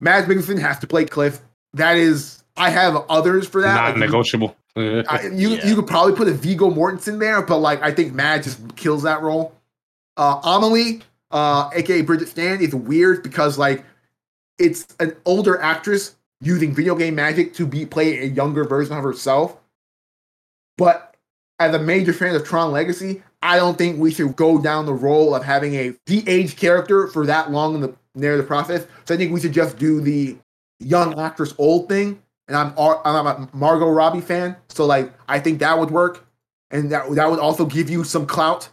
Mads 0.00 0.26
Mikkelsen 0.26 0.58
has 0.60 0.80
to 0.80 0.88
play 0.88 1.04
Cliff. 1.04 1.40
That 1.74 1.96
is, 1.96 2.42
I 2.56 2.70
have 2.70 2.96
others 3.08 3.46
for 3.46 3.60
that. 3.62 3.74
Not 3.76 3.84
Like, 3.84 3.94
you- 3.94 4.00
negotiable. 4.00 4.56
I, 4.76 5.30
you 5.32 5.50
Yeah. 5.50 5.66
you 5.68 5.76
could 5.76 5.86
probably 5.86 6.14
put 6.14 6.26
a 6.26 6.32
Viggo 6.32 6.68
Mortensen 6.68 7.20
there, 7.20 7.40
but 7.42 7.58
like 7.58 7.80
I 7.82 7.92
think 7.92 8.12
Mad 8.12 8.42
just 8.42 8.74
kills 8.74 9.04
that 9.04 9.22
role. 9.22 9.54
Uh, 10.16 10.40
Amelie, 10.42 11.02
uh, 11.30 11.70
aka 11.72 12.00
Bridget 12.02 12.26
Strand, 12.26 12.60
is 12.60 12.74
weird 12.74 13.22
because 13.22 13.56
like 13.56 13.84
it's 14.58 14.88
an 14.98 15.14
older 15.24 15.60
actress 15.60 16.16
using 16.40 16.74
video 16.74 16.94
game 16.94 17.14
magic 17.14 17.54
to 17.54 17.66
be 17.66 17.86
play 17.86 18.20
a 18.20 18.24
younger 18.24 18.64
version 18.64 18.96
of 18.96 19.02
herself. 19.02 19.56
But 20.76 21.16
as 21.58 21.74
a 21.74 21.78
major 21.78 22.12
fan 22.12 22.34
of 22.34 22.44
Tron 22.44 22.72
Legacy, 22.72 23.22
I 23.42 23.56
don't 23.56 23.78
think 23.78 23.98
we 23.98 24.10
should 24.10 24.36
go 24.36 24.60
down 24.60 24.86
the 24.86 24.94
role 24.94 25.34
of 25.34 25.44
having 25.44 25.74
a 25.74 25.94
de-aged 26.06 26.56
character 26.56 27.08
for 27.08 27.26
that 27.26 27.50
long 27.50 27.74
in 27.74 27.80
the 27.80 27.94
narrative 28.14 28.46
process. 28.46 28.86
So 29.04 29.14
I 29.14 29.16
think 29.16 29.32
we 29.32 29.40
should 29.40 29.52
just 29.52 29.78
do 29.78 30.00
the 30.00 30.36
young 30.80 31.18
actress 31.18 31.54
old 31.58 31.88
thing 31.88 32.20
and 32.48 32.56
I'm 32.56 32.74
I'm 32.78 33.26
a 33.26 33.48
Margot 33.52 33.88
Robbie 33.88 34.20
fan, 34.20 34.56
so 34.68 34.84
like 34.86 35.12
I 35.28 35.40
think 35.40 35.58
that 35.60 35.78
would 35.78 35.90
work, 35.90 36.26
and 36.70 36.90
that 36.90 37.10
that 37.14 37.30
would 37.30 37.38
also 37.38 37.64
give 37.64 37.88
you 37.88 38.04
some 38.04 38.26
clout. 38.26 38.68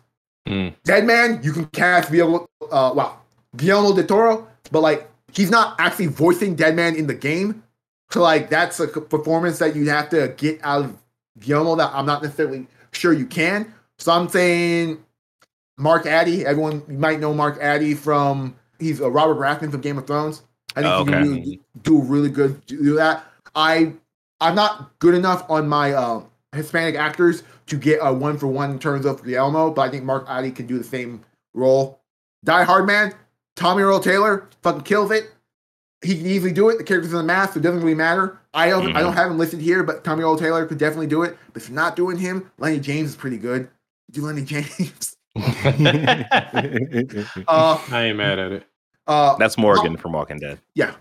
Mm. 0.47 0.73
Dead 0.83 1.05
Man, 1.05 1.39
you 1.43 1.53
can 1.53 1.65
cast 1.67 2.11
Guillermo, 2.11 2.47
uh, 2.63 2.91
wow, 2.95 3.19
Guillermo 3.55 3.95
del 3.95 4.05
Toro, 4.05 4.47
but 4.71 4.81
like 4.81 5.09
he's 5.33 5.49
not 5.51 5.75
actually 5.79 6.07
voicing 6.07 6.55
Dead 6.55 6.75
Man 6.75 6.95
in 6.95 7.07
the 7.07 7.13
game, 7.13 7.63
so 8.09 8.21
like 8.21 8.49
that's 8.49 8.79
a 8.79 8.87
performance 8.87 9.59
that 9.59 9.75
you 9.75 9.89
have 9.89 10.09
to 10.09 10.33
get 10.37 10.59
out 10.63 10.85
of 10.85 10.97
Guillermo 11.39 11.75
that 11.75 11.91
I'm 11.93 12.05
not 12.05 12.21
necessarily 12.23 12.67
sure 12.91 13.13
you 13.13 13.25
can. 13.25 13.73
So 13.97 14.11
I'm 14.11 14.27
saying 14.29 15.03
Mark 15.77 16.05
Addy. 16.05 16.45
Everyone 16.45 16.83
you 16.87 16.97
might 16.97 17.19
know 17.19 17.33
Mark 17.33 17.57
Addy 17.61 17.93
from 17.93 18.55
he's 18.79 18.99
a 18.99 19.09
Robert 19.09 19.35
Baratheon 19.35 19.71
from 19.71 19.81
Game 19.81 19.97
of 19.97 20.07
Thrones. 20.07 20.43
I 20.75 20.81
think 20.81 20.93
Oh, 20.93 21.03
he 21.05 21.11
can 21.11 21.21
really 21.23 21.61
do 21.83 22.01
really 22.01 22.29
good 22.29 22.65
to 22.67 22.83
do 22.83 22.95
that. 22.95 23.25
I 23.55 23.93
I'm 24.39 24.55
not 24.55 24.97
good 24.99 25.13
enough 25.13 25.45
on 25.49 25.67
my 25.67 25.93
uh, 25.93 26.23
Hispanic 26.53 26.95
actors 26.95 27.43
to 27.67 27.77
get 27.77 27.99
a 28.01 28.11
one 28.13 28.37
for 28.37 28.47
one 28.47 28.71
in 28.71 28.79
terms 28.79 29.05
of 29.05 29.23
Guillermo, 29.23 29.71
but 29.71 29.81
I 29.83 29.89
think 29.89 30.03
Mark 30.03 30.25
Addy 30.27 30.51
can 30.51 30.65
do 30.67 30.77
the 30.77 30.83
same 30.83 31.21
role. 31.53 31.99
Die 32.43 32.63
Hard 32.63 32.87
Man, 32.87 33.13
Tommy 33.61 33.83
Earl 33.83 33.99
Taylor 33.99 34.47
fucking 34.63 34.81
kills 34.81 35.11
it. 35.11 35.31
He 36.03 36.17
can 36.17 36.25
easily 36.25 36.51
do 36.51 36.69
it. 36.69 36.77
The 36.79 36.83
character's 36.83 37.11
in 37.11 37.17
the 37.19 37.23
mask, 37.23 37.53
so 37.53 37.59
it 37.59 37.63
doesn't 37.63 37.81
really 37.81 37.93
matter. 37.93 38.39
I 38.55 38.69
don't, 38.69 38.95
I 38.95 39.01
don't 39.01 39.13
have 39.13 39.29
him 39.29 39.37
listed 39.37 39.61
here, 39.61 39.83
but 39.83 40.03
Tommy 40.03 40.23
Earl 40.23 40.35
Taylor 40.37 40.65
could 40.65 40.79
definitely 40.79 41.05
do 41.07 41.21
it. 41.21 41.37
But 41.53 41.61
if 41.61 41.69
you're 41.69 41.75
not 41.75 41.95
doing 41.95 42.17
him, 42.17 42.49
Lenny 42.57 42.79
James 42.79 43.11
is 43.11 43.15
pretty 43.15 43.37
good. 43.37 43.69
Do 44.09 44.23
Lenny 44.25 44.41
James. 44.45 45.15
Uh, 47.47 47.79
I 47.91 48.03
ain't 48.05 48.17
mad 48.17 48.39
at 48.39 48.51
it. 48.51 48.63
uh, 49.07 49.35
That's 49.37 49.57
Morgan 49.57 49.95
from 49.97 50.11
Walking 50.13 50.37
Dead. 50.39 50.59
yeah. 50.75 50.95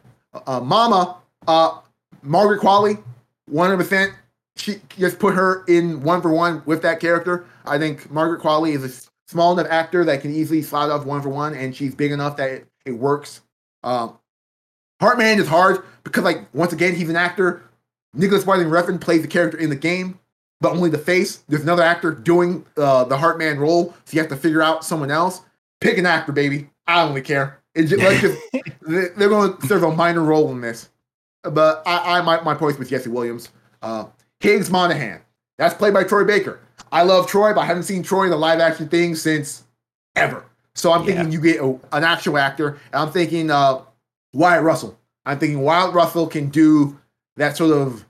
Uh, 0.47 0.61
Mama, 0.61 1.17
uh, 1.49 1.79
Margaret 2.23 2.61
Qualley, 2.61 3.03
100%. 3.51 4.15
She 4.57 4.77
just 4.97 5.19
put 5.19 5.35
her 5.35 5.65
in 5.67 6.03
one 6.03 6.23
for 6.23 6.31
one 6.33 6.63
with 6.67 6.83
that 6.83 7.01
character. 7.01 7.47
I 7.65 7.79
think 7.79 8.09
Margaret 8.13 8.41
Qualley 8.41 8.75
is 8.77 8.85
a 8.85 8.89
s- 8.89 9.10
small 9.31 9.53
enough 9.59 9.71
actor 9.71 10.05
that 10.05 10.21
can 10.21 10.35
easily 10.35 10.61
slide 10.63 10.91
off 10.91 11.07
one 11.07 11.23
for 11.23 11.29
one, 11.29 11.55
and 11.55 11.75
she's 11.75 11.95
big 11.95 12.11
enough 12.13 12.37
that 12.37 12.51
it, 12.51 12.67
it 12.85 12.93
works. 12.93 13.41
Um, 13.85 14.19
Heartman 15.01 15.39
is 15.39 15.49
hard 15.49 15.85
because, 16.05 16.25
like, 16.25 16.53
once 16.53 16.73
again, 16.73 16.95
he's 16.95 17.09
an 17.09 17.17
actor. 17.17 17.63
Nicolas 18.13 18.45
Winding 18.45 18.69
Refn 18.69 19.01
plays 19.01 19.23
the 19.23 19.29
character 19.29 19.57
in 19.57 19.71
the 19.71 19.77
game, 19.77 20.19
but 20.61 20.73
only 20.73 20.91
the 20.91 20.99
face. 20.99 21.37
There's 21.49 21.63
another 21.63 21.83
actor 21.83 22.11
doing 22.11 22.67
uh, 22.77 23.05
the 23.05 23.17
Heartman 23.17 23.59
role, 23.59 23.95
so 24.05 24.15
you 24.15 24.21
have 24.21 24.29
to 24.31 24.37
figure 24.37 24.63
out 24.63 24.85
someone 24.85 25.11
else. 25.11 25.43
Pick 25.81 25.97
an 25.97 26.07
actor, 26.07 26.33
baby. 26.33 26.69
I 26.87 26.97
don't 26.97 27.11
really 27.11 27.23
care. 27.23 27.61
It 27.75 27.85
just, 27.85 28.03
just 28.21 28.39
they- 28.83 29.09
they're 29.17 29.29
going 29.29 29.57
to 29.57 29.67
serve 29.67 29.85
a 29.85 29.95
minor 29.95 30.23
role 30.23 30.51
in 30.51 30.61
this. 30.61 30.89
But 31.45 31.83
I, 31.87 32.19
I 32.19 32.23
my, 32.23 32.41
my 32.43 32.55
points 32.55 32.79
with 32.79 32.91
Jesse 32.91 33.09
Williams. 33.09 33.49
Uh, 33.81 34.07
Higgs 34.41 34.71
Monaghan. 34.71 35.21
That's 35.57 35.75
played 35.75 35.95
by 35.95 36.05
Troy 36.05 36.25
Baker. 36.25 36.61
I 36.93 37.03
love 37.03 37.27
Troy, 37.29 37.53
but 37.55 37.61
I 37.61 37.67
haven't 37.67 37.85
seen 37.85 38.03
Troy 38.03 38.25
in 38.25 38.31
the 38.31 38.37
live 38.37 38.61
action 38.61 38.89
thing 38.89 39.15
since 39.15 39.65
ever. 40.17 40.45
So 40.75 40.93
I'm 40.93 41.05
thinking 41.05 41.31
you 41.33 41.41
get 41.41 41.61
a, 41.61 41.79
an 41.93 42.05
actual 42.05 42.39
actor. 42.39 42.79
And 42.93 43.03
I'm 43.03 43.11
thinking 43.13 43.51
uh, 43.51 43.83
Wyatt 44.33 44.63
Russell. 44.63 44.99
I'm 45.27 45.39
thinking 45.39 45.61
Wyatt 45.61 45.93
Russell 45.95 46.27
can 46.27 46.49
do 46.49 46.99
that 47.37 47.57
sort 47.57 47.77
of 47.77 48.05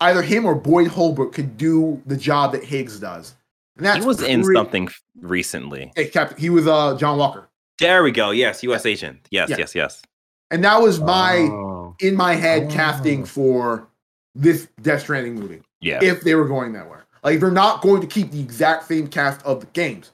either 0.00 0.22
him 0.22 0.44
or 0.44 0.54
Boyd 0.54 0.88
Holbrook 0.88 1.32
could 1.34 1.56
do 1.56 2.00
the 2.06 2.16
job 2.16 2.52
that 2.52 2.64
Higgs 2.64 3.00
does. 3.00 3.34
And 3.76 3.84
that's 3.84 3.98
he 3.98 4.04
was 4.06 4.22
in 4.22 4.44
something 4.54 4.88
recently. 5.20 5.92
Hey, 5.96 6.06
Captain, 6.08 6.38
he 6.38 6.48
was 6.50 6.66
uh 6.66 6.96
John 6.96 7.18
Walker, 7.18 7.48
There 7.78 8.02
we 8.02 8.10
go. 8.12 8.30
Yes, 8.30 8.62
U.S. 8.62 8.86
agent. 8.86 9.20
Yes, 9.30 9.50
Yeah. 9.50 9.56
yes, 9.58 9.74
yes. 9.74 10.02
and 10.50 10.64
that 10.64 10.80
was 10.80 11.00
my 11.00 11.48
Oh. 11.50 11.94
in 12.00 12.14
my 12.16 12.34
head 12.34 12.68
Oh. 12.70 12.74
casting 12.74 13.24
for 13.24 13.86
this 14.34 14.68
Death 14.80 15.02
Stranding 15.02 15.34
movie. 15.34 15.60
Yeah. 15.80 16.02
if 16.02 16.22
they 16.22 16.34
were 16.34 16.46
going 16.46 16.72
that 16.72 16.90
way. 16.90 16.98
Like 17.26 17.40
they're 17.40 17.50
not 17.50 17.82
going 17.82 18.00
to 18.02 18.06
keep 18.06 18.30
the 18.30 18.38
exact 18.38 18.86
same 18.86 19.08
cast 19.08 19.44
of 19.44 19.58
the 19.58 19.66
games. 19.66 20.12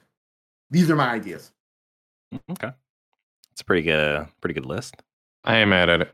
These 0.70 0.90
are 0.90 0.96
my 0.96 1.10
ideas. 1.10 1.52
okay. 2.50 2.70
It's 3.50 3.60
a 3.60 3.64
pretty 3.66 3.82
good, 3.82 4.26
pretty 4.40 4.54
good 4.54 4.64
list. 4.64 4.96
I 5.44 5.58
ain't 5.58 5.68
mad 5.68 5.90
at 5.90 6.00
it. 6.00 6.12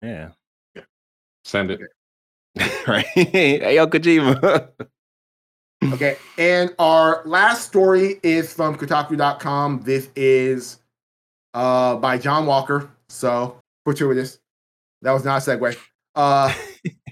Yeah. 0.00 0.28
Send 1.44 1.72
it. 1.72 1.80
right. 2.86 3.04
hey, 3.06 3.74
yo, 3.74 3.86
Kojima. 3.88 4.68
Okay. 5.92 6.16
and 6.38 6.74
our 6.78 7.22
last 7.26 7.66
story 7.66 8.18
is 8.22 8.52
from 8.52 8.76
Kotaku.com. 8.76 9.82
This 9.84 10.08
is 10.16 10.78
uh 11.54 11.96
by 11.96 12.16
John 12.18 12.46
Walker. 12.46 12.90
So 13.08 13.60
fortuitous. 13.84 14.38
That 15.02 15.12
was 15.12 15.24
not 15.24 15.46
a 15.46 15.50
segue. 15.50 15.76
Uh 16.14 16.52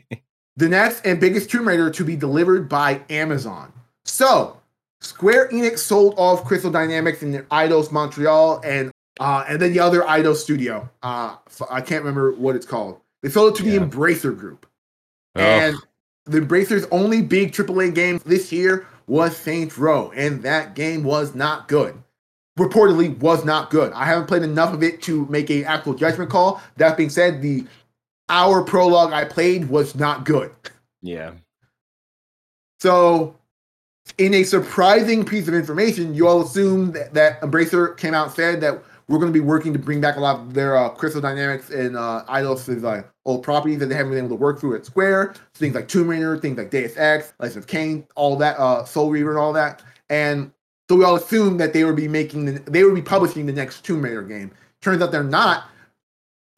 the 0.57 0.69
next 0.69 1.05
and 1.07 1.21
biggest 1.21 1.51
Tomb 1.51 1.67
Raider 1.69 1.91
to 1.91 2.05
be 2.05 2.17
delivered 2.17 2.69
by 2.69 3.03
Amazon. 3.11 3.73
So 4.05 4.61
Square 5.01 5.49
Enix 5.51 5.79
sold 5.79 6.15
off 6.17 6.45
Crystal 6.45 6.71
Dynamics 6.71 7.23
and 7.23 7.35
Eidos 7.51 7.91
Montreal 7.93 8.61
and 8.65 8.91
uh 9.21 9.45
and 9.49 9.61
then 9.61 9.73
the 9.73 9.81
other 9.81 10.03
Eidos 10.03 10.37
studio. 10.37 10.89
Uh 11.03 11.37
I 11.71 11.81
can't 11.81 12.03
remember 12.05 12.33
what 12.33 12.57
it's 12.57 12.67
called. 12.67 13.01
They 13.23 13.31
sold 13.31 13.55
it 13.55 13.63
to 13.63 13.69
Yeah. 13.69 13.79
the 13.81 13.87
Embracer 13.87 14.37
Group. 14.37 14.67
Ugh. 15.37 15.43
And 15.43 15.77
the 16.27 16.41
Embracer's 16.41 16.87
only 16.91 17.21
big 17.23 17.53
AAA 17.53 17.95
game 17.95 18.21
this 18.25 18.51
year 18.53 18.87
was 19.07 19.37
Saints 19.37 19.77
Row, 19.77 20.11
and 20.17 20.43
that 20.43 20.75
game 20.75 21.05
was 21.05 21.35
not 21.35 21.69
good. 21.69 21.95
Reportedly, 22.59 23.19
was 23.19 23.45
not 23.45 23.69
good. 23.69 23.93
I 23.93 24.05
haven't 24.07 24.27
played 24.29 24.43
enough 24.43 24.73
of 24.73 24.83
it 24.83 25.03
to 25.03 25.27
make 25.27 25.51
a 25.51 25.65
actual 25.65 25.93
judgment 25.93 26.31
call. 26.31 26.63
That 26.77 26.97
being 26.97 27.11
said, 27.11 27.43
the 27.43 27.67
hour 28.35 28.63
prologue 28.63 29.13
I 29.13 29.25
played 29.25 29.69
was 29.69 29.95
not 29.95 30.25
good. 30.25 30.53
yeah. 31.03 31.33
So, 32.81 33.37
in 34.19 34.35
a 34.35 34.43
surprising 34.43 35.25
piece 35.25 35.49
of 35.49 35.55
information, 35.55 36.15
you 36.15 36.29
all 36.29 36.43
assume 36.43 36.93
that, 36.93 37.15
that 37.15 37.41
Embracer 37.41 37.97
came 37.97 38.13
out 38.13 38.27
and 38.27 38.37
said 38.37 38.61
that 38.61 38.83
we're 39.09 39.19
going 39.19 39.33
to 39.33 39.39
be 39.39 39.45
working 39.45 39.73
to 39.73 39.79
bring 39.79 40.01
back 40.01 40.17
a 40.17 40.21
lot 40.21 40.41
of 40.41 40.53
their 40.53 40.77
uh, 40.77 40.91
Crystal 40.91 41.21
Dynamics 41.21 41.71
and 41.71 41.97
uh, 41.97 42.25
Eidos' 42.29 42.83
like 42.83 43.09
old 43.25 43.43
properties 43.43 43.79
that 43.79 43.87
they 43.87 43.95
haven't 43.95 44.13
been 44.13 44.19
able 44.19 44.37
to 44.37 44.43
work 44.43 44.61
through 44.61 44.77
at 44.77 44.85
Square. 44.85 45.35
Things 45.55 45.75
like 45.75 45.89
Tomb 45.89 46.09
Raider, 46.09 46.37
things 46.37 46.59
like 46.59 46.71
Deus 46.71 46.95
Ex, 46.97 47.33
Legends 47.39 47.57
of 47.57 47.67
Kain, 47.67 48.07
all 48.17 48.37
that, 48.37 48.59
uh, 48.59 48.85
Soul 48.85 49.11
Reaver, 49.11 49.31
and 49.31 49.39
all 49.39 49.53
that. 49.53 49.83
And 50.11 50.53
so 50.91 50.97
we 50.97 51.05
all 51.05 51.17
assumed 51.17 51.59
that 51.61 51.73
they 51.73 51.85
would 51.85 51.97
be 51.97 52.09
making, 52.09 52.45
the, 52.45 52.53
they 52.71 52.85
would 52.85 52.95
be 52.95 53.03
publishing 53.03 53.47
the 53.47 53.53
next 53.53 53.85
Tomb 53.85 54.03
Raider 54.03 54.23
game. 54.23 54.51
Turns 54.83 55.01
out 55.01 55.13
they're 55.13 55.25
not. 55.25 55.69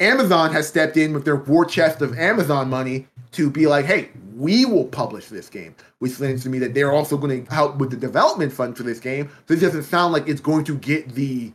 Amazon 0.01 0.53
has 0.53 0.69
stepped 0.69 0.97
in 0.97 1.13
with 1.13 1.25
their 1.25 1.37
war 1.37 1.65
chest 1.65 2.03
of 2.03 2.19
Amazon 2.19 2.69
money 2.69 3.07
to 3.33 3.51
be 3.51 3.67
like, 3.67 3.87
hey, 3.87 4.11
we 4.35 4.67
will 4.67 4.85
publish 4.85 5.27
this 5.29 5.49
game, 5.49 5.75
which 6.01 6.21
means 6.21 6.43
to 6.43 6.51
me 6.51 6.59
that 6.59 6.75
they're 6.75 6.93
also 6.93 7.17
going 7.17 7.45
to 7.45 7.55
help 7.55 7.77
with 7.79 7.91
the 7.91 7.97
development 7.97 8.53
fund 8.53 8.77
for 8.77 8.83
this 8.83 9.01
game. 9.01 9.31
So 9.49 9.55
it 9.55 9.61
doesn't 9.61 9.85
sound 9.85 10.13
like 10.13 10.29
it's 10.29 10.41
going 10.41 10.65
to 10.65 10.77
get 10.77 11.15
the 11.15 11.53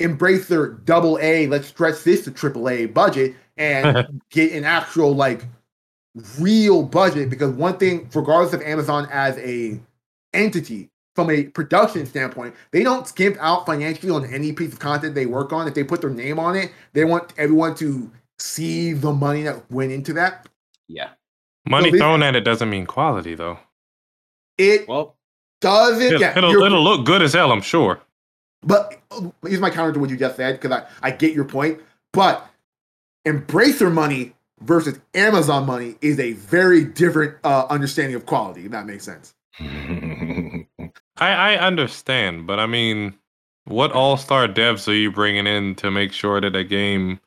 Embracer 0.00 0.84
double 0.84 1.18
A, 1.22 1.46
let's 1.46 1.68
stretch 1.68 2.02
this 2.02 2.24
to 2.24 2.30
triple 2.30 2.68
A 2.68 2.86
budget 2.86 3.34
and 3.56 4.20
get 4.30 4.52
an 4.52 4.64
actual 4.64 5.14
like 5.14 5.46
real 6.38 6.82
budget. 6.82 7.30
Because 7.30 7.52
one 7.52 7.78
thing, 7.78 8.10
regardless 8.14 8.52
of 8.52 8.62
Amazon 8.62 9.08
as 9.10 9.38
a 9.38 9.80
entity, 10.32 10.90
from 11.14 11.30
a 11.30 11.44
production 11.44 12.06
standpoint, 12.06 12.54
they 12.72 12.82
don't 12.82 13.06
skimp 13.06 13.36
out 13.40 13.66
financially 13.66 14.10
on 14.10 14.24
any 14.32 14.52
piece 14.52 14.72
of 14.72 14.78
content 14.80 15.14
they 15.14 15.26
work 15.26 15.52
on. 15.52 15.68
If 15.68 15.74
they 15.74 15.84
put 15.84 16.00
their 16.00 16.10
name 16.10 16.38
on 16.38 16.56
it, 16.56 16.72
they 16.92 17.04
want 17.04 17.32
everyone 17.38 17.74
to 17.76 18.10
see 18.38 18.92
the 18.92 19.12
money 19.12 19.42
that 19.42 19.70
went 19.70 19.92
into 19.92 20.12
that. 20.14 20.48
Yeah. 20.88 21.10
Money 21.68 21.90
this- 21.90 22.00
thrown 22.00 22.22
at 22.22 22.34
it 22.36 22.40
doesn't 22.42 22.68
mean 22.68 22.86
quality, 22.86 23.34
though. 23.34 23.58
It 24.58 24.86
Well, 24.88 25.16
doesn't. 25.60 26.02
It'll, 26.02 26.20
yeah, 26.20 26.36
it'll, 26.36 26.50
you're- 26.50 26.66
it'll 26.66 26.82
look 26.82 27.06
good 27.06 27.22
as 27.22 27.32
hell, 27.32 27.52
I'm 27.52 27.62
sure. 27.62 28.00
But 28.62 29.00
uh, 29.10 29.28
here's 29.42 29.60
my 29.60 29.70
counter 29.70 29.92
to 29.92 29.98
what 30.00 30.10
you 30.10 30.16
just 30.16 30.36
said 30.36 30.60
because 30.60 30.72
I, 30.72 30.86
I 31.02 31.10
get 31.10 31.34
your 31.34 31.44
point. 31.44 31.80
But 32.12 32.46
Embracer 33.26 33.92
money 33.92 34.34
versus 34.60 34.98
Amazon 35.14 35.66
money 35.66 35.96
is 36.00 36.18
a 36.18 36.32
very 36.32 36.84
different 36.84 37.36
uh, 37.44 37.66
understanding 37.70 38.14
of 38.16 38.26
quality. 38.26 38.64
If 38.64 38.70
that 38.72 38.86
makes 38.86 39.04
sense. 39.04 39.34
I, 41.32 41.54
I 41.54 41.56
understand, 41.58 42.46
but 42.46 42.58
I 42.58 42.66
mean, 42.66 43.14
what 43.64 43.92
all 43.92 44.16
star 44.16 44.46
devs 44.48 44.88
are 44.88 44.94
you 44.94 45.10
bringing 45.10 45.46
in 45.46 45.74
to 45.76 45.90
make 45.90 46.12
sure 46.12 46.40
that 46.40 46.54
a 46.56 46.64
game? 46.64 47.20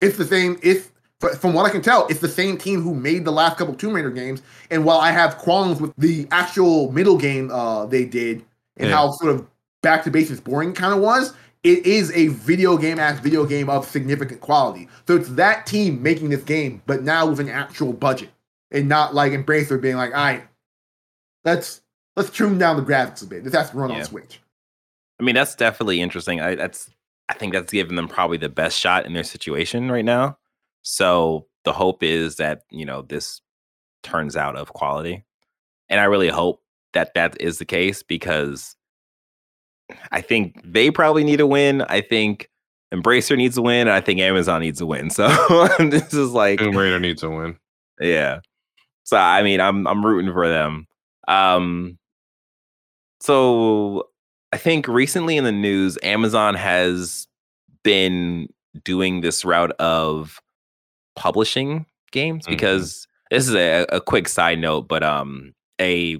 It's 0.00 0.16
the 0.16 0.24
same. 0.24 0.58
It's 0.62 0.90
from 1.38 1.54
what 1.54 1.64
I 1.64 1.70
can 1.70 1.82
tell, 1.82 2.06
it's 2.08 2.20
the 2.20 2.28
same 2.28 2.58
team 2.58 2.82
who 2.82 2.94
made 2.94 3.24
the 3.24 3.30
last 3.30 3.56
couple 3.56 3.74
Tomb 3.74 3.92
Raider 3.94 4.10
games. 4.10 4.42
And 4.70 4.84
while 4.84 4.98
I 4.98 5.12
have 5.12 5.38
qualms 5.38 5.80
with 5.80 5.92
the 5.96 6.26
actual 6.32 6.90
middle 6.90 7.16
game 7.16 7.50
uh, 7.52 7.86
they 7.86 8.04
did 8.04 8.44
and 8.76 8.90
Yeah. 8.90 8.96
how 8.96 9.12
sort 9.12 9.30
of 9.34 9.46
back 9.82 10.02
to 10.04 10.10
basics 10.10 10.40
boring 10.40 10.72
kind 10.72 10.92
of 10.92 11.00
was, 11.00 11.32
it 11.62 11.86
is 11.86 12.10
a 12.12 12.26
video 12.28 12.76
game 12.76 12.98
as 12.98 13.20
video 13.20 13.46
game 13.46 13.70
of 13.70 13.86
significant 13.86 14.40
quality. 14.40 14.88
So 15.06 15.14
it's 15.14 15.28
that 15.30 15.64
team 15.64 16.02
making 16.02 16.30
this 16.30 16.42
game, 16.42 16.82
but 16.86 17.04
now 17.04 17.26
with 17.26 17.38
an 17.38 17.48
actual 17.48 17.92
budget 17.92 18.30
and 18.72 18.88
not 18.88 19.14
like 19.14 19.30
Embracer 19.30 19.80
being 19.80 19.96
like, 19.96 20.10
all 20.10 20.24
right, 20.24 20.42
let's 21.44 21.81
let's 22.16 22.30
tune 22.30 22.58
down 22.58 22.76
the 22.76 22.82
graphics 22.82 23.22
a 23.22 23.26
bit. 23.26 23.44
This 23.44 23.54
has 23.54 23.70
to 23.70 23.76
run 23.76 23.90
Yeah. 23.90 23.96
on 23.98 24.04
Switch. 24.04 24.40
I 25.20 25.24
mean, 25.24 25.34
that's 25.34 25.54
definitely 25.54 26.00
interesting. 26.00 26.40
I 26.40 26.54
that's 26.54 26.90
I 27.28 27.34
think 27.34 27.52
that's 27.52 27.72
giving 27.72 27.96
them 27.96 28.08
probably 28.08 28.36
the 28.38 28.48
best 28.48 28.78
shot 28.78 29.06
in 29.06 29.12
their 29.12 29.24
situation 29.24 29.90
right 29.90 30.04
now. 30.04 30.36
So 30.82 31.46
the 31.64 31.72
hope 31.72 32.02
is 32.02 32.36
that, 32.36 32.62
you 32.70 32.84
know, 32.84 33.02
this 33.02 33.40
turns 34.02 34.36
out 34.36 34.56
of 34.56 34.72
quality. 34.72 35.24
And 35.88 36.00
I 36.00 36.04
really 36.04 36.28
hope 36.28 36.60
that 36.92 37.14
that 37.14 37.40
is 37.40 37.58
the 37.58 37.64
case 37.64 38.02
because 38.02 38.74
I 40.10 40.20
think 40.20 40.60
they 40.64 40.90
probably 40.90 41.22
need 41.24 41.40
a 41.40 41.46
win. 41.46 41.82
I 41.82 42.00
think 42.00 42.48
Embracer 42.92 43.36
needs 43.36 43.56
a 43.56 43.62
win. 43.62 43.82
And 43.88 43.90
I 43.90 44.00
think 44.00 44.20
Amazon 44.20 44.60
needs 44.60 44.80
a 44.80 44.86
win. 44.86 45.08
So 45.14 45.28
this 45.78 46.12
is 46.12 46.32
like 46.32 46.58
Tomb 46.58 46.76
Raider 46.76 46.98
needs 46.98 47.22
a 47.22 47.30
win. 47.30 47.56
yeah. 48.00 48.40
So 49.04 49.16
I 49.16 49.42
mean, 49.42 49.60
I'm 49.60 49.86
I'm 49.86 50.04
rooting 50.04 50.32
for 50.32 50.48
them. 50.48 50.86
Um 51.28 51.98
so 53.22 54.08
I 54.52 54.56
think 54.58 54.88
recently 54.88 55.36
in 55.36 55.44
the 55.44 55.52
news 55.52 55.96
Amazon 56.02 56.54
has 56.54 57.26
been 57.84 58.48
doing 58.84 59.20
this 59.20 59.44
route 59.44 59.72
of 59.78 60.40
publishing 61.16 61.86
games 62.10 62.46
Mhm. 62.46 62.50
because 62.50 63.06
this 63.30 63.48
is 63.48 63.54
a, 63.54 63.86
a 63.90 64.00
quick 64.00 64.28
side 64.28 64.58
note, 64.58 64.88
but 64.88 65.02
um 65.02 65.54
a 65.80 66.18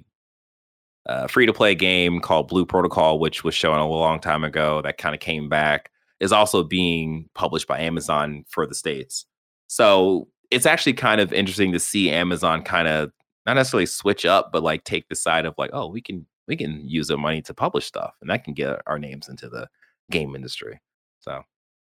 uh, 1.07 1.27
free 1.27 1.47
to 1.47 1.53
play 1.53 1.75
game 1.75 2.21
called 2.21 2.47
Blue 2.47 2.65
Protocol, 2.65 3.19
which 3.19 3.43
was 3.43 3.55
shown 3.57 3.79
a 3.81 3.89
long 3.89 4.21
time 4.21 4.45
ago, 4.45 4.81
that 4.83 4.99
kind 4.99 5.15
of 5.17 5.21
came 5.21 5.49
back, 5.49 5.91
is 6.21 6.31
also 6.31 6.63
being 6.63 7.29
published 7.35 7.67
by 7.67 7.81
Amazon 7.81 8.45
for 8.49 8.69
the 8.69 8.75
States. 8.75 9.27
So 9.67 10.29
it's 10.53 10.65
actually 10.65 10.93
kind 10.93 11.21
of 11.21 11.33
interesting 11.33 11.73
to 11.73 11.81
see 11.81 12.09
Amazon 12.11 12.63
kind 12.63 12.87
of 12.87 13.11
not 13.47 13.55
necessarily 13.55 13.87
switch 13.87 14.25
up, 14.25 14.51
but 14.53 14.63
like 14.63 14.85
take 14.85 15.09
the 15.09 15.17
side 15.17 15.45
of 15.45 15.55
like, 15.59 15.71
oh, 15.73 15.89
we 15.89 16.01
can 16.01 16.25
we 16.49 16.57
can 16.57 16.87
use 16.89 17.09
the 17.09 17.17
money 17.17 17.41
to 17.43 17.55
publish 17.55 17.87
stuff, 17.87 18.15
and 18.21 18.29
that 18.31 18.45
can 18.45 18.55
get 18.55 18.81
our 18.87 18.99
names 18.99 19.29
into 19.29 19.49
the 19.49 19.69
game 20.11 20.35
industry. 20.35 20.81
So 21.21 21.43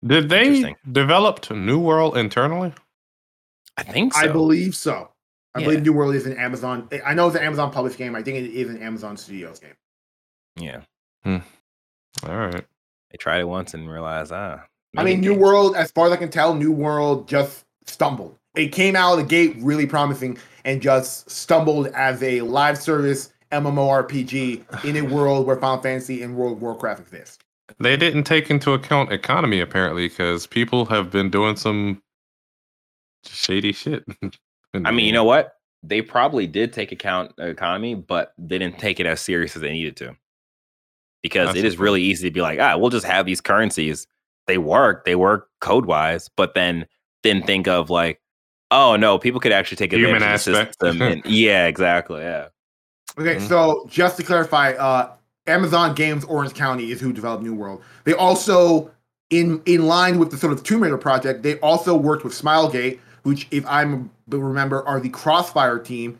Did 0.05 0.29
they 0.29 0.75
develop 0.91 1.49
New 1.51 1.79
World 1.79 2.17
internally? 2.17 2.73
I 3.77 3.83
think 3.83 4.13
so. 4.13 4.19
I 4.21 4.27
believe 4.27 4.75
so. 4.75 5.11
I 5.55 5.59
Yeah. 5.59 5.65
believe 5.65 5.81
New 5.83 5.93
World 5.93 6.15
is 6.15 6.25
an 6.25 6.37
Amazon. 6.37 6.87
I 7.05 7.13
know 7.13 7.27
it's 7.27 7.35
an 7.35 7.43
Amazon 7.43 7.71
published 7.71 7.97
game. 7.97 8.15
I 8.15 8.21
think 8.23 8.37
it 8.37 8.51
is 8.51 8.69
an 8.69 8.81
Amazon 8.81 9.17
Studios 9.17 9.59
game. 9.59 9.73
yeah, 10.55 10.81
All 11.25 11.41
right. 12.23 12.65
they 13.11 13.17
tried 13.17 13.39
it 13.41 13.47
once 13.47 13.73
and 13.73 13.89
realized 13.89 14.31
ah. 14.31 14.63
I 14.97 15.03
mean, 15.03 15.19
New 15.21 15.31
games- 15.31 15.41
World, 15.41 15.75
as 15.75 15.91
far 15.91 16.07
as 16.07 16.13
I 16.13 16.17
can 16.17 16.29
tell, 16.29 16.53
New 16.55 16.71
World 16.71 17.27
just 17.27 17.65
stumbled. 17.85 18.37
It 18.55 18.69
came 18.69 18.95
out 18.95 19.13
of 19.13 19.17
the 19.19 19.23
gate 19.25 19.55
really 19.59 19.85
promising 19.85 20.37
and 20.65 20.81
just 20.81 21.29
stumbled 21.29 21.87
as 21.87 22.23
a 22.23 22.41
live 22.41 22.77
service 22.77 23.31
MMORPG 23.51 24.85
in 24.85 24.97
a 24.97 25.01
world 25.01 25.45
where 25.47 25.55
Final 25.57 25.81
Fantasy 25.81 26.21
and 26.23 26.35
World 26.35 26.53
of 26.57 26.61
Warcraft 26.61 27.01
exist. 27.01 27.43
They 27.79 27.97
didn't 27.97 28.23
take 28.23 28.49
into 28.49 28.73
account 28.73 29.11
economy 29.11 29.59
apparently 29.59 30.07
because 30.07 30.47
people 30.47 30.85
have 30.85 31.11
been 31.11 31.29
doing 31.29 31.55
some 31.55 32.01
shady 33.25 33.71
shit. 33.73 34.05
I 34.73 34.91
mean, 34.91 35.05
you 35.05 35.11
know 35.11 35.23
what? 35.23 35.55
They 35.83 36.01
probably 36.01 36.47
did 36.47 36.73
take 36.73 36.91
account 36.91 37.33
economy, 37.37 37.95
but 37.95 38.33
they 38.37 38.57
didn't 38.57 38.79
take 38.79 38.99
it 38.99 39.05
as 39.05 39.21
serious 39.21 39.55
as 39.55 39.61
they 39.61 39.71
needed 39.71 39.95
to. 39.97 40.15
Because 41.23 41.53
That's 41.53 41.59
it 41.59 41.77
the 41.77 41.83
really 41.83 42.01
easy 42.03 42.29
to 42.29 42.33
be 42.33 42.41
like, 42.41 42.59
ah, 42.59 42.77
we'll 42.77 42.89
just 42.89 43.05
have 43.05 43.25
these 43.25 43.41
currencies 43.41 44.07
they 44.47 44.57
work, 44.57 45.05
they 45.05 45.15
work 45.15 45.49
code 45.61 45.85
wise, 45.85 46.29
but 46.35 46.55
then 46.55 46.87
didn't 47.21 47.45
think 47.45 47.67
of 47.67 47.89
like, 47.89 48.21
oh 48.71 48.95
no, 48.95 49.19
people 49.19 49.39
could 49.39 49.51
actually 49.51 49.77
take 49.77 49.91
Human 49.91 50.15
advantage 50.15 50.47
of 50.47 50.53
the 50.53 50.59
aspect. 50.59 50.81
system. 50.81 51.01
and- 51.01 51.25
yeah, 51.25 51.67
exactly. 51.67 52.21
Yeah. 52.21 52.47
Okay, 53.19 53.35
Mhm. 53.37 53.47
so 53.47 53.85
just 53.89 54.17
to 54.17 54.23
clarify, 54.23 54.73
uh, 54.73 55.13
Amazon 55.47 55.95
Games 55.95 56.23
Orange 56.25 56.53
County 56.53 56.91
is 56.91 56.99
who 57.01 57.11
developed 57.13 57.43
New 57.43 57.53
World. 57.55 57.81
They 58.03 58.13
also, 58.13 58.91
in 59.29 59.61
in 59.65 59.87
line 59.87 60.19
with 60.19 60.29
the 60.31 60.37
sort 60.37 60.53
of 60.53 60.63
Tomb 60.63 60.83
Raider 60.83 60.97
project, 60.97 61.41
they 61.43 61.57
also 61.59 61.95
worked 61.95 62.23
with 62.23 62.33
Smilegate, 62.33 62.99
which, 63.23 63.47
if 63.51 63.65
I 63.65 63.81
remember, 64.27 64.85
are 64.87 64.99
the 64.99 65.09
Crossfire 65.09 65.79
team 65.79 66.19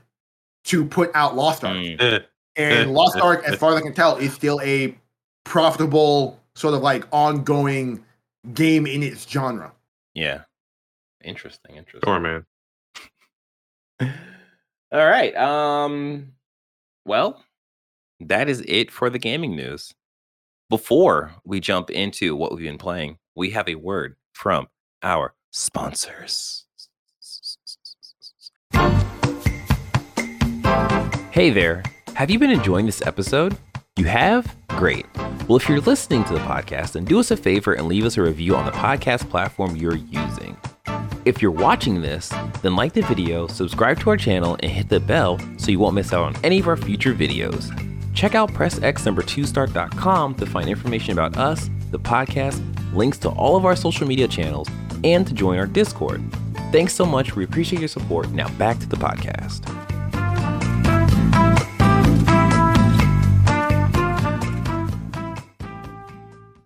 to 0.65 0.85
put 0.85 1.11
out 1.13 1.35
Lost 1.35 1.63
Ark. 1.63 1.77
Mm. 1.77 2.01
Eh, 2.01 2.19
And 2.55 2.93
Lost 2.93 3.17
Ark, 3.19 3.43
as 3.45 3.59
far 3.59 3.71
as 3.71 3.77
I 3.77 3.81
can 3.81 3.93
tell, 3.93 4.15
is 4.17 4.33
still 4.33 4.59
a 4.63 4.97
profitable 5.45 6.39
sort 6.55 6.73
of 6.73 6.81
like 6.81 7.05
ongoing 7.11 8.03
game 8.53 8.87
in 8.87 9.03
its 9.03 9.29
genre. 9.29 9.71
Yeah. 10.15 10.41
Interesting. 11.23 11.75
Interesting. 11.75 12.01
Sure, 12.09 12.19
man. 12.19 12.45
All 14.91 15.05
right. 15.05 15.35
Um 15.35 16.33
well, 17.07 17.41
that 18.19 18.49
is 18.49 18.63
it 18.67 18.91
for 18.91 19.09
the 19.09 19.17
gaming 19.17 19.55
news. 19.55 19.93
Before 20.69 21.33
we 21.45 21.61
jump 21.61 21.89
into 21.89 22.35
what 22.35 22.51
we've 22.53 22.65
been 22.65 22.77
playing, 22.77 23.17
we 23.35 23.51
have 23.51 23.69
a 23.69 23.75
word 23.75 24.17
from 24.33 24.67
our 25.01 25.33
sponsors. 25.51 26.65
Hey 31.31 31.49
there. 31.49 31.83
Have 32.15 32.29
you 32.29 32.39
been 32.39 32.49
enjoying 32.49 32.85
this 32.85 33.01
episode? 33.05 33.57
You 33.95 34.05
have? 34.05 34.53
Great. 34.69 35.05
Well, 35.47 35.55
if 35.55 35.69
you're 35.69 35.79
listening 35.79 36.25
to 36.25 36.33
the 36.33 36.39
podcast, 36.39 36.93
then 36.93 37.05
do 37.05 37.19
us 37.19 37.31
a 37.31 37.37
favor 37.37 37.73
and 37.73 37.87
leave 37.87 38.05
us 38.05 38.17
a 38.17 38.21
review 38.21 38.55
on 38.55 38.65
the 38.65 38.71
podcast 38.71 39.29
platform 39.29 39.77
you're 39.77 39.95
using. 39.95 40.57
If 41.27 41.41
you're 41.41 41.51
watching 41.51 42.01
this, 42.01 42.29
then 42.61 42.77
like 42.77 42.93
the 42.93 43.01
video, 43.01 43.47
subscribe 43.47 43.99
to 43.99 44.11
our 44.11 44.15
channel, 44.15 44.55
and 44.61 44.71
hit 44.71 44.87
the 44.87 45.01
bell 45.01 45.37
so 45.57 45.71
you 45.71 45.77
won't 45.77 45.95
miss 45.95 46.13
out 46.13 46.23
on 46.23 46.37
any 46.41 46.57
of 46.57 46.69
our 46.69 46.77
future 46.77 47.13
videos. 47.13 47.67
Check 48.13 48.33
out 48.33 48.53
PressX2start.com 48.53 50.35
to 50.35 50.45
find 50.45 50.69
information 50.69 51.11
about 51.11 51.35
us, 51.35 51.69
the 51.91 51.99
podcast, 51.99 52.63
links 52.93 53.17
to 53.17 53.29
all 53.31 53.57
of 53.57 53.65
our 53.65 53.75
social 53.75 54.07
media 54.07 54.25
channels, 54.25 54.69
and 55.03 55.27
to 55.27 55.33
join 55.33 55.59
our 55.59 55.67
Discord. 55.67 56.23
Thanks 56.71 56.93
so 56.93 57.05
much. 57.05 57.35
We 57.35 57.43
appreciate 57.43 57.79
your 57.79 57.89
support. 57.89 58.29
Now 58.29 58.47
back 58.51 58.79
to 58.79 58.87
the 58.87 58.95
podcast. 58.95 59.65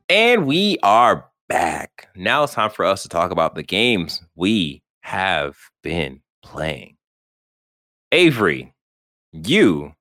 And 0.08 0.46
we 0.46 0.78
are 0.84 1.31
back. 1.52 2.08
Now 2.16 2.44
it's 2.44 2.54
time 2.54 2.70
for 2.70 2.86
us 2.86 3.04
to 3.04 3.10
talk 3.10 3.30
about 3.32 3.56
the 3.56 3.64
games 3.64 4.22
we 4.36 4.82
have 5.02 5.58
been 5.84 6.22
playing. 6.42 6.96
Avery, 8.14 8.74
you 9.34 9.94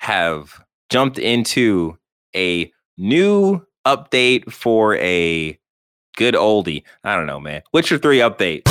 have 0.00 0.62
jumped 0.90 1.18
into 1.18 1.96
a 2.36 2.70
new 2.98 3.62
update 3.86 4.52
for 4.52 4.96
a 4.96 5.58
good 6.18 6.34
oldie. 6.34 6.82
I 7.02 7.16
don't 7.16 7.26
know, 7.26 7.40
man. 7.40 7.62
Witcher 7.72 7.96
3 7.96 8.18
update. 8.18 8.62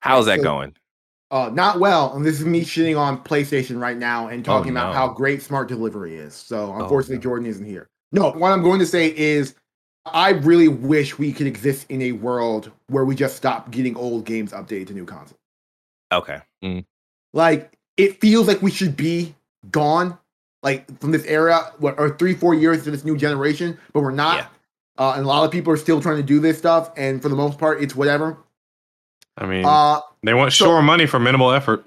How's 0.00 0.26
that 0.26 0.42
going? 0.42 0.74
Uh, 1.30 1.50
not 1.52 1.80
well, 1.80 2.14
and 2.14 2.26
this 2.26 2.38
is 2.38 2.44
me 2.44 2.60
shitting 2.60 2.98
on 2.98 3.24
PlayStation 3.24 3.80
right 3.80 3.96
now 3.96 4.28
and 4.28 4.44
talking 4.44 4.70
about 4.70 4.92
no. 4.92 4.98
how 4.98 5.08
great 5.08 5.40
smart 5.40 5.66
delivery 5.66 6.16
is. 6.16 6.34
So 6.34 6.74
Oh, 6.74 6.82
unfortunately, 6.82 7.16
no. 7.16 7.22
Jordan 7.22 7.46
isn't 7.46 7.64
here. 7.64 7.88
No, 8.12 8.30
what 8.32 8.52
I'm 8.52 8.62
going 8.62 8.78
to 8.80 8.86
say 8.86 9.14
is, 9.16 9.54
I 10.04 10.30
really 10.30 10.68
wish 10.68 11.18
we 11.18 11.32
could 11.32 11.46
exist 11.46 11.86
in 11.88 12.00
a 12.02 12.12
world 12.12 12.70
where 12.88 13.04
we 13.04 13.14
just 13.16 13.36
stop 13.36 13.70
getting 13.72 13.96
old 13.96 14.24
games 14.24 14.52
updated 14.52 14.86
to 14.88 14.94
new 14.94 15.04
consoles. 15.04 15.38
Okay. 16.12 16.40
Like 17.32 17.72
it 17.96 18.20
feels 18.20 18.46
like 18.46 18.62
we 18.62 18.70
should 18.70 18.96
be 18.96 19.34
gone, 19.72 20.16
like 20.62 20.86
from 21.00 21.10
this 21.10 21.24
era, 21.24 21.72
what 21.78 21.98
or 21.98 22.16
three, 22.16 22.34
four 22.34 22.54
years 22.54 22.84
to 22.84 22.90
this 22.92 23.04
new 23.04 23.16
generation, 23.16 23.76
but 23.92 24.00
we're 24.02 24.12
not. 24.12 24.36
Yeah. 24.38 24.46
Uh, 24.98 25.12
and 25.16 25.24
a 25.24 25.28
lot 25.28 25.44
of 25.44 25.50
people 25.50 25.72
are 25.72 25.76
still 25.76 26.00
trying 26.00 26.16
to 26.16 26.22
do 26.22 26.38
this 26.40 26.56
stuff, 26.56 26.90
and 26.96 27.20
for 27.20 27.28
the 27.28 27.36
most 27.36 27.58
part, 27.58 27.82
it's 27.82 27.94
whatever. 27.96 28.38
I 29.36 29.44
mean, 29.46 29.64
Uh, 29.66 30.00
they 30.22 30.32
want 30.34 30.52
so- 30.52 30.66
sure 30.66 30.82
money 30.82 31.06
for 31.06 31.18
minimal 31.18 31.50
effort. 31.52 31.84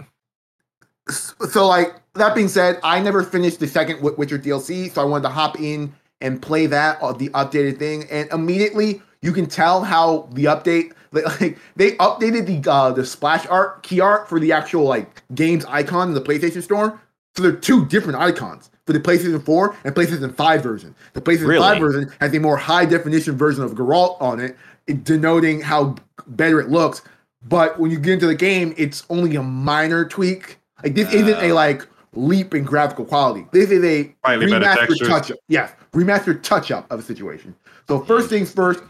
so 1.10 1.66
like 1.68 1.96
that 2.16 2.36
being 2.36 2.48
said, 2.50 2.80
I 2.84 3.00
never 3.00 3.24
finished 3.24 3.60
the 3.60 3.68
second 3.68 3.96
Wi- 3.98 4.16
Witcher 4.18 4.38
DLC, 4.38 4.92
so 4.94 5.02
I 5.02 5.06
wanted 5.06 5.24
to 5.24 5.30
hop 5.30 5.60
in 5.60 5.94
and 6.22 6.42
play 6.42 6.66
that 6.68 7.02
uh, 7.02 7.14
the 7.14 7.30
updated 7.30 7.80
thing, 7.80 8.06
and 8.12 8.30
immediately 8.32 9.02
you 9.22 9.32
can 9.32 9.46
tell 9.46 9.84
how 9.84 10.30
the 10.34 10.46
update 10.46 10.94
like 11.12 11.58
they 11.76 11.92
updated 11.94 12.46
the 12.64 12.72
uh, 12.72 12.92
the 12.92 13.06
splash 13.06 13.46
art 13.48 13.82
key 13.84 14.00
art 14.00 14.30
for 14.30 14.40
the 14.40 14.52
actual 14.52 14.84
like 14.84 15.24
games 15.36 15.66
icon 15.66 16.10
in 16.10 16.14
the 16.14 16.22
PlayStation 16.22 16.62
Store. 16.62 17.02
So 17.36 17.44
they're 17.44 17.52
two 17.54 17.86
different 17.86 18.20
icons 18.20 18.70
for 18.86 18.92
the 18.94 19.00
PlayStation 19.00 19.44
4 19.44 19.78
and 19.86 19.96
PlayStation 19.96 20.34
5 20.34 20.64
version. 20.64 20.96
The 21.14 21.22
PlayStation 21.22 21.48
Really? 21.48 21.60
5 21.62 21.80
version 21.80 22.14
has 22.20 22.34
a 22.34 22.40
more 22.40 22.58
high 22.58 22.86
definition 22.86 23.38
version 23.38 23.64
of 23.64 23.74
Geralt 23.74 24.20
on 24.20 24.40
it, 24.40 24.58
it 24.88 25.04
denoting 25.04 25.62
how 25.62 25.96
better 26.28 26.60
it 26.60 26.70
looks. 26.70 27.02
But 27.44 27.80
when 27.80 27.92
you 27.92 28.00
get 28.00 28.14
into 28.14 28.28
the 28.28 28.36
game, 28.36 28.74
it's 28.78 29.04
only 29.10 29.36
a 29.36 29.44
minor 29.44 30.06
tweak. 30.06 30.58
Like 30.84 30.96
this 30.96 31.14
isn't 31.14 31.38
a 31.38 31.52
Oh. 31.52 31.56
like 31.56 31.88
leap 32.14 32.54
in 32.54 32.64
graphical 32.64 33.06
quality. 33.06 33.46
This 33.52 33.72
is 33.72 33.84
a 33.84 34.14
Slightly 34.24 34.48
remastered 34.48 35.08
touch 35.08 35.32
up. 35.32 35.38
Yes, 35.48 35.72
remastered 35.94 36.42
touch 36.44 36.72
up 36.72 36.92
of 36.92 37.00
a 37.00 37.04
situation. 37.04 37.56
So 37.88 38.00
first 38.00 38.30
things 38.30 38.52
first, 38.52 38.82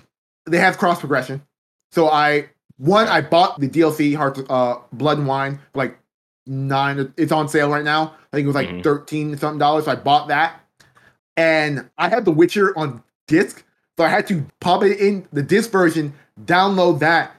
they 0.45 0.57
have 0.57 0.77
cross 0.77 0.99
progression. 0.99 1.41
So 1.91 2.09
I 2.09 2.49
one 2.77 3.07
I 3.07 3.21
bought 3.21 3.59
the 3.59 3.67
DLC 3.67 4.15
Hearts 4.15 4.41
uh 4.49 4.75
Blood 4.93 5.17
and 5.17 5.27
Wine 5.27 5.59
for 5.73 5.79
like 5.79 5.99
nine. 6.47 7.13
It's 7.17 7.31
on 7.31 7.49
sale 7.49 7.69
right 7.69 7.83
now. 7.83 8.15
I 8.31 8.37
think 8.37 8.45
it 8.45 8.47
was 8.47 8.55
like 8.55 8.69
Mhm. 8.69 8.83
thirteen 8.83 9.37
something 9.37 9.59
dollars. 9.59 9.85
So 9.85 9.91
I 9.91 9.95
bought 9.95 10.27
that, 10.29 10.61
and 11.37 11.89
I 11.97 12.09
had 12.09 12.25
The 12.25 12.31
Witcher 12.31 12.77
on 12.77 13.03
disc, 13.27 13.63
so 13.97 14.05
I 14.05 14.09
had 14.09 14.27
to 14.27 14.45
pop 14.59 14.83
it 14.83 14.99
in 14.99 15.27
the 15.33 15.43
disc 15.43 15.71
version, 15.71 16.13
download 16.45 16.99
that. 16.99 17.35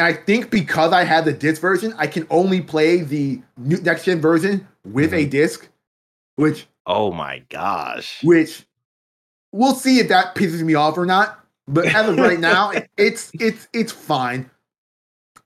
And 0.00 0.06
I 0.06 0.14
think 0.14 0.50
because 0.50 0.94
I 0.94 1.04
had 1.04 1.26
the 1.26 1.32
disc 1.34 1.60
version, 1.60 1.92
I 1.98 2.06
can 2.06 2.26
only 2.30 2.62
play 2.62 3.02
the 3.02 3.42
new 3.58 3.76
next 3.82 4.06
gen 4.06 4.18
version 4.18 4.66
with 4.82 5.12
a 5.12 5.26
disc, 5.26 5.68
which 6.36 6.66
Oh 6.86 7.12
my 7.12 7.42
gosh. 7.50 8.24
which 8.24 8.64
we'll 9.52 9.74
see 9.74 9.98
if 9.98 10.08
that 10.08 10.34
pisses 10.34 10.62
me 10.62 10.72
off 10.72 10.96
or 10.96 11.04
not. 11.04 11.44
But 11.68 11.84
as 11.94 12.08
of 12.08 12.16
right 12.16 12.40
now, 12.40 12.72
it's 12.96 13.30
it's 13.34 13.68
it's 13.74 13.92
fine. 13.92 14.50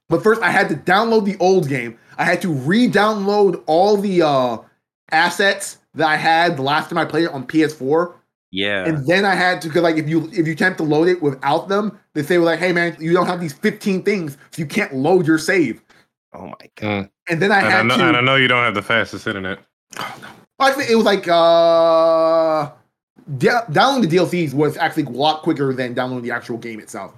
But 0.08 0.22
first, 0.22 0.40
I 0.40 0.50
had 0.50 0.68
to 0.68 0.76
download 0.76 1.24
the 1.24 1.36
old 1.40 1.68
game. 1.68 1.98
I 2.16 2.24
had 2.24 2.40
to 2.42 2.48
re-download 2.52 3.60
all 3.66 3.96
the 3.96 4.22
uh, 4.22 4.58
assets 5.10 5.78
that 5.94 6.06
I 6.06 6.14
had 6.14 6.56
the 6.56 6.62
last 6.62 6.90
time 6.90 6.98
I 6.98 7.04
played 7.06 7.24
it 7.24 7.32
on 7.32 7.44
PS4, 7.44 8.14
Yeah. 8.54 8.84
and 8.86 9.04
then 9.06 9.24
I 9.24 9.34
had 9.34 9.60
to 9.62 9.68
because 9.68 9.82
like 9.82 9.96
if 9.96 10.08
you 10.08 10.28
if 10.32 10.46
you 10.46 10.52
attempt 10.52 10.78
to 10.78 10.84
load 10.84 11.08
it 11.08 11.20
without 11.20 11.68
them, 11.68 11.98
they 12.12 12.22
say 12.22 12.38
like, 12.38 12.60
"Hey 12.60 12.72
man, 12.72 12.96
you 13.00 13.12
don't 13.12 13.26
have 13.26 13.40
these 13.40 13.52
15 13.52 14.04
things, 14.04 14.36
so 14.52 14.62
you 14.62 14.66
can't 14.66 14.94
load 14.94 15.26
your 15.26 15.38
save." 15.38 15.82
oh 16.34 16.46
my 16.46 16.70
god. 16.76 17.04
Mm. 17.04 17.10
And 17.28 17.42
then 17.42 17.50
I 17.52 17.58
And 17.58 17.66
I, 17.66 17.70
had 17.70 17.86
know, 17.86 17.96
to. 17.96 18.08
and 18.08 18.16
I 18.16 18.20
know 18.20 18.36
you 18.36 18.46
don't 18.48 18.62
have 18.64 18.74
the 18.74 18.82
fastest 18.82 19.26
internet. 19.26 19.58
Oh, 19.98 20.16
no. 20.22 20.28
Actually, 20.66 20.84
it 20.90 20.94
was 20.96 21.04
like 21.04 21.26
uh, 21.28 22.70
da- 23.38 23.64
downloading 23.72 24.08
the 24.08 24.16
DLCs 24.16 24.54
was 24.54 24.76
actually 24.76 25.04
a 25.04 25.10
lot 25.10 25.42
quicker 25.42 25.72
than 25.74 25.94
downloading 25.94 26.24
the 26.24 26.30
actual 26.34 26.58
game 26.58 26.78
itself. 26.80 27.12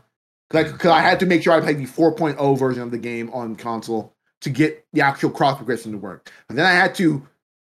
Like, 0.53 0.71
Because 0.73 0.91
I 0.91 1.01
had 1.01 1.19
to 1.21 1.27
make 1.27 1.43
sure 1.43 1.53
I 1.53 1.61
played 1.61 1.79
the 1.79 1.87
4.0 1.87 2.59
version 2.59 2.83
of 2.83 2.91
the 2.91 2.99
game 2.99 3.31
on 3.33 3.57
console 3.57 4.15
to 4.43 4.51
get 4.51 4.85
the 4.93 5.01
actual 5.01 5.31
cross 5.31 5.57
progression 5.57 5.93
to 5.93 5.99
work. 5.99 6.31
And 6.49 6.57
then 6.57 6.67
I 6.67 6.73
had 6.73 6.95
to 6.97 7.27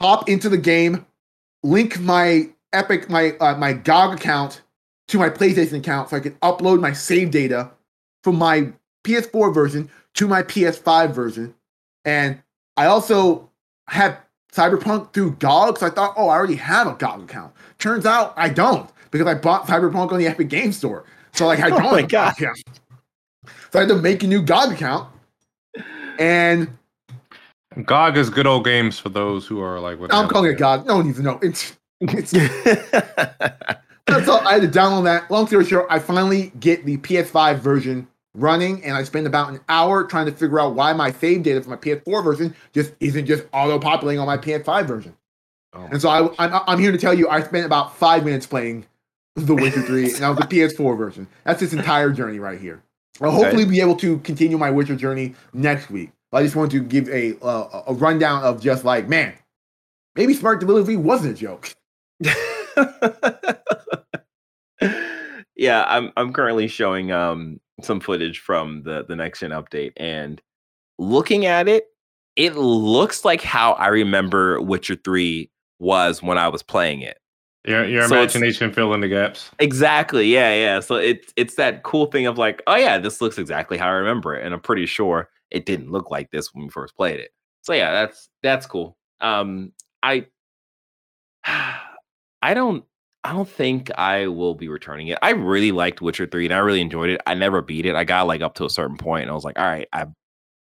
hop 0.01 0.27
into 0.29 0.49
the 0.49 0.57
game, 0.57 1.05
link 1.63 1.99
my 1.99 2.49
Epic 2.73 3.09
my 3.09 3.31
uh, 3.39 3.55
my 3.57 3.73
GOG 3.73 4.15
account 4.15 4.61
to 5.07 5.17
my 5.17 5.29
PlayStation 5.29 5.77
account 5.79 6.09
so 6.09 6.17
I 6.17 6.19
could 6.19 6.39
upload 6.41 6.79
my 6.81 6.91
save 6.91 7.31
data 7.31 7.71
from 8.23 8.37
my 8.37 8.71
PS4 9.05 9.53
version 9.53 9.89
to 10.15 10.27
my 10.27 10.43
PS5 10.43 11.11
version. 11.11 11.55
And 12.03 12.41
I 12.75 12.87
also 12.87 13.49
had 13.87 14.17
Cyberpunk 14.51 15.13
through 15.13 15.31
GOG, 15.33 15.77
so 15.77 15.87
I 15.87 15.89
thought, 15.89 16.13
oh, 16.17 16.29
I 16.29 16.35
already 16.35 16.55
have 16.55 16.87
a 16.87 16.93
GOG 16.93 17.23
account. 17.23 17.53
Turns 17.79 18.05
out 18.05 18.33
I 18.35 18.49
don't 18.49 18.89
because 19.11 19.27
I 19.27 19.33
bought 19.33 19.67
Cyberpunk 19.67 20.11
on 20.11 20.19
the 20.19 20.27
Epic 20.27 20.49
Game 20.49 20.71
Store. 20.71 21.05
So 21.33 21.47
like 21.47 21.59
I 21.59 21.67
Oh 21.71 21.77
don't 21.77 21.91
my 21.91 22.01
have 22.01 22.05
a 22.05 22.07
GOG 22.07 22.33
account. 22.33 22.63
So 23.71 23.79
I 23.79 23.81
had 23.81 23.89
to 23.89 23.95
make 23.95 24.23
a 24.23 24.27
new 24.27 24.41
GOG 24.41 24.73
account. 24.73 25.09
And 26.19 26.69
GOG 27.85 28.17
is 28.17 28.29
good 28.29 28.47
old 28.47 28.65
games 28.65 28.99
for 28.99 29.09
those 29.09 29.45
who 29.45 29.61
are 29.61 29.79
like. 29.79 29.99
what 29.99 30.13
I'm 30.13 30.27
calling 30.27 30.51
it 30.51 30.57
GOG. 30.57 30.85
No 30.85 30.97
one 30.97 31.05
needs 31.05 31.17
to 31.17 31.23
know. 31.23 31.39
It's 31.41 31.71
it's 31.71 31.77
That's 34.07 34.29
all. 34.29 34.39
I 34.47 34.53
had 34.53 34.61
to 34.61 34.67
download 34.67 35.03
that. 35.05 35.29
Long 35.29 35.47
story 35.47 35.65
short, 35.65 35.87
I 35.89 35.99
finally 35.99 36.51
get 36.59 36.85
the 36.85 36.97
PS5 36.97 37.59
version 37.59 38.07
running, 38.33 38.83
and 38.83 38.95
I 38.95 39.03
spend 39.03 39.27
about 39.27 39.49
an 39.49 39.59
hour 39.67 40.03
trying 40.03 40.27
to 40.27 40.31
figure 40.31 40.59
out 40.59 40.75
why 40.75 40.93
my 40.93 41.11
save 41.11 41.43
data 41.43 41.61
for 41.61 41.71
my 41.71 41.75
PS4 41.75 42.23
version 42.23 42.55
just 42.73 42.93
isn't 42.99 43.25
just 43.25 43.43
auto 43.51 43.79
populating 43.79 44.19
on 44.19 44.27
my 44.27 44.37
PS5 44.37 44.85
version. 44.85 45.15
Oh 45.73 45.87
And 45.91 46.01
so 46.01 46.09
I, 46.09 46.29
I'm, 46.39 46.61
I'm 46.67 46.79
here 46.79 46.91
to 46.91 46.97
tell 46.97 47.13
you, 47.13 47.27
I 47.29 47.41
spent 47.41 47.65
about 47.65 47.95
five 47.97 48.23
minutes 48.23 48.45
playing 48.45 48.85
The 49.35 49.55
Witcher 49.55 49.81
3, 49.81 50.03
and 50.13 50.15
that 50.15 50.29
was 50.29 50.37
the 50.37 50.45
PS4 50.55 50.97
version. 50.97 51.27
That's 51.43 51.61
its 51.61 51.73
entire 51.73 52.11
journey 52.11 52.39
right 52.39 52.59
here. 52.59 52.81
I'll 53.19 53.31
hopefully 53.31 53.65
be 53.65 53.81
able 53.81 53.95
to 53.97 54.19
continue 54.19 54.57
my 54.57 54.69
Witcher 54.69 54.95
journey 54.95 55.33
next 55.53 55.89
week. 55.89 56.11
I 56.31 56.43
just 56.43 56.55
want 56.55 56.71
to 56.71 56.81
give 56.81 57.09
a 57.09 57.37
uh, 57.41 57.83
a 57.87 57.93
rundown 57.93 58.43
of 58.43 58.61
just 58.61 58.83
like, 58.83 59.07
man, 59.07 59.33
maybe 60.15 60.33
smart 60.33 60.59
delivery 60.59 60.97
wasn't 60.97 61.35
a 61.35 61.37
joke. 61.37 61.73
yeah, 65.55 65.85
I'm 65.87 66.11
I'm 66.17 66.33
currently 66.33 66.67
showing 66.67 67.11
um 67.11 67.59
some 67.81 67.99
footage 67.99 68.39
from 68.39 68.83
the 68.83 69.05
the 69.07 69.15
next 69.15 69.39
gen 69.41 69.51
update 69.51 69.93
and 69.97 70.41
looking 70.99 71.45
at 71.45 71.67
it, 71.67 71.85
it 72.35 72.55
looks 72.55 73.25
like 73.25 73.41
how 73.41 73.73
I 73.73 73.87
remember 73.87 74.61
Witcher 74.61 74.95
3 74.95 75.49
was 75.79 76.23
when 76.23 76.37
I 76.37 76.47
was 76.47 76.63
playing 76.63 77.01
it. 77.01 77.17
Your 77.65 77.85
your 77.85 78.07
So 78.07 78.15
imagination 78.15 78.71
fill 78.71 78.93
in 78.93 79.01
the 79.01 79.09
gaps. 79.09 79.51
Exactly. 79.59 80.27
Yeah, 80.33 80.53
yeah. 80.53 80.79
So 80.79 80.95
it's 80.95 81.33
it's 81.35 81.55
that 81.55 81.83
cool 81.83 82.05
thing 82.05 82.25
of 82.25 82.37
like, 82.37 82.63
oh 82.65 82.75
yeah, 82.75 82.97
this 82.97 83.19
looks 83.19 83.37
exactly 83.37 83.77
how 83.77 83.87
I 83.87 83.91
remember 83.91 84.35
it, 84.35 84.45
and 84.45 84.53
I'm 84.53 84.61
pretty 84.61 84.85
sure 84.85 85.29
it 85.51 85.65
didn't 85.65 85.91
look 85.91 86.09
like 86.09 86.31
this 86.31 86.53
when 86.53 86.65
we 86.65 86.69
first 86.69 86.95
played 86.95 87.19
it. 87.19 87.31
So 87.63 87.73
yeah, 87.73 87.91
that's 87.91 88.29
that's 88.41 88.65
cool. 88.65 88.95
Um, 89.19 89.73
I 90.01 90.27
I 92.41 92.53
don't 92.53 92.83
I 93.23 93.33
don't 93.33 93.49
think 93.49 93.91
I 93.97 94.27
will 94.27 94.55
be 94.55 94.67
returning 94.69 95.07
it. 95.07 95.17
I 95.21 95.31
really 95.31 95.71
liked 95.71 96.01
Witcher 96.01 96.27
Three, 96.27 96.45
and 96.45 96.53
I 96.53 96.59
really 96.59 96.81
enjoyed 96.81 97.09
it. 97.09 97.21
I 97.27 97.33
never 97.33 97.61
beat 97.61 97.85
it. 97.85 97.95
I 97.95 98.03
got 98.03 98.27
like 98.27 98.41
up 98.41 98.55
to 98.55 98.65
a 98.65 98.69
certain 98.69 98.97
point, 98.97 99.23
and 99.23 99.31
I 99.31 99.33
was 99.33 99.43
like, 99.43 99.57
all 99.59 99.65
right, 99.65 99.87
I've 99.91 100.09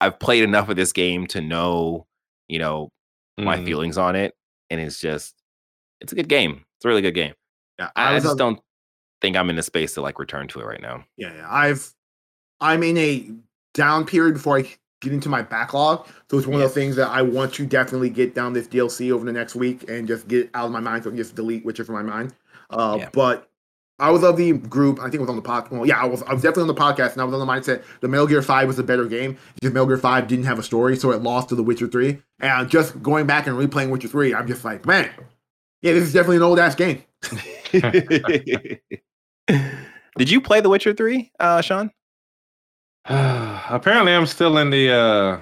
I've 0.01 0.19
played 0.19 0.43
enough 0.43 0.69
of 0.69 0.75
this 0.75 0.91
game 0.93 1.27
to 1.27 1.41
know, 1.41 2.05
you 2.47 2.59
know, 2.59 2.89
my 3.37 3.57
Mhm. 3.57 3.65
feelings 3.65 3.97
on 3.97 4.15
it, 4.15 4.33
and 4.69 4.79
it's 4.81 4.99
just 4.99 5.35
it's 6.01 6.11
a 6.11 6.15
good 6.15 6.29
game. 6.29 6.63
It's 6.77 6.85
a 6.85 6.87
really 6.87 7.01
good 7.01 7.13
game. 7.15 7.33
Yeah, 7.79 7.89
I, 7.95 8.15
I 8.15 8.19
just 8.19 8.27
up- 8.33 8.37
don't 8.37 8.59
think 9.21 9.35
I'm 9.35 9.49
in 9.49 9.57
a 9.57 9.63
space 9.63 9.93
to 9.95 10.01
like 10.01 10.19
return 10.19 10.47
to 10.49 10.59
it 10.59 10.65
right 10.65 10.81
now. 10.81 11.05
Yeah, 11.17 11.33
yeah. 11.35 11.47
I've 11.49 11.93
I'm 12.61 12.81
in 12.83 12.97
a 12.97 13.29
down 13.73 14.05
period 14.05 14.35
before 14.35 14.57
I 14.59 14.67
get 15.01 15.13
into 15.13 15.29
my 15.29 15.41
backlog. 15.41 16.07
So 16.29 16.37
it's 16.37 16.47
one 16.47 16.61
of 16.61 16.67
the 16.67 16.73
things 16.73 16.95
that 16.95 17.09
I 17.09 17.21
want 17.21 17.53
to 17.55 17.65
definitely 17.65 18.09
get 18.09 18.35
down 18.35 18.53
this 18.53 18.67
DLC 18.67 19.11
over 19.11 19.25
the 19.25 19.31
next 19.31 19.55
week 19.55 19.89
and 19.89 20.07
just 20.07 20.27
get 20.27 20.49
out 20.53 20.65
of 20.65 20.71
my 20.71 20.79
mind. 20.79 21.03
So 21.03 21.09
I 21.09 21.11
can 21.11 21.17
just 21.17 21.35
delete 21.35 21.65
Witcher 21.65 21.85
from 21.85 21.95
my 21.95 22.03
mind. 22.03 22.33
Uh, 22.69 22.95
Yeah. 22.99 23.09
But 23.13 23.49
I 23.99 24.11
was 24.11 24.23
of 24.23 24.37
the 24.37 24.53
group. 24.53 24.99
I 24.99 25.03
think 25.03 25.15
it 25.15 25.21
was 25.21 25.29
on 25.29 25.35
the 25.35 25.41
podcast. 25.41 25.71
Well, 25.71 25.85
yeah, 25.85 25.99
I 25.99 26.05
was. 26.05 26.21
I 26.23 26.33
was 26.33 26.43
definitely 26.43 26.69
on 26.69 26.75
the 26.75 26.81
podcast, 26.81 27.13
and 27.13 27.21
I 27.21 27.25
was 27.25 27.33
on 27.33 27.39
the 27.39 27.51
mindset 27.51 27.83
the 28.01 28.07
Metal 28.07 28.27
Gear 28.27 28.43
Five 28.43 28.67
was 28.67 28.77
a 28.77 28.83
better 28.83 29.05
game. 29.05 29.37
Just 29.59 29.73
Metal 29.73 29.87
Gear 29.87 29.97
Five 29.97 30.27
didn't 30.27 30.45
have 30.45 30.59
a 30.59 30.63
story, 30.63 30.95
so 30.95 31.11
it 31.11 31.23
lost 31.23 31.49
to 31.49 31.55
the 31.55 31.63
Witcher 31.63 31.87
Three. 31.87 32.21
And 32.39 32.69
just 32.69 33.01
going 33.01 33.25
back 33.25 33.47
and 33.47 33.57
replaying 33.57 33.89
Witcher 33.89 34.07
Three, 34.07 34.35
I'm 34.35 34.47
just 34.47 34.63
like, 34.63 34.85
man, 34.85 35.09
yeah, 35.81 35.93
this 35.93 36.03
is 36.03 36.13
definitely 36.13 36.37
an 36.37 36.43
old 36.43 36.59
ass 36.59 36.75
game. 36.75 37.03
Did 40.17 40.31
you 40.31 40.41
play 40.41 40.61
The 40.61 40.69
Witcher 40.69 40.93
3, 40.93 41.31
uh, 41.39 41.61
Sean? 41.61 41.91
Apparently, 43.69 44.13
I'm 44.13 44.25
still 44.25 44.57
in 44.57 44.69
the 44.69 44.91
uh 44.91 45.39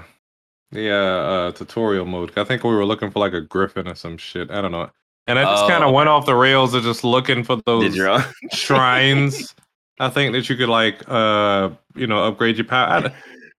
the 0.72 0.92
uh, 0.92 0.96
uh 0.96 1.52
tutorial 1.54 2.06
mode. 2.06 2.32
I 2.38 2.44
think 2.44 2.64
we 2.64 2.76
were 2.76 2.86
looking 2.86 3.12
for 3.12 3.20
like 3.20 3.34
a 3.34 3.42
griffin 3.42 3.88
or 3.88 3.96
some 3.96 4.18
shit. 4.18 4.52
I 4.52 4.62
don't 4.62 4.72
know. 4.72 4.90
And 5.28 5.40
I 5.40 5.44
just 5.44 5.64
Oh, 5.64 5.68
kind 5.68 5.84
of 5.84 5.88
okay. 5.88 5.96
went 5.96 6.10
off 6.10 6.26
the 6.28 6.36
rails 6.36 6.74
of 6.76 6.84
just 6.84 7.04
looking 7.04 7.44
for 7.44 7.56
those 7.66 7.84
Did 7.86 7.96
your 7.96 8.10
own? 8.10 8.24
shrines. 8.54 9.56
I 10.00 10.10
think 10.10 10.34
that 10.34 10.50
you 10.50 10.56
could 10.56 10.70
like 10.70 11.02
uh 11.08 11.70
you 11.96 12.06
know 12.08 12.24
upgrade 12.26 12.58
your 12.58 12.66
power. 12.66 13.12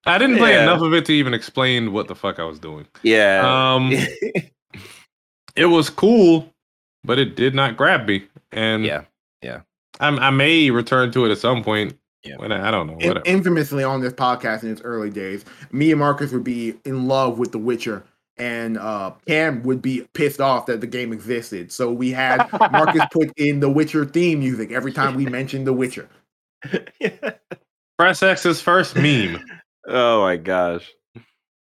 I, 0.07 0.15
I 0.15 0.19
didn't 0.19 0.37
play 0.39 0.53
Yeah. 0.53 0.63
enough 0.65 0.83
of 0.83 0.93
it 0.95 1.05
to 1.07 1.13
even 1.13 1.35
explain 1.35 1.93
what 1.93 2.07
the 2.07 2.15
fuck 2.15 2.39
I 2.39 2.45
was 2.45 2.61
doing. 2.61 2.87
yeah. 3.03 3.43
Um, 3.75 3.91
it 5.57 5.67
was 5.67 5.91
cool, 5.91 6.53
but 7.03 7.19
it 7.19 7.35
did 7.35 7.55
not 7.57 7.77
grab 7.77 8.07
me. 8.07 8.25
And 8.53 8.85
yeah. 8.85 9.03
I'm, 9.99 10.19
I 10.19 10.29
may 10.29 10.71
return 10.71 11.11
to 11.13 11.25
it 11.25 11.31
at 11.33 11.39
some 11.39 11.65
point. 11.65 11.97
Yeah. 12.27 12.37
When 12.37 12.53
I, 12.53 12.69
I 12.69 12.71
don't 12.71 12.87
know. 12.87 12.99
In- 12.99 13.23
infamously 13.25 13.85
on 13.85 14.01
this 14.01 14.13
podcast 14.13 14.63
in 14.63 14.71
its 14.71 14.81
early 14.83 15.11
days, 15.11 15.45
me 15.73 15.91
and 15.91 16.01
Marcus 16.01 16.33
would 16.33 16.45
be 16.45 16.75
in 16.85 17.07
love 17.09 17.39
with 17.39 17.53
The 17.53 17.59
Witcher, 17.59 18.05
and 18.37 18.77
uh, 18.79 19.13
Cam 19.27 19.63
would 19.63 19.81
be 19.81 20.07
pissed 20.15 20.41
off 20.41 20.67
that 20.67 20.81
the 20.81 20.87
game 20.87 21.13
existed. 21.13 21.71
So 21.73 21.93
we 21.93 22.11
had 22.11 22.47
Marcus 22.73 23.03
put 23.13 23.33
in 23.37 23.61
The 23.61 23.71
Witcher 23.71 24.05
theme 24.05 24.41
music 24.41 24.73
every 24.73 24.93
time 24.93 25.15
we 25.15 25.27
mentioned 25.27 25.67
The 25.67 25.73
Witcher. 25.73 26.09
Press 27.99 28.23
X's 28.23 28.61
first 28.61 28.97
meme. 28.97 29.43
oh 29.87 30.23
my 30.23 30.37
gosh. 30.37 30.91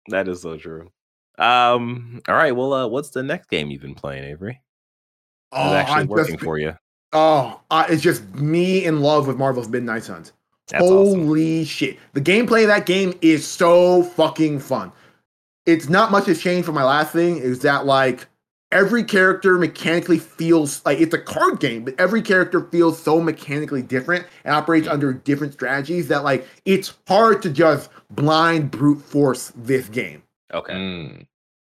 That 0.08 0.28
is 0.28 0.42
so 0.42 0.56
true. 0.56 0.90
Um, 1.38 2.20
all 2.28 2.34
right. 2.34 2.52
Well, 2.54 2.72
uh, 2.72 2.86
what's 2.86 3.10
the 3.10 3.22
next 3.22 3.48
game 3.48 3.70
you've 3.70 3.82
been 3.82 3.94
playing, 3.94 4.24
Avery? 4.24 4.52
It's 4.52 4.60
Oh, 5.52 5.74
actually 5.74 5.94
I'm 6.02 6.06
working 6.08 6.34
just, 6.34 6.44
for 6.44 6.58
you. 6.58 6.74
oh, 7.12 7.60
uh, 7.70 7.86
it's 7.88 8.02
just 8.02 8.24
me 8.34 8.84
in 8.84 9.00
love 9.00 9.26
with 9.26 9.36
Marvel's 9.36 9.68
Midnight 9.68 10.04
Suns. 10.04 10.32
That's 10.68 10.82
awesome. 10.82 11.26
Holy 11.26 11.64
shit. 11.64 11.98
The 12.12 12.20
gameplay 12.20 12.62
of 12.62 12.68
that 12.68 12.86
game 12.86 13.14
is 13.22 13.46
so 13.46 14.02
fucking 14.02 14.60
fun. 14.60 14.92
It's 15.64 15.88
not 15.88 16.10
much 16.10 16.26
has 16.26 16.40
changed 16.40 16.66
from 16.66 16.74
my 16.74 16.84
last 16.84 17.12
thing, 17.12 17.38
is 17.38 17.60
that 17.60 17.86
like 17.86 18.26
every 18.72 19.04
character 19.04 19.58
mechanically 19.58 20.18
feels 20.18 20.84
like 20.84 21.00
it's 21.00 21.14
a 21.14 21.18
card 21.18 21.60
game, 21.60 21.84
but 21.84 21.98
every 21.98 22.22
character 22.22 22.60
feels 22.70 23.00
so 23.00 23.20
mechanically 23.20 23.82
different 23.82 24.26
and 24.44 24.54
operates 24.54 24.88
under 24.88 25.12
different 25.12 25.52
strategies 25.52 26.08
that 26.08 26.24
like 26.24 26.46
it's 26.64 26.94
hard 27.06 27.42
to 27.42 27.50
just 27.50 27.90
blind 28.10 28.70
brute 28.70 29.00
force 29.00 29.52
this 29.56 29.88
game. 29.88 30.22
Okay. 30.52 30.72
Mm. 30.72 31.26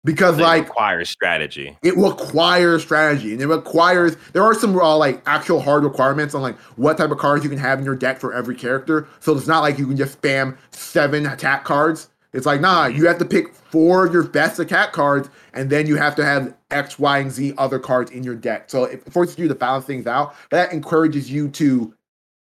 Because 0.05 0.39
It 0.39 0.43
like 0.43 0.63
requires 0.63 1.09
strategy. 1.09 1.77
it 1.83 1.97
requires 1.97 2.83
strategy 2.83 3.33
and 3.33 3.41
it 3.41 3.47
requires 3.47 4.15
there 4.31 4.43
are 4.43 4.53
some 4.53 4.77
uh, 4.79 4.95
like 4.95 5.21
actual 5.25 5.59
hard 5.59 5.83
requirements 5.83 6.33
on 6.33 6.41
like 6.41 6.57
what 6.77 6.97
type 6.97 7.11
of 7.11 7.17
cards 7.17 7.43
you 7.43 7.49
can 7.49 7.59
have 7.59 7.79
in 7.79 7.85
your 7.85 7.95
deck 7.97 8.17
for 8.17 8.33
every 8.33 8.55
character. 8.55 9.07
So 9.19 9.35
it's 9.35 9.45
not 9.47 9.59
like 9.61 9.77
you 9.77 9.85
can 9.85 9.97
just 9.97 10.21
spam 10.21 10.57
seven 10.71 11.25
attack 11.25 11.65
cards. 11.65 12.09
It's 12.31 12.45
like 12.45 12.61
nah 12.61 12.85
you 12.85 13.07
have 13.07 13.17
to 13.17 13.25
pick 13.25 13.53
four 13.53 14.05
of 14.05 14.13
your 14.13 14.23
best 14.23 14.57
attack 14.59 14.93
cards 14.93 15.29
and 15.53 15.69
then 15.69 15.85
you 15.85 15.97
have 15.97 16.15
to 16.15 16.23
have 16.23 16.55
x 16.71 16.97
y 16.97 17.19
and 17.19 17.29
z 17.31 17.53
other 17.57 17.77
cards 17.77 18.09
in 18.11 18.23
your 18.23 18.35
deck. 18.35 18.69
So 18.69 18.85
it 18.85 19.03
forces 19.11 19.37
you 19.37 19.49
to 19.49 19.55
balance 19.55 19.83
things 19.83 20.07
out. 20.07 20.33
But 20.49 20.57
that 20.57 20.73
encourages 20.73 21.29
you 21.29 21.49
to 21.49 21.93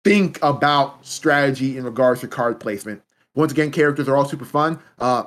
think 0.05 0.39
about 0.41 1.05
strategy 1.05 1.77
in 1.77 1.83
regards 1.83 2.21
to 2.21 2.27
card 2.29 2.61
placement. 2.61 3.01
Once 3.35 3.51
again 3.51 3.69
characters 3.71 4.07
are 4.07 4.15
all 4.15 4.25
super 4.25 4.45
fun. 4.45 4.79
Uh 4.97 5.23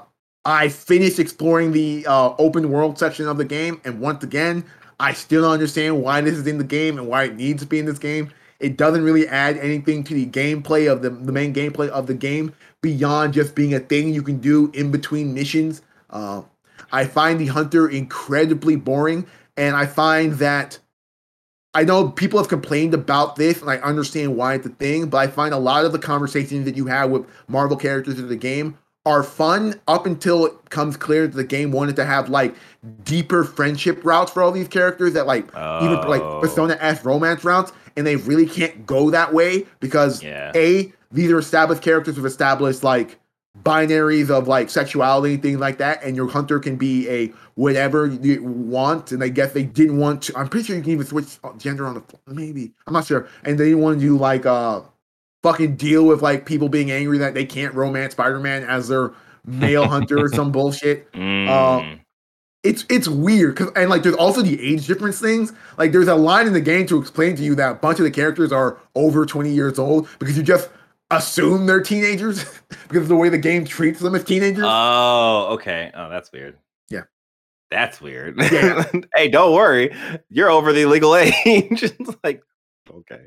I 0.47 0.69
finished 0.69 1.19
exploring 1.19 1.73
the 1.73 2.07
uh, 2.07 2.33
open 2.39 2.71
world 2.71 3.01
section 3.01 3.27
of 3.27 3.37
the 3.37 3.45
game, 3.45 3.81
and 3.85 3.99
once 3.99 4.23
again, 4.23 4.65
I 5.01 5.13
still 5.13 5.43
don't 5.43 5.51
understand 5.51 6.01
why 6.01 6.21
this 6.21 6.35
is 6.35 6.47
in 6.47 6.59
the 6.59 6.65
game 6.65 6.99
and 6.99 7.09
why 7.09 7.25
it 7.25 7.35
needs 7.35 7.63
to 7.63 7.69
be 7.69 7.81
in 7.81 7.85
this 7.85 7.99
game. 7.99 8.31
It 8.61 8.77
doesn't 8.77 9.03
really 9.03 9.27
add 9.27 9.59
anything 9.59 10.05
to 10.05 10.15
the 10.15 10.25
gameplay 10.25 10.91
of 10.91 11.03
the, 11.03 11.11
the 11.11 11.33
main 11.33 11.53
gameplay 11.53 11.89
of 11.89 12.07
the 12.07 12.15
game 12.15 12.55
beyond 12.81 13.35
just 13.35 13.57
being 13.57 13.75
a 13.75 13.81
thing 13.81 14.15
you 14.15 14.23
can 14.23 14.39
do 14.39 14.71
in 14.73 14.93
between 14.93 15.35
missions. 15.35 15.83
Uh, 16.11 16.43
I 16.93 17.07
find 17.07 17.41
the 17.41 17.47
hunter 17.47 17.89
incredibly 17.89 18.77
boring, 18.77 19.27
and 19.57 19.75
I 19.75 19.87
find 19.87 20.35
that 20.35 20.79
I 21.75 21.83
know 21.83 22.09
people 22.09 22.39
have 22.39 22.49
complained 22.49 22.95
about 22.95 23.35
this, 23.35 23.61
and 23.61 23.69
I 23.69 23.79
understand 23.79 24.37
why 24.37 24.55
it's 24.55 24.67
a 24.67 24.71
thing, 24.71 25.09
but 25.09 25.19
I 25.19 25.27
find 25.27 25.53
a 25.53 25.59
lot 25.59 25.85
of 25.85 25.91
the 25.91 25.99
conversations 25.99 26.67
that 26.67 26.77
you 26.77 26.87
have 26.87 27.11
with 27.11 27.27
Marvel 27.49 27.77
characters 27.77 28.21
in 28.21 28.29
the 28.29 28.37
game 28.37 28.79
are 29.07 29.23
fun 29.23 29.81
up 29.89 30.05
until 30.05 30.45
it 30.45 30.53
comes 30.71 30.97
clear 30.97 31.27
that 31.27 31.37
the 31.37 31.45
game 31.45 31.71
wanted 31.71 31.97
to 31.97 32.05
have 32.05 32.29
like 32.29 32.55
deeper 33.05 33.45
friendship 33.45 34.05
routes 34.05 34.31
for 34.33 34.43
all 34.43 34.53
these 34.53 34.69
characters 34.69 35.15
that 35.15 35.27
like 35.27 35.45
even 35.83 36.01
like 36.09 36.21
Oh. 36.21 36.41
Persona 36.41 36.77
S 36.81 37.05
romance 37.05 37.45
routes, 37.45 37.73
and 37.97 38.07
they 38.07 38.17
really 38.17 38.47
can't 38.47 38.85
go 38.85 39.09
that 39.11 39.33
way 39.33 39.65
because 39.81 40.23
Yeah. 40.23 40.53
a 40.55 40.93
these 41.13 41.31
are 41.31 41.39
established 41.39 41.83
characters 41.83 42.17
with 42.17 42.27
established 42.27 42.83
like 42.83 43.19
binaries 43.63 44.29
of 44.29 44.49
like 44.49 44.69
sexuality 44.69 45.35
and 45.35 45.43
things 45.43 45.59
like 45.59 45.79
that 45.79 46.03
and 46.05 46.15
your 46.15 46.29
hunter 46.29 46.59
can 46.59 46.77
be 46.77 47.09
a 47.09 47.33
whatever 47.55 48.07
you 48.07 48.43
want 48.45 49.13
and 49.13 49.25
i 49.25 49.29
guess 49.29 49.53
they 49.55 49.63
didn't 49.63 49.97
want 49.97 50.21
to 50.21 50.37
i'm 50.37 50.47
pretty 50.47 50.67
sure 50.67 50.77
you 50.77 50.83
can 50.83 50.93
even 50.93 51.07
switch 51.07 51.39
gender 51.57 51.87
on 51.87 51.95
the 51.95 52.03
maybe 52.27 52.71
i'm 52.87 52.93
not 52.93 53.07
sure 53.07 53.27
and 53.45 53.59
they 53.59 53.65
didn't 53.65 53.81
want 53.81 53.99
to 53.99 54.05
do 54.07 54.19
like 54.19 54.45
uh 54.45 54.81
fucking 55.47 55.77
deal 55.77 56.05
with 56.07 56.23
like 56.23 56.45
people 56.47 56.69
being 56.69 56.91
angry 56.91 57.19
that 57.19 57.35
they 57.35 57.45
can't 57.45 57.73
romance 57.75 58.13
spider-man 58.13 58.65
as 58.65 58.89
their 58.89 59.13
male 59.45 59.87
hunter 59.95 60.19
or 60.19 60.29
some 60.29 60.51
bullshit 60.51 61.11
Mm. 61.13 62.01
it's 62.65 62.85
it's 62.89 63.07
weird 63.09 63.55
because 63.55 63.73
and 63.77 63.89
like 63.89 64.03
there's 64.03 64.17
also 64.17 64.43
the 64.43 64.61
age 64.61 64.87
difference 64.87 65.21
things. 65.21 65.53
Like 65.79 65.93
there's 65.93 66.09
a 66.09 66.15
line 66.17 66.47
in 66.49 66.53
the 66.53 66.61
game 66.61 66.87
to 66.87 66.99
explain 66.99 67.37
to 67.37 67.43
you 67.43 67.55
that 67.55 67.71
a 67.71 67.75
bunch 67.75 67.99
of 68.01 68.05
the 68.05 68.11
characters 68.11 68.51
are 68.53 68.79
over 68.97 69.25
20 69.25 69.51
years 69.51 69.79
old 69.79 70.09
because 70.19 70.37
you 70.37 70.43
just 70.43 70.69
assume 71.13 71.67
they're 71.67 71.81
teenagers 71.81 72.45
because 72.89 73.03
of 73.03 73.09
the 73.09 73.15
way 73.17 73.29
the 73.29 73.39
game 73.39 73.65
treats 73.65 74.01
them 74.01 74.17
as 74.17 74.25
teenagers. 74.25 74.65
Oh, 74.67 75.49
okay. 75.53 75.93
Oh, 75.95 76.11
that's 76.11 76.33
weird. 76.33 76.59
Yeah. 76.91 77.03
That's 77.71 78.01
weird. 78.01 78.35
Yeah. 78.51 78.85
hey, 79.15 79.29
don't 79.29 79.55
worry. 79.55 79.95
You're 80.29 80.51
over 80.51 80.73
the 80.73 80.87
legal 80.87 81.15
age. 81.15 81.35
it's 81.47 82.17
like, 82.25 82.43
okay. 82.91 83.27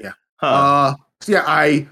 Yeah. 0.00 0.12
Huh. 0.38 0.46
Uh, 0.46 0.94
so 1.20 1.32
yeah, 1.32 1.44
I 1.46 1.88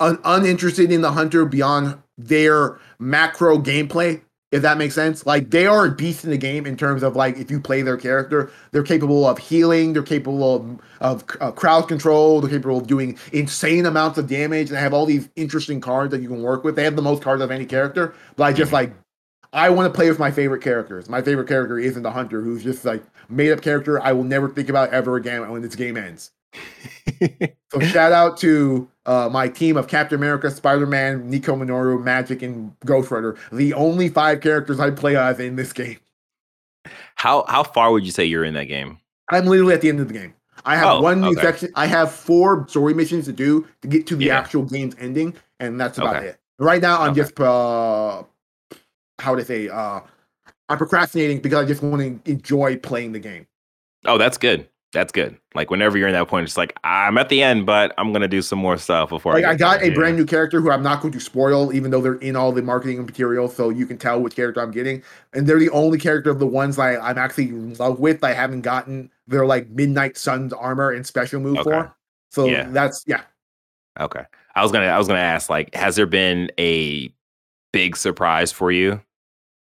un- 0.00 0.20
uninterested 0.24 0.92
in 0.92 1.00
the 1.02 1.12
hunter 1.12 1.44
beyond 1.44 1.98
their 2.18 2.78
macro 2.98 3.58
gameplay. 3.58 4.22
if 4.52 4.62
that 4.62 4.78
makes 4.78 4.94
sense. 4.94 5.26
Like 5.26 5.50
they 5.50 5.66
are 5.66 5.86
a 5.86 5.90
beast 5.90 6.24
in 6.24 6.30
the 6.30 6.38
game 6.38 6.66
in 6.66 6.76
terms 6.76 7.02
of 7.02 7.16
like 7.16 7.36
if 7.36 7.50
you 7.50 7.60
play 7.60 7.82
their 7.82 7.96
character, 7.96 8.50
they're 8.72 8.82
capable 8.84 9.26
of 9.26 9.38
healing, 9.38 9.92
they're 9.92 10.02
capable 10.02 10.54
of, 10.56 10.80
of 11.00 11.24
uh, 11.40 11.52
crowd 11.52 11.88
control, 11.88 12.40
they're 12.40 12.50
capable 12.50 12.78
of 12.78 12.86
doing 12.86 13.18
insane 13.32 13.86
amounts 13.86 14.18
of 14.18 14.28
damage. 14.28 14.68
And 14.68 14.76
they 14.76 14.80
have 14.80 14.94
all 14.94 15.06
these 15.06 15.28
interesting 15.36 15.80
cards 15.80 16.12
that 16.12 16.22
you 16.22 16.28
can 16.28 16.42
work 16.42 16.64
with. 16.64 16.76
They 16.76 16.84
have 16.84 16.96
the 16.96 17.02
most 17.02 17.22
cards 17.22 17.42
of 17.42 17.50
any 17.50 17.66
character, 17.66 18.14
but 18.36 18.44
I 18.44 18.52
just 18.52 18.72
like 18.72 18.92
I 19.52 19.70
want 19.70 19.92
to 19.92 19.96
play 19.96 20.08
with 20.08 20.18
my 20.18 20.30
favorite 20.30 20.62
characters. 20.62 21.08
My 21.08 21.22
favorite 21.22 21.48
character 21.48 21.78
isn't 21.78 22.02
the 22.02 22.10
hunter, 22.12 22.40
who's 22.42 22.62
just 22.64 22.84
like 22.84 23.02
made 23.28 23.52
up 23.52 23.62
character 23.62 24.00
I 24.02 24.12
will 24.12 24.24
never 24.24 24.48
think 24.48 24.68
about 24.68 24.90
ever 24.92 25.16
again 25.16 25.48
when 25.50 25.62
this 25.62 25.74
game 25.76 25.96
ends. 25.96 26.32
so 27.72 27.80
shout 27.80 28.12
out 28.12 28.36
to 28.38 28.88
uh, 29.06 29.28
my 29.30 29.48
team 29.48 29.76
of 29.76 29.88
Captain 29.88 30.16
America, 30.16 30.50
Spider 30.50 30.86
Man, 30.86 31.28
Nico 31.30 31.54
Minoru, 31.56 32.02
Magik, 32.02 32.42
and 32.42 32.72
Ghost 32.84 33.10
Rider. 33.10 33.36
The 33.52 33.72
only 33.74 34.08
five 34.08 34.40
characters 34.40 34.80
I 34.80 34.90
play 34.90 35.16
as 35.16 35.38
in 35.40 35.56
this 35.56 35.72
game. 35.72 35.98
How 37.16 37.44
how 37.48 37.62
far 37.62 37.92
would 37.92 38.04
you 38.04 38.12
say 38.12 38.24
you're 38.24 38.44
in 38.44 38.54
that 38.54 38.64
game? 38.64 38.98
I'm 39.30 39.46
literally 39.46 39.74
at 39.74 39.80
the 39.80 39.88
end 39.88 40.00
of 40.00 40.08
the 40.08 40.14
game. 40.14 40.34
I 40.64 40.76
have 40.76 40.88
Oh, 40.88 41.00
one 41.02 41.20
new 41.20 41.32
okay. 41.32 41.40
section. 41.42 41.72
I 41.74 41.86
have 41.86 42.12
four 42.12 42.66
story 42.68 42.94
missions 42.94 43.24
to 43.26 43.32
do 43.32 43.66
to 43.82 43.88
get 43.88 44.06
to 44.08 44.16
the 44.16 44.26
Yeah. 44.26 44.38
actual 44.38 44.62
game's 44.62 44.94
ending, 44.98 45.34
and 45.60 45.80
that's 45.80 45.98
about 45.98 46.16
Okay. 46.16 46.26
it. 46.28 46.40
Right 46.58 46.80
now, 46.82 47.00
I'm 47.02 47.10
Okay. 47.12 47.20
just 47.22 47.38
uh, 47.40 48.22
how 49.18 49.32
would 49.34 49.40
I 49.40 49.44
say? 49.44 49.68
Uh, 49.68 50.00
I'm 50.68 50.78
procrastinating 50.78 51.40
because 51.40 51.58
I 51.58 51.64
just 51.64 51.82
want 51.82 52.24
to 52.24 52.30
enjoy 52.30 52.76
playing 52.78 53.12
the 53.12 53.20
game. 53.20 53.46
Oh, 54.04 54.18
that's 54.18 54.38
good. 54.38 54.68
That's 54.92 55.12
good. 55.12 55.36
Like 55.54 55.70
whenever 55.70 55.98
you're 55.98 56.08
in 56.08 56.14
that 56.14 56.28
point, 56.28 56.44
it's 56.44 56.56
like 56.56 56.74
I'm 56.84 57.18
at 57.18 57.28
the 57.28 57.42
end, 57.42 57.66
but 57.66 57.92
I'm 57.98 58.12
gonna 58.12 58.28
do 58.28 58.40
some 58.40 58.58
more 58.58 58.78
stuff 58.78 59.10
before. 59.10 59.34
Like 59.34 59.44
I, 59.44 59.50
I 59.50 59.54
got 59.56 59.82
a 59.82 59.90
brand 59.90 60.16
new 60.16 60.24
character 60.24 60.60
who 60.60 60.70
I'm 60.70 60.82
not 60.82 61.02
going 61.02 61.12
to 61.12 61.20
spoil, 61.20 61.72
even 61.74 61.90
though 61.90 62.00
they're 62.00 62.14
in 62.14 62.34
all 62.36 62.50
the 62.52 62.62
marketing 62.62 63.04
material, 63.04 63.48
so 63.48 63.68
you 63.68 63.84
can 63.84 63.98
tell 63.98 64.20
which 64.22 64.36
character 64.36 64.60
I'm 64.62 64.70
getting. 64.70 65.02
And 65.34 65.46
they're 65.46 65.58
the 65.58 65.70
only 65.70 65.98
character 65.98 66.30
of 66.30 66.38
the 66.38 66.46
ones 66.46 66.78
I, 66.78 66.96
I'm 66.96 67.18
actually 67.18 67.48
in 67.48 67.74
love 67.74 67.98
with. 68.00 68.24
I 68.24 68.32
haven't 68.32 68.62
gotten 68.62 69.10
their 69.26 69.44
like 69.44 69.68
Midnight 69.68 70.16
Sun's 70.16 70.52
armor 70.52 70.92
and 70.92 71.06
special 71.06 71.40
move 71.40 71.58
Okay. 71.58 71.70
for. 71.70 71.96
So 72.30 72.46
Yeah. 72.46 72.68
that's 72.70 73.04
yeah. 73.06 73.22
Okay. 74.00 74.22
I 74.54 74.62
was 74.62 74.72
gonna 74.72 74.86
I 74.86 74.98
was 74.98 75.08
gonna 75.08 75.20
ask 75.20 75.50
like, 75.50 75.74
has 75.74 75.96
there 75.96 76.06
been 76.06 76.50
a 76.58 77.12
big 77.72 77.96
surprise 77.96 78.50
for 78.52 78.70
you 78.72 79.02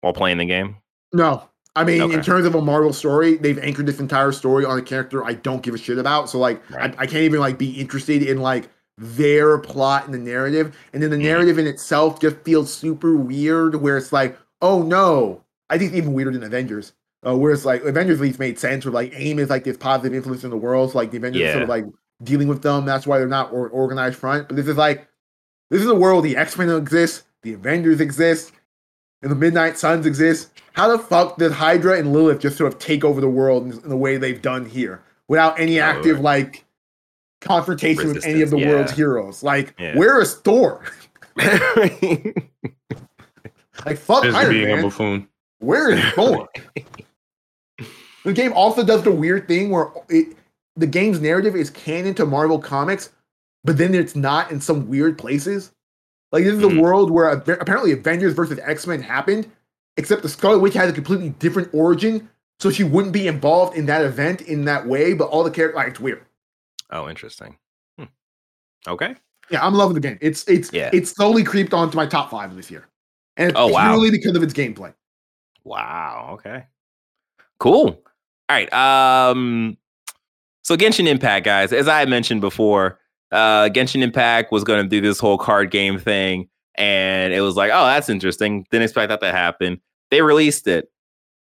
while 0.02 0.12
playing 0.12 0.38
the 0.38 0.44
game? 0.44 0.76
No, 1.12 1.48
I 1.76 1.82
mean, 1.84 2.12
in 2.12 2.22
terms 2.22 2.46
of 2.46 2.54
a 2.54 2.60
Marvel 2.60 2.92
story, 2.92 3.36
they've 3.36 3.58
anchored 3.58 3.86
this 3.86 3.98
entire 3.98 4.30
story 4.32 4.64
on 4.64 4.78
a 4.78 4.82
character 4.82 5.24
I 5.24 5.34
don't 5.34 5.62
give 5.62 5.74
a 5.74 5.78
shit 5.78 5.98
about. 5.98 6.30
So 6.30 6.38
like, 6.38 6.62
Right. 6.70 6.94
I, 6.96 7.02
I 7.02 7.06
can't 7.06 7.24
even 7.24 7.40
like 7.40 7.58
be 7.58 7.70
interested 7.72 8.22
in 8.22 8.38
like 8.40 8.68
their 8.96 9.58
plot 9.58 10.04
and 10.04 10.14
the 10.14 10.18
narrative. 10.18 10.76
And 10.92 11.02
then 11.02 11.10
the 11.10 11.16
Mhm. 11.16 11.22
narrative 11.22 11.58
in 11.58 11.66
itself 11.66 12.20
just 12.20 12.36
feels 12.44 12.72
super 12.72 13.16
weird, 13.16 13.74
where 13.76 13.96
it's 13.96 14.12
like, 14.12 14.38
oh 14.62 14.82
no, 14.82 15.42
I 15.68 15.76
think 15.78 15.90
it's 15.90 15.98
even 15.98 16.12
weirder 16.12 16.30
than 16.32 16.44
Avengers. 16.44 16.92
Uh, 17.26 17.34
where 17.34 17.52
it's 17.52 17.64
like 17.64 17.82
Avengers 17.84 18.18
at 18.18 18.22
least 18.22 18.38
made 18.38 18.58
sense, 18.58 18.84
where 18.84 18.92
like 18.92 19.12
AIM 19.16 19.38
is 19.38 19.48
like 19.50 19.64
this 19.64 19.76
positive 19.78 20.14
influence 20.14 20.44
in 20.44 20.50
the 20.50 20.56
world, 20.56 20.92
so 20.92 20.98
like 20.98 21.10
the 21.10 21.16
Avengers 21.16 21.42
are 21.42 21.52
sort 21.52 21.62
of 21.64 21.68
like 21.70 21.86
dealing 22.22 22.46
with 22.48 22.62
them. 22.62 22.84
That's 22.84 23.06
why 23.06 23.18
they're 23.18 23.26
not 23.26 23.50
or- 23.52 23.70
organized 23.70 24.16
front. 24.16 24.46
But 24.46 24.56
this 24.56 24.68
is 24.68 24.76
like, 24.76 25.08
this 25.70 25.80
is 25.82 25.88
a 25.88 25.94
world 25.94 26.22
the 26.24 26.36
X 26.36 26.56
Men 26.58 26.68
exist, 26.68 27.24
the 27.42 27.54
Avengers 27.54 28.00
exist, 28.00 28.52
and 29.24 29.32
the 29.32 29.36
Midnight 29.36 29.76
Suns 29.76 30.06
exist. 30.06 30.50
How 30.74 30.88
the 30.88 30.98
fuck 30.98 31.38
did 31.38 31.50
Hydra 31.50 31.98
and 31.98 32.12
Lilith 32.12 32.40
just 32.40 32.56
sort 32.56 32.72
of 32.72 32.78
take 32.78 33.04
over 33.04 33.20
the 33.20 33.28
world 33.28 33.64
in, 33.64 33.72
in 33.72 33.88
the 33.88 33.96
way 33.96 34.16
they've 34.18 34.40
done 34.42 34.64
here 34.66 35.02
without 35.28 35.58
any 35.58 35.80
active 35.80 36.16
right. 36.16 36.22
like 36.24 36.64
confrontation 37.40 38.08
with 38.08 38.24
any 38.24 38.42
of 38.42 38.50
the 38.50 38.56
Resistance, 38.56 38.74
world's 38.74 38.92
heroes? 38.92 39.42
Like, 39.42 39.74
Yeah. 39.78 39.96
where 39.96 40.20
is 40.20 40.34
Thor? 40.36 40.84
Like, 43.84 43.98
fuck 43.98 44.22
Busy 44.22 44.36
Iron 44.36 44.50
being 44.50 44.70
a 44.70 44.74
Man. 44.76 44.82
buffoon. 44.84 45.28
Where 45.58 45.90
is 45.90 46.00
Thor? 46.14 46.48
the 48.24 48.32
game 48.32 48.52
also 48.52 48.84
does 48.84 49.02
the 49.02 49.10
weird 49.10 49.48
thing 49.48 49.70
where 49.70 49.90
it 50.08 50.36
the 50.76 50.86
game's 50.86 51.20
narrative 51.20 51.54
is 51.56 51.70
canon 51.70 52.14
to 52.14 52.24
Marvel 52.24 52.58
Comics, 52.58 53.10
but 53.64 53.76
then 53.76 53.94
it's 53.94 54.14
not 54.16 54.50
in 54.50 54.60
some 54.60 54.88
weird 54.88 55.18
places. 55.18 55.72
Like 56.34 56.42
this 56.44 56.54
is 56.54 56.60
Mhm. 56.64 56.78
a 56.78 56.82
world 56.82 57.12
where 57.12 57.30
apparently 57.30 57.92
Avengers 57.92 58.34
versus 58.34 58.58
X 58.60 58.86
Men 58.88 59.00
happened, 59.00 59.48
except 59.96 60.22
the 60.22 60.28
Scarlet 60.28 60.58
Witch 60.58 60.74
had 60.74 60.88
a 60.88 60.92
completely 60.92 61.28
different 61.30 61.72
origin, 61.72 62.28
so 62.58 62.70
she 62.70 62.82
wouldn't 62.82 63.12
be 63.12 63.28
involved 63.28 63.76
in 63.76 63.86
that 63.86 64.04
event 64.04 64.40
in 64.42 64.64
that 64.64 64.84
way. 64.86 65.14
But 65.14 65.26
all 65.28 65.44
the 65.44 65.50
characters, 65.52 65.76
like 65.76 65.88
it's 65.88 66.00
weird. 66.00 66.24
oh, 66.90 67.08
interesting. 67.08 67.56
Hmm. 67.98 68.04
Okay. 68.88 69.14
Yeah, 69.48 69.64
I'm 69.64 69.74
loving 69.74 69.94
the 69.94 70.00
game. 70.00 70.18
It's 70.20 70.42
it's 70.48 70.72
Yeah. 70.72 70.90
it's 70.92 71.10
slowly 71.12 71.44
creeped 71.44 71.72
onto 71.72 71.96
my 71.96 72.04
top 72.06 72.30
five 72.32 72.54
this 72.56 72.68
year, 72.70 72.88
and 73.36 73.50
it's 73.50 73.58
Oh, 73.58 73.68
wow. 73.68 73.92
purely 73.92 74.10
because 74.10 74.34
of 74.36 74.42
its 74.42 74.52
gameplay. 74.52 74.92
Wow. 75.62 76.30
Okay. 76.34 76.66
Cool. 77.60 77.88
All 78.48 78.56
right. 78.56 78.72
Um. 78.72 79.78
So 80.62 80.76
Genshin 80.76 81.06
Impact, 81.06 81.44
guys, 81.44 81.72
as 81.72 81.86
I 81.86 82.04
mentioned 82.06 82.40
before, 82.40 82.98
uh, 83.34 83.68
Genshin 83.68 84.02
Impact 84.02 84.50
was 84.52 84.64
going 84.64 84.82
to 84.82 84.88
do 84.88 85.00
this 85.00 85.18
whole 85.18 85.36
card 85.38 85.70
game 85.70 85.98
thing, 85.98 86.48
and 86.76 87.32
it 87.34 87.40
was 87.42 87.56
like, 87.56 87.70
oh, 87.74 87.84
that's 87.86 88.08
interesting. 88.08 88.66
Didn't 88.70 88.84
expect 88.84 89.08
that 89.10 89.20
to 89.20 89.30
happen. 89.32 89.80
They 90.10 90.22
released 90.22 90.66
it, 90.66 90.90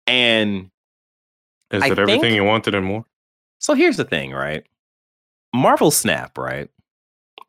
and 0.06 0.70
Is 1.72 1.82
I 1.84 1.88
it 1.88 1.98
everything 2.00 2.22
think- 2.22 2.36
you 2.36 2.44
wanted 2.44 2.76
and 2.76 2.86
more? 2.86 3.06
so 3.60 3.74
here's 3.74 3.98
the 3.98 4.04
thing, 4.06 4.32
right? 4.34 4.64
Marvel 5.56 5.90
Snap, 5.92 6.38
right? 6.38 6.70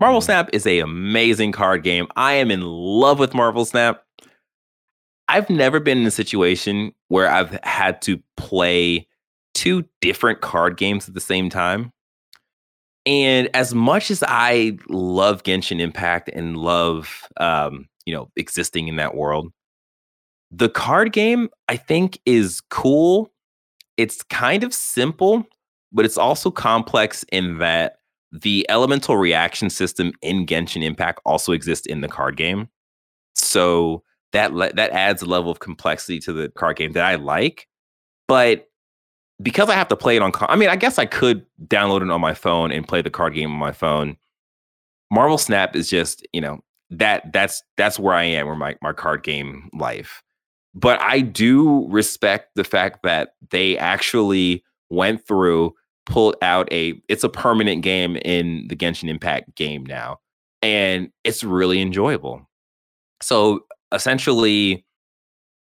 Marvel 0.00 0.20
Mhm. 0.20 0.24
Snap 0.24 0.50
is 0.52 0.66
a 0.66 0.78
amazing 0.78 1.50
card 1.52 1.82
game. 1.82 2.06
I 2.16 2.34
am 2.34 2.50
in 2.50 2.62
love 2.62 3.18
with 3.18 3.34
Marvel 3.34 3.64
Snap. 3.64 4.04
I've 5.28 5.50
never 5.50 5.80
been 5.80 5.98
in 5.98 6.06
a 6.06 6.10
situation 6.10 6.92
where 7.08 7.28
I've 7.28 7.58
had 7.64 8.00
to 8.02 8.22
play 8.36 9.06
two 9.54 9.84
different 10.00 10.40
card 10.40 10.76
games 10.76 11.08
at 11.08 11.14
the 11.14 11.20
same 11.20 11.50
time. 11.50 11.92
And 13.08 13.48
as 13.54 13.74
much 13.74 14.10
as 14.10 14.22
I 14.28 14.76
love 14.90 15.42
Genshin 15.42 15.80
Impact 15.80 16.28
and 16.28 16.58
love 16.58 17.26
um, 17.38 17.88
you 18.04 18.14
know, 18.14 18.30
existing 18.36 18.86
in 18.86 18.96
that 18.96 19.14
world, 19.14 19.50
the 20.50 20.68
card 20.68 21.12
game 21.12 21.48
I 21.68 21.76
think 21.76 22.20
is 22.26 22.60
cool. 22.68 23.32
It's 23.96 24.22
kind 24.24 24.62
of 24.62 24.74
simple, 24.74 25.46
but 25.90 26.04
it's 26.04 26.18
also 26.18 26.50
complex 26.50 27.24
in 27.32 27.58
that 27.58 27.96
the 28.30 28.66
elemental 28.68 29.16
reaction 29.16 29.70
system 29.70 30.12
in 30.20 30.44
Genshin 30.44 30.84
Impact 30.84 31.20
also 31.24 31.52
exists 31.52 31.86
in 31.86 32.02
the 32.02 32.08
card 32.08 32.36
game. 32.36 32.68
So 33.34 34.02
that 34.32 34.52
le- 34.52 34.74
that 34.74 34.90
adds 34.90 35.22
a 35.22 35.26
level 35.26 35.50
of 35.50 35.60
complexity 35.60 36.18
to 36.20 36.34
the 36.34 36.50
card 36.50 36.76
game 36.76 36.92
that 36.92 37.06
I 37.06 37.14
like. 37.14 37.66
But 38.26 38.67
because 39.42 39.68
I 39.68 39.74
have 39.74 39.88
to 39.88 39.96
play 39.96 40.16
it 40.16 40.22
on, 40.22 40.32
co- 40.32 40.46
I 40.48 40.56
mean, 40.56 40.68
I 40.68 40.76
guess 40.76 40.98
I 40.98 41.06
could 41.06 41.46
download 41.66 42.02
it 42.02 42.10
on 42.10 42.20
my 42.20 42.34
phone 42.34 42.72
and 42.72 42.86
play 42.86 43.02
the 43.02 43.10
card 43.10 43.34
game 43.34 43.52
on 43.52 43.58
my 43.58 43.72
phone. 43.72 44.16
Marvel 45.10 45.38
Snap 45.38 45.76
is 45.76 45.88
just, 45.88 46.26
you 46.32 46.40
know, 46.40 46.60
that 46.90 47.32
that's 47.32 47.62
that's 47.76 47.98
where 47.98 48.14
I 48.14 48.24
am, 48.24 48.46
where 48.46 48.56
my 48.56 48.76
my 48.82 48.92
card 48.92 49.22
game 49.22 49.70
life. 49.72 50.22
But 50.74 51.00
I 51.00 51.20
do 51.20 51.86
respect 51.88 52.50
the 52.54 52.64
fact 52.64 53.02
that 53.02 53.34
they 53.50 53.76
actually 53.78 54.64
went 54.90 55.26
through, 55.26 55.74
pulled 56.06 56.36
out 56.42 56.70
a. 56.72 57.00
It's 57.08 57.24
a 57.24 57.28
permanent 57.28 57.82
game 57.82 58.16
in 58.16 58.66
the 58.68 58.76
Genshin 58.76 59.08
Impact 59.08 59.54
game 59.54 59.84
now, 59.84 60.18
and 60.62 61.10
it's 61.24 61.44
really 61.44 61.80
enjoyable. 61.80 62.48
So 63.22 63.64
essentially, 63.92 64.84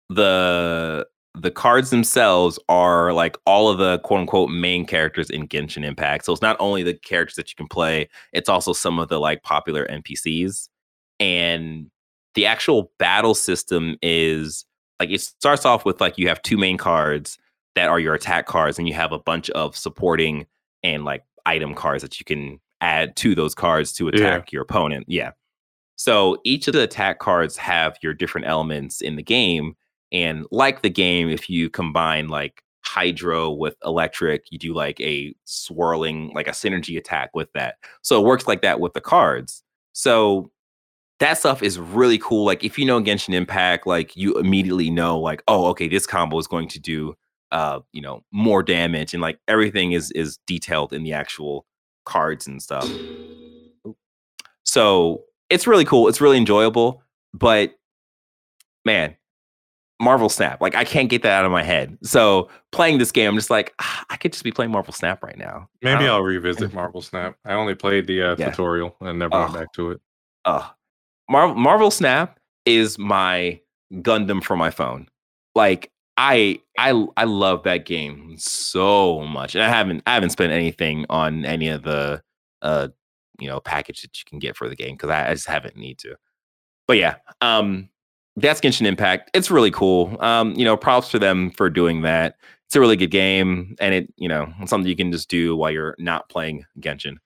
the 0.10 1.08
the 1.38 1.52
cards 1.52 1.90
themselves 1.90 2.60
are 2.70 3.14
like 3.14 3.38
all 3.46 3.70
of 3.70 3.78
the 3.78 4.00
quote 4.00 4.22
unquote 4.22 4.50
main 4.50 4.86
characters 4.86 5.30
in 5.30 5.48
Genshin 5.48 5.86
Impact. 5.86 6.26
So 6.26 6.34
it's 6.34 6.42
not 6.42 6.58
only 6.60 6.84
the 6.84 6.94
characters 6.94 7.36
that 7.36 7.50
you 7.50 7.56
can 7.56 7.68
play, 7.68 8.10
it's 8.34 8.50
also 8.50 8.74
some 8.74 9.00
of 9.00 9.10
the 9.10 9.20
like 9.20 9.44
popular 9.44 9.86
NPCs. 9.88 10.70
And 11.20 11.90
the 12.36 12.46
actual 12.46 12.92
battle 13.00 13.36
system 13.36 13.98
is 14.02 14.66
like 15.00 15.10
it 15.10 15.22
starts 15.22 15.66
off 15.66 15.86
with 15.86 16.02
like 16.02 16.18
you 16.18 16.28
have 16.28 16.42
two 16.42 16.58
main 16.58 16.78
cards 16.78 17.38
that 17.76 17.90
are 17.90 18.00
your 18.00 18.14
attack 18.14 18.46
cards, 18.46 18.80
and 18.80 18.88
you 18.88 18.94
have 18.94 19.12
a 19.12 19.20
bunch 19.20 19.50
of 19.52 19.76
supporting 19.76 20.46
and 20.84 21.04
like 21.04 21.24
item 21.46 21.74
cards 21.74 22.02
that 22.02 22.20
you 22.20 22.26
can 22.26 22.60
add 22.82 23.16
to 23.18 23.36
those 23.36 23.56
cards 23.56 23.92
to 23.94 24.08
attack 24.08 24.52
your 24.52 24.62
opponent. 24.62 25.06
Yeah. 25.08 25.32
So 25.96 26.38
each 26.44 26.68
of 26.68 26.74
the 26.74 26.84
attack 26.84 27.20
cards 27.20 27.58
have 27.58 27.98
your 28.02 28.14
different 28.14 28.48
elements 28.48 29.02
in 29.02 29.16
the 29.16 29.24
game. 29.24 29.76
And 30.16 30.46
like 30.50 30.82
the 30.82 30.90
game, 30.90 31.30
if 31.30 31.50
you 31.50 31.70
combine 31.70 32.30
like 32.30 32.64
hydro 32.82 33.52
with 33.52 33.76
electric, 33.84 34.46
you 34.50 34.58
do 34.58 34.74
like 34.74 35.00
a 35.02 35.36
swirling, 35.44 36.32
like 36.34 36.48
a 36.48 36.52
synergy 36.52 36.98
attack 36.98 37.32
with 37.34 37.52
that. 37.54 37.76
So 38.02 38.22
it 38.22 38.26
works 38.26 38.48
like 38.48 38.62
that 38.62 38.80
with 38.80 38.94
the 38.94 39.02
cards. 39.02 39.62
So 39.92 40.52
that 41.20 41.38
stuff 41.38 41.62
is 41.62 41.78
really 41.78 42.18
cool. 42.18 42.46
Like 42.46 42.64
if 42.64 42.80
you 42.80 42.86
know 42.86 43.02
Genshin 43.02 43.34
Impact, 43.34 43.86
like 43.86 44.16
you 44.16 44.40
immediately 44.40 44.90
know, 44.90 45.20
like, 45.20 45.44
oh, 45.48 45.66
okay, 45.68 45.90
this 45.90 46.06
combo 46.08 46.38
is 46.40 46.48
going 46.48 46.70
to 46.70 46.80
do 46.80 47.16
uh, 47.52 47.80
you 47.92 48.02
know, 48.02 48.24
more 48.32 48.64
damage 48.64 49.14
and 49.14 49.22
like 49.22 49.40
everything 49.48 49.92
is 49.94 50.12
is 50.12 50.40
detailed 50.48 50.94
in 50.94 51.04
the 51.04 51.14
actual 51.14 51.66
cards 52.06 52.48
and 52.48 52.62
stuff. 52.62 52.90
So 54.64 55.24
it's 55.50 55.68
really 55.68 55.86
cool. 55.86 56.08
It's 56.08 56.22
really 56.22 56.38
enjoyable. 56.38 57.04
But 57.34 57.76
man, 58.84 59.16
Marvel 60.02 60.28
Snap. 60.30 60.60
Like 60.62 60.76
I 60.76 60.84
can't 60.84 61.10
get 61.10 61.22
that 61.24 61.32
out 61.32 61.46
of 61.46 61.52
my 61.52 61.64
head. 61.64 61.98
So 62.04 62.50
playing 62.72 62.98
this 62.98 63.12
game, 63.12 63.30
I'm 63.30 63.36
just 63.36 63.50
like 63.50 63.74
ah, 63.80 64.06
I 64.10 64.18
could 64.18 64.34
just 64.34 64.44
be 64.44 64.52
playing 64.52 64.72
Marvel 64.72 64.94
Snap 64.94 65.24
right 65.24 65.38
now. 65.38 65.70
Maybe 65.82 66.06
Oh. 66.08 66.16
I'll 66.16 66.22
revisit 66.22 66.74
Marvel 66.74 67.02
Snap. 67.02 67.38
I 67.46 67.54
only 67.54 67.76
played 67.76 68.06
the 68.08 68.22
uh, 68.22 68.36
Yeah. 68.38 68.50
tutorial 68.50 68.96
and 69.02 69.20
never 69.20 69.38
went 69.40 69.52
Oh. 69.52 69.54
back 69.60 69.72
to 69.74 69.92
it. 69.92 70.02
uh 70.46 70.70
Mar- 71.30 71.56
Marvel 71.56 71.90
Snap 71.92 72.40
is 72.66 73.00
my 73.00 73.60
Gundam 73.94 74.44
for 74.44 74.56
my 74.58 74.70
phone. 74.70 75.08
Like 75.56 75.92
I 76.18 76.60
I 76.78 77.06
I 77.18 77.24
love 77.24 77.64
that 77.64 77.86
game 77.86 78.36
so 78.38 79.22
much. 79.22 79.56
And 79.56 79.64
I 79.64 79.70
haven't 79.70 80.04
I 80.06 80.14
haven't 80.14 80.30
spent 80.32 80.52
anything 80.52 81.06
on 81.10 81.46
any 81.46 81.70
of 81.70 81.84
the 81.84 82.22
uh 82.62 82.90
you 83.40 83.48
know 83.48 83.60
package 83.60 84.02
that 84.02 84.18
you 84.20 84.26
can 84.30 84.40
get 84.40 84.56
for 84.58 84.68
the 84.70 84.76
game 84.76 84.96
because 84.96 85.10
I, 85.10 85.30
I 85.30 85.34
just 85.34 85.48
haven't 85.48 85.78
need 85.78 85.98
to. 86.00 86.16
But 86.88 86.98
yeah, 86.98 87.16
um 87.42 87.90
that's 88.36 88.62
Genshin 88.62 88.86
Impact. 88.86 89.32
It's 89.34 89.50
really 89.50 89.72
cool. 89.72 90.16
Um, 90.20 90.54
you 90.54 90.66
know, 90.66 90.76
props 90.78 91.10
to 91.12 91.20
them 91.20 91.52
for 91.52 91.70
doing 91.70 92.02
that. 92.02 92.36
It's 92.68 92.76
a 92.76 92.80
really 92.80 92.96
good 92.96 93.12
game, 93.12 93.76
and 93.80 93.94
it, 93.94 94.14
you 94.18 94.28
know, 94.28 94.52
it's 94.60 94.70
something 94.70 94.90
you 94.90 94.96
can 94.96 95.12
just 95.12 95.30
do 95.30 95.56
while 95.56 95.72
you're 95.72 95.96
not 96.00 96.30
playing 96.30 96.66
Genshin. 96.80 97.18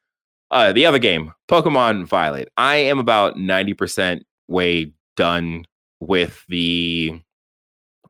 Uh, 0.52 0.74
the 0.74 0.86
other 0.86 1.00
game, 1.00 1.34
Pokemon 1.48 2.08
Violet. 2.08 2.50
I 2.58 2.78
am 2.78 3.00
about 3.00 3.36
90% 3.36 4.22
way 4.48 4.92
done 5.16 5.66
with 6.00 6.44
the 6.50 7.22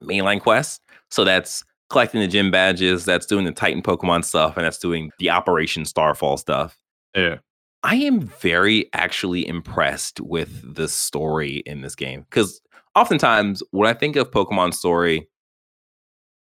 mainline 0.01 0.41
quests. 0.41 0.79
So 1.11 1.23
that's 1.23 1.63
collecting 1.89 2.21
the 2.21 2.27
gym 2.27 2.51
badges, 2.51 3.05
that's 3.05 3.25
doing 3.25 3.45
the 3.45 3.51
Titan 3.51 3.81
Pokemon 3.81 4.23
stuff, 4.23 4.55
and 4.57 4.65
that's 4.65 4.77
doing 4.77 5.11
the 5.19 5.29
Operation 5.29 5.85
Starfall 5.85 6.37
stuff. 6.37 6.77
Yeah. 7.15 7.37
I 7.83 7.95
am 7.95 8.21
very 8.21 8.89
actually 8.93 9.47
impressed 9.47 10.19
with 10.19 10.75
the 10.75 10.87
story 10.87 11.63
in 11.65 11.81
this 11.81 11.95
game 11.95 12.25
because 12.29 12.61
oftentimes 12.99 13.63
when 13.71 13.89
I 13.89 13.93
think 13.93 14.15
of 14.15 14.31
Pokemon 14.31 14.73
story, 14.73 15.27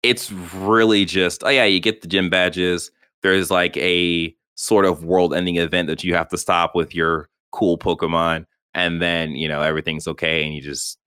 it's 0.02 0.32
really 0.32 1.04
just 1.04 1.44
oh 1.44 1.48
yeah, 1.48 1.64
you 1.64 1.80
get 1.80 2.02
the 2.02 2.08
gym 2.08 2.28
badges. 2.28 2.90
There's 3.22 3.50
like 3.50 3.76
a 3.76 4.34
sort 4.56 4.84
of 4.84 5.04
world-ending 5.04 5.56
event 5.56 5.88
that 5.88 6.04
you 6.04 6.14
have 6.14 6.28
to 6.28 6.38
stop 6.38 6.74
with 6.74 6.94
your 6.94 7.28
cool 7.52 7.78
Pokemon, 7.78 8.46
and 8.74 9.00
then 9.00 9.32
you 9.36 9.48
know 9.48 9.62
everything's 9.62 10.08
okay, 10.08 10.44
and 10.44 10.54
you 10.54 10.60
just 10.60 10.98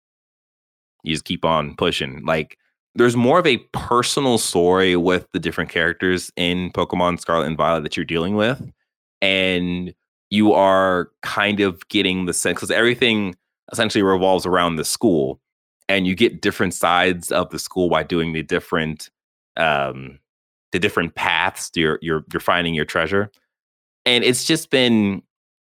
you 1.03 1.13
just 1.13 1.25
keep 1.25 1.43
on 1.43 1.75
pushing. 1.75 2.23
Like 2.25 2.57
there's 2.95 3.17
more 3.17 3.39
of 3.39 3.45
a 3.45 3.57
personal 3.73 4.37
story 4.37 4.95
with 4.95 5.27
the 5.33 5.39
different 5.39 5.69
characters 5.69 6.31
in 6.37 6.71
Pokemon 6.71 7.19
Scarlet 7.19 7.47
and 7.47 7.57
Violet 7.57 7.83
that 7.83 7.97
you're 7.97 8.05
dealing 8.05 8.35
with, 8.35 8.71
and 9.21 9.93
you 10.29 10.53
are 10.53 11.09
kind 11.21 11.59
of 11.59 11.87
getting 11.89 12.25
the 12.25 12.33
sense 12.33 12.55
because 12.55 12.71
everything 12.71 13.35
essentially 13.71 14.01
revolves 14.01 14.45
around 14.45 14.75
the 14.75 14.85
school 14.85 15.39
and 15.87 16.07
you 16.07 16.15
get 16.15 16.41
different 16.41 16.73
sides 16.73 17.31
of 17.31 17.49
the 17.49 17.59
school 17.59 17.89
by 17.89 18.03
doing 18.03 18.33
the 18.33 18.43
different 18.43 19.09
um 19.57 20.19
the 20.71 20.79
different 20.79 21.15
paths 21.15 21.71
you're 21.75 21.99
you're 22.01 22.23
you're 22.31 22.39
finding 22.39 22.73
your 22.73 22.85
treasure. 22.85 23.31
And 24.05 24.23
it's 24.23 24.43
just 24.43 24.69
been 24.69 25.21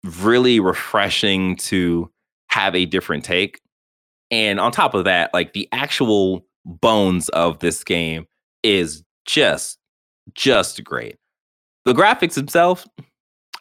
really 0.03 0.61
refreshing 0.61 1.57
to 1.57 2.11
have 2.49 2.75
a 2.75 2.87
different 2.87 3.25
take. 3.25 3.61
And 4.31 4.59
on 4.59 4.73
top 4.73 4.95
of 4.95 5.05
that 5.05 5.33
like 5.35 5.53
the 5.53 5.69
actual 5.73 6.47
bones 6.65 7.29
of 7.31 7.59
this 7.59 7.85
game 7.85 8.27
is 8.63 9.03
just 9.27 9.79
just 10.35 10.83
great. 10.85 11.17
The 11.85 11.93
graphics 11.93 12.35
themselves 12.35 12.87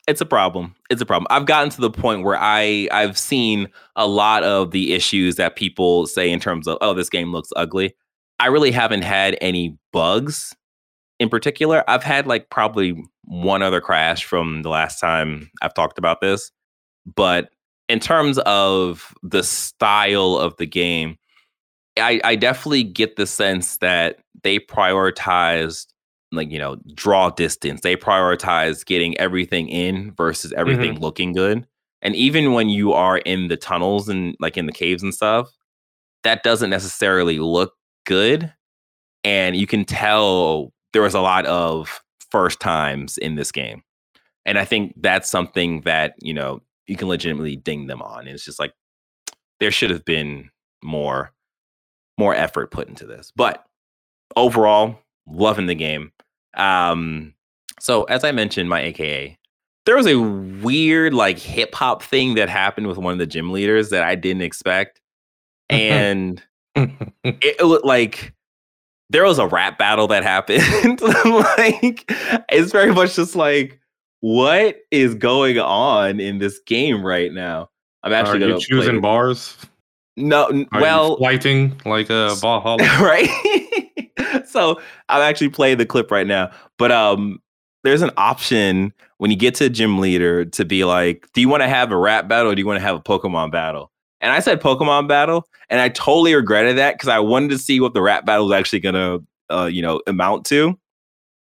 it's 0.07 0.21
a 0.21 0.25
problem. 0.25 0.75
It's 0.89 1.01
a 1.01 1.05
problem. 1.05 1.27
I've 1.29 1.45
gotten 1.45 1.69
to 1.71 1.81
the 1.81 1.91
point 1.91 2.23
where 2.23 2.37
I 2.37 2.87
I've 2.91 3.17
seen 3.17 3.69
a 3.95 4.07
lot 4.07 4.43
of 4.43 4.71
the 4.71 4.93
issues 4.93 5.35
that 5.35 5.55
people 5.55 6.07
say 6.07 6.29
in 6.29 6.39
terms 6.39 6.67
of 6.67 6.77
oh 6.81 6.93
this 6.93 7.09
game 7.09 7.31
looks 7.31 7.49
ugly. 7.55 7.95
I 8.39 8.47
really 8.47 8.71
haven't 8.71 9.03
had 9.03 9.37
any 9.39 9.77
bugs 9.91 10.55
in 11.19 11.29
particular. 11.29 11.83
I've 11.87 12.03
had 12.03 12.27
like 12.27 12.49
probably 12.49 13.01
one 13.23 13.61
other 13.61 13.79
crash 13.79 14.25
from 14.25 14.63
the 14.63 14.69
last 14.69 14.99
time 14.99 15.49
I've 15.61 15.73
talked 15.73 15.97
about 15.97 16.19
this, 16.19 16.51
but 17.15 17.49
in 17.87 17.99
terms 17.99 18.39
of 18.39 19.13
the 19.21 19.43
style 19.43 20.37
of 20.37 20.57
the 20.57 20.65
game, 20.65 21.17
I, 21.97 22.19
I 22.23 22.35
definitely 22.35 22.83
get 22.83 23.15
the 23.15 23.27
sense 23.27 23.77
that 23.77 24.19
they 24.41 24.59
prioritized 24.59 25.92
like 26.35 26.51
you 26.51 26.59
know 26.59 26.77
draw 26.93 27.29
distance. 27.29 27.81
They 27.81 27.95
prioritize 27.95 28.85
getting 28.85 29.17
everything 29.17 29.69
in 29.69 30.11
versus 30.11 30.53
everything 30.53 30.93
mm-hmm. 30.93 31.03
looking 31.03 31.33
good. 31.33 31.67
And 32.01 32.15
even 32.15 32.53
when 32.53 32.67
you 32.67 32.91
are 32.93 33.19
in 33.19 33.47
the 33.47 33.55
tunnels 33.55 34.09
and 34.09 34.35
like 34.39 34.57
in 34.57 34.65
the 34.65 34.73
caves 34.73 35.03
and 35.03 35.13
stuff 35.13 35.49
that 36.23 36.43
doesn't 36.43 36.69
necessarily 36.69 37.39
look 37.39 37.73
good. 38.05 38.51
And 39.23 39.55
you 39.55 39.67
can 39.67 39.85
tell 39.85 40.73
there 40.91 41.01
was 41.01 41.13
a 41.13 41.21
lot 41.21 41.45
of 41.45 42.01
first 42.31 42.59
times 42.59 43.17
in 43.17 43.35
this 43.35 43.51
game. 43.51 43.83
And 44.45 44.57
i 44.59 44.65
think 44.65 44.93
that's 44.97 45.29
something 45.29 45.81
that 45.81 46.15
you 46.21 46.33
know 46.33 46.61
you 46.87 46.97
can 46.97 47.07
legitimately 47.07 47.55
ding 47.55 47.87
them 47.87 48.01
on. 48.01 48.27
It's 48.27 48.43
just 48.43 48.59
like 48.59 48.73
there 49.59 49.71
should 49.71 49.89
have 49.89 50.03
been 50.03 50.49
more 50.83 51.31
more 52.17 52.35
effort 52.35 52.71
put 52.71 52.89
into 52.89 53.05
this. 53.05 53.31
But 53.35 53.63
overall 54.35 54.99
loving 55.27 55.67
the 55.67 55.75
game 55.75 56.11
um, 56.55 57.33
so 57.79 58.03
as 58.05 58.23
I 58.23 58.31
mentioned, 58.31 58.69
my 58.69 58.81
AKA, 58.81 59.37
there 59.85 59.95
was 59.95 60.07
a 60.07 60.19
weird 60.19 61.13
like 61.13 61.39
hip 61.39 61.73
hop 61.75 62.03
thing 62.03 62.35
that 62.35 62.49
happened 62.49 62.87
with 62.87 62.97
one 62.97 63.13
of 63.13 63.19
the 63.19 63.25
gym 63.25 63.51
leaders 63.51 63.89
that 63.89 64.03
I 64.03 64.15
didn't 64.15 64.43
expect, 64.43 65.01
and 65.69 66.41
it, 66.75 66.91
it 67.23 67.65
looked 67.65 67.85
like 67.85 68.33
there 69.09 69.23
was 69.23 69.39
a 69.39 69.47
rap 69.47 69.77
battle 69.77 70.07
that 70.07 70.23
happened. 70.23 71.01
like 71.25 72.05
it's 72.49 72.71
very 72.71 72.93
much 72.93 73.15
just 73.15 73.35
like 73.35 73.79
what 74.21 74.77
is 74.91 75.15
going 75.15 75.59
on 75.59 76.19
in 76.19 76.37
this 76.37 76.59
game 76.59 77.05
right 77.05 77.33
now. 77.33 77.69
I'm 78.03 78.11
Are 78.11 78.15
actually 78.15 78.39
you 78.39 78.47
gonna 78.47 78.53
play 78.55 78.65
choosing 78.65 79.01
bars? 79.01 79.57
No, 80.15 80.65
Are 80.71 80.81
well, 80.81 81.09
you 81.11 81.17
flyting 81.17 81.81
like 81.85 82.09
a 82.09 82.27
uh, 82.27 82.35
Valhalla? 82.35 82.83
right? 83.01 83.82
So 84.53 84.79
I'm 85.09 85.21
actually 85.21 85.49
playing 85.49 85.79
the 85.79 85.85
clip 85.85 86.11
right 86.11 86.27
now. 86.27 86.51
But 86.77 86.91
um 86.91 87.39
there's 87.83 88.01
an 88.01 88.11
option 88.15 88.93
when 89.17 89.29
you 89.29 89.35
get 89.35 89.55
to 89.55 89.65
a 89.65 89.69
gym 89.69 89.99
leader 89.99 90.45
to 90.45 90.63
be 90.63 90.85
like, 90.85 91.27
do 91.33 91.41
you 91.41 91.49
want 91.49 91.63
to 91.63 91.67
have 91.67 91.91
a 91.91 91.97
rap 91.97 92.29
battle 92.29 92.51
or 92.51 92.55
do 92.55 92.61
you 92.61 92.65
want 92.65 92.77
to 92.77 92.81
have 92.81 92.95
a 92.95 93.01
Pokemon 93.01 93.51
battle? 93.51 93.91
And 94.21 94.31
I 94.31 94.39
said 94.39 94.61
Pokemon 94.61 95.09
battle, 95.09 95.45
and 95.69 95.81
I 95.81 95.89
totally 95.89 96.33
regretted 96.33 96.77
that 96.77 96.93
because 96.93 97.09
I 97.09 97.19
wanted 97.19 97.49
to 97.49 97.57
see 97.57 97.81
what 97.81 97.93
the 97.93 98.01
rap 98.01 98.25
battle 98.25 98.45
was 98.45 98.55
actually 98.55 98.79
gonna 98.79 99.19
uh, 99.49 99.65
you 99.65 99.81
know, 99.81 100.01
amount 100.07 100.45
to. 100.47 100.77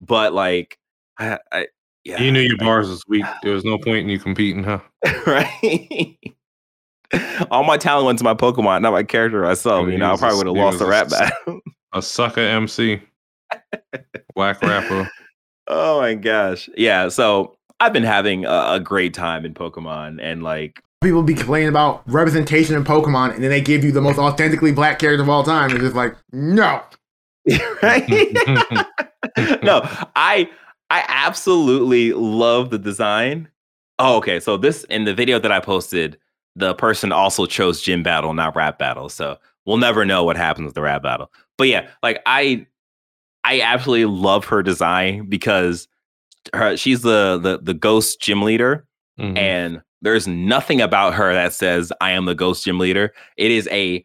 But 0.00 0.32
like 0.32 0.78
I, 1.18 1.38
I 1.52 1.66
yeah. 2.04 2.20
You 2.20 2.30
knew 2.30 2.40
your 2.40 2.58
bars 2.58 2.88
was 2.88 3.02
weak. 3.08 3.24
There 3.42 3.52
was 3.52 3.64
no 3.64 3.78
point 3.78 3.98
in 3.98 4.08
you 4.08 4.18
competing, 4.18 4.64
huh? 4.64 4.80
right? 5.26 6.18
All 7.50 7.64
my 7.64 7.76
talent 7.76 8.06
went 8.06 8.18
to 8.18 8.24
my 8.24 8.34
Pokemon, 8.34 8.82
not 8.82 8.92
my 8.92 9.02
character 9.02 9.42
myself. 9.42 9.86
Yeah, 9.86 9.92
You 9.92 9.98
know, 9.98 10.12
I 10.12 10.16
probably 10.16 10.38
would 10.38 10.46
have 10.46 10.56
lost 10.56 10.78
the 10.78 10.86
rap 10.86 11.08
battle. 11.08 11.60
A 11.94 12.02
sucker 12.02 12.40
MC. 12.40 13.00
Whack 14.34 14.60
rapper. 14.62 15.10
Oh 15.66 15.98
my 15.98 16.12
gosh. 16.12 16.68
Yeah. 16.76 17.08
So 17.08 17.56
I've 17.80 17.94
been 17.94 18.02
having 18.02 18.44
a, 18.44 18.72
a 18.72 18.80
great 18.80 19.14
time 19.14 19.46
in 19.46 19.54
Pokemon 19.54 20.18
and 20.22 20.42
like, 20.42 20.82
People 21.02 21.22
be 21.22 21.32
complaining 21.32 21.70
about 21.70 22.02
representation 22.06 22.76
in 22.76 22.84
Pokemon, 22.84 23.34
and 23.34 23.42
then 23.42 23.48
they 23.48 23.62
give 23.62 23.82
you 23.82 23.90
the 23.90 24.02
most 24.02 24.18
authentically 24.18 24.72
black 24.72 24.98
character 24.98 25.22
of 25.22 25.28
all 25.30 25.42
time. 25.42 25.70
It's 25.70 25.80
just 25.80 25.96
like, 25.96 26.16
no. 26.32 26.82
right? 27.82 28.06
no, 29.62 29.80
I 30.16 30.50
I 30.90 31.04
absolutely 31.08 32.12
love 32.12 32.68
the 32.68 32.78
design. 32.78 33.48
Oh, 33.98 34.16
okay. 34.16 34.40
So 34.40 34.56
this 34.56 34.84
in 34.84 35.04
the 35.04 35.14
video 35.14 35.38
that 35.38 35.50
I 35.50 35.60
posted, 35.60 36.18
the 36.56 36.74
person 36.74 37.10
also 37.10 37.46
chose 37.46 37.80
gym 37.80 38.02
battle, 38.02 38.34
not 38.34 38.54
rap 38.54 38.78
battle. 38.78 39.08
So 39.08 39.38
we'll 39.64 39.78
never 39.78 40.04
know 40.04 40.24
what 40.24 40.36
happens 40.36 40.66
with 40.66 40.74
the 40.74 40.82
rap 40.82 41.02
battle. 41.02 41.30
But 41.58 41.68
yeah, 41.68 41.88
like 42.02 42.20
I 42.26 42.66
I 43.44 43.60
absolutely 43.60 44.06
love 44.06 44.44
her 44.46 44.62
design 44.62 45.28
because 45.28 45.88
her 46.54 46.76
she's 46.76 47.02
the 47.02 47.38
the 47.42 47.58
the 47.62 47.74
ghost 47.74 48.20
gym 48.20 48.42
leader 48.42 48.86
Mhm. 49.18 49.38
and 49.38 49.82
there's 50.02 50.26
nothing 50.26 50.80
about 50.80 51.14
her 51.14 51.32
that 51.32 51.52
says 51.52 51.92
I 52.00 52.10
am 52.10 52.24
the 52.26 52.34
ghost 52.34 52.64
gym 52.64 52.78
leader. 52.78 53.14
It 53.36 53.50
is 53.52 53.68
a 53.70 54.04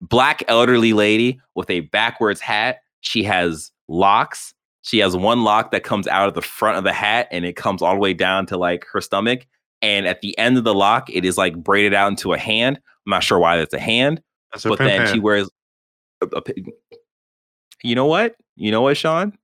black 0.00 0.42
elderly 0.48 0.92
lady 0.92 1.40
with 1.54 1.70
a 1.70 1.80
backwards 1.80 2.40
hat. 2.40 2.80
She 3.00 3.22
has 3.24 3.70
locks. 3.88 4.52
She 4.82 4.98
has 4.98 5.16
one 5.16 5.44
lock 5.44 5.70
that 5.70 5.84
comes 5.84 6.06
out 6.08 6.28
of 6.28 6.34
the 6.34 6.42
front 6.42 6.76
of 6.76 6.84
the 6.84 6.92
hat 6.92 7.28
and 7.30 7.44
it 7.44 7.54
comes 7.56 7.82
all 7.82 7.94
the 7.94 8.00
way 8.00 8.14
down 8.14 8.46
to 8.46 8.56
like 8.58 8.84
her 8.92 9.00
stomach. 9.00 9.46
And 9.80 10.06
at 10.06 10.20
the 10.22 10.36
end 10.38 10.58
of 10.58 10.64
the 10.64 10.74
lock, 10.74 11.08
it 11.08 11.24
is 11.24 11.38
like 11.38 11.56
braided 11.56 11.94
out 11.94 12.08
into 12.08 12.32
a 12.32 12.38
hand. 12.38 12.76
I'm 13.06 13.10
not 13.10 13.22
sure 13.22 13.38
why 13.38 13.56
that's 13.58 13.72
a 13.74 13.78
hand, 13.78 14.20
That's 14.52 14.64
but 14.64 14.78
then 14.78 15.06
she 15.12 15.20
wears. 15.20 15.48
A, 16.20 16.26
a 16.36 16.42
you 17.82 17.94
know 17.94 18.06
what? 18.06 18.34
You 18.56 18.70
know 18.70 18.82
what, 18.82 18.96
Sean? 18.96 19.36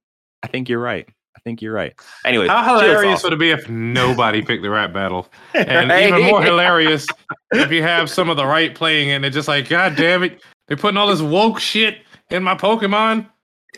I 0.43 0.47
think 0.49 0.69
you're 0.69 0.81
right. 0.81 1.09
I 1.37 1.41
think 1.41 1.61
you're 1.63 1.73
right. 1.75 1.95
Anyway, 2.25 2.49
How 2.49 2.79
hilarious 2.79 3.23
would 3.23 3.33
it 3.33 3.39
be 3.39 3.51
if 3.51 3.69
nobody 3.69 4.41
picked 4.43 4.63
the 4.63 4.71
rap 4.71 4.93
battle? 4.93 5.29
And 5.55 5.91
even 5.93 6.23
more 6.25 6.43
hilarious 6.43 7.07
if 7.53 7.71
you 7.71 7.83
have 7.83 8.09
some 8.11 8.29
of 8.31 8.37
the 8.37 8.47
right 8.47 8.75
playing 8.81 9.11
and 9.11 9.25
it's 9.25 9.35
just 9.35 9.49
like, 9.49 9.69
God 9.69 9.97
damn 9.97 10.23
it, 10.23 10.43
they're 10.69 10.77
putting 10.77 10.97
all 10.97 11.07
this 11.09 11.21
woke 11.21 11.59
shit 11.61 11.99
in 12.31 12.43
my 12.43 12.55
Pokemon. 12.55 13.29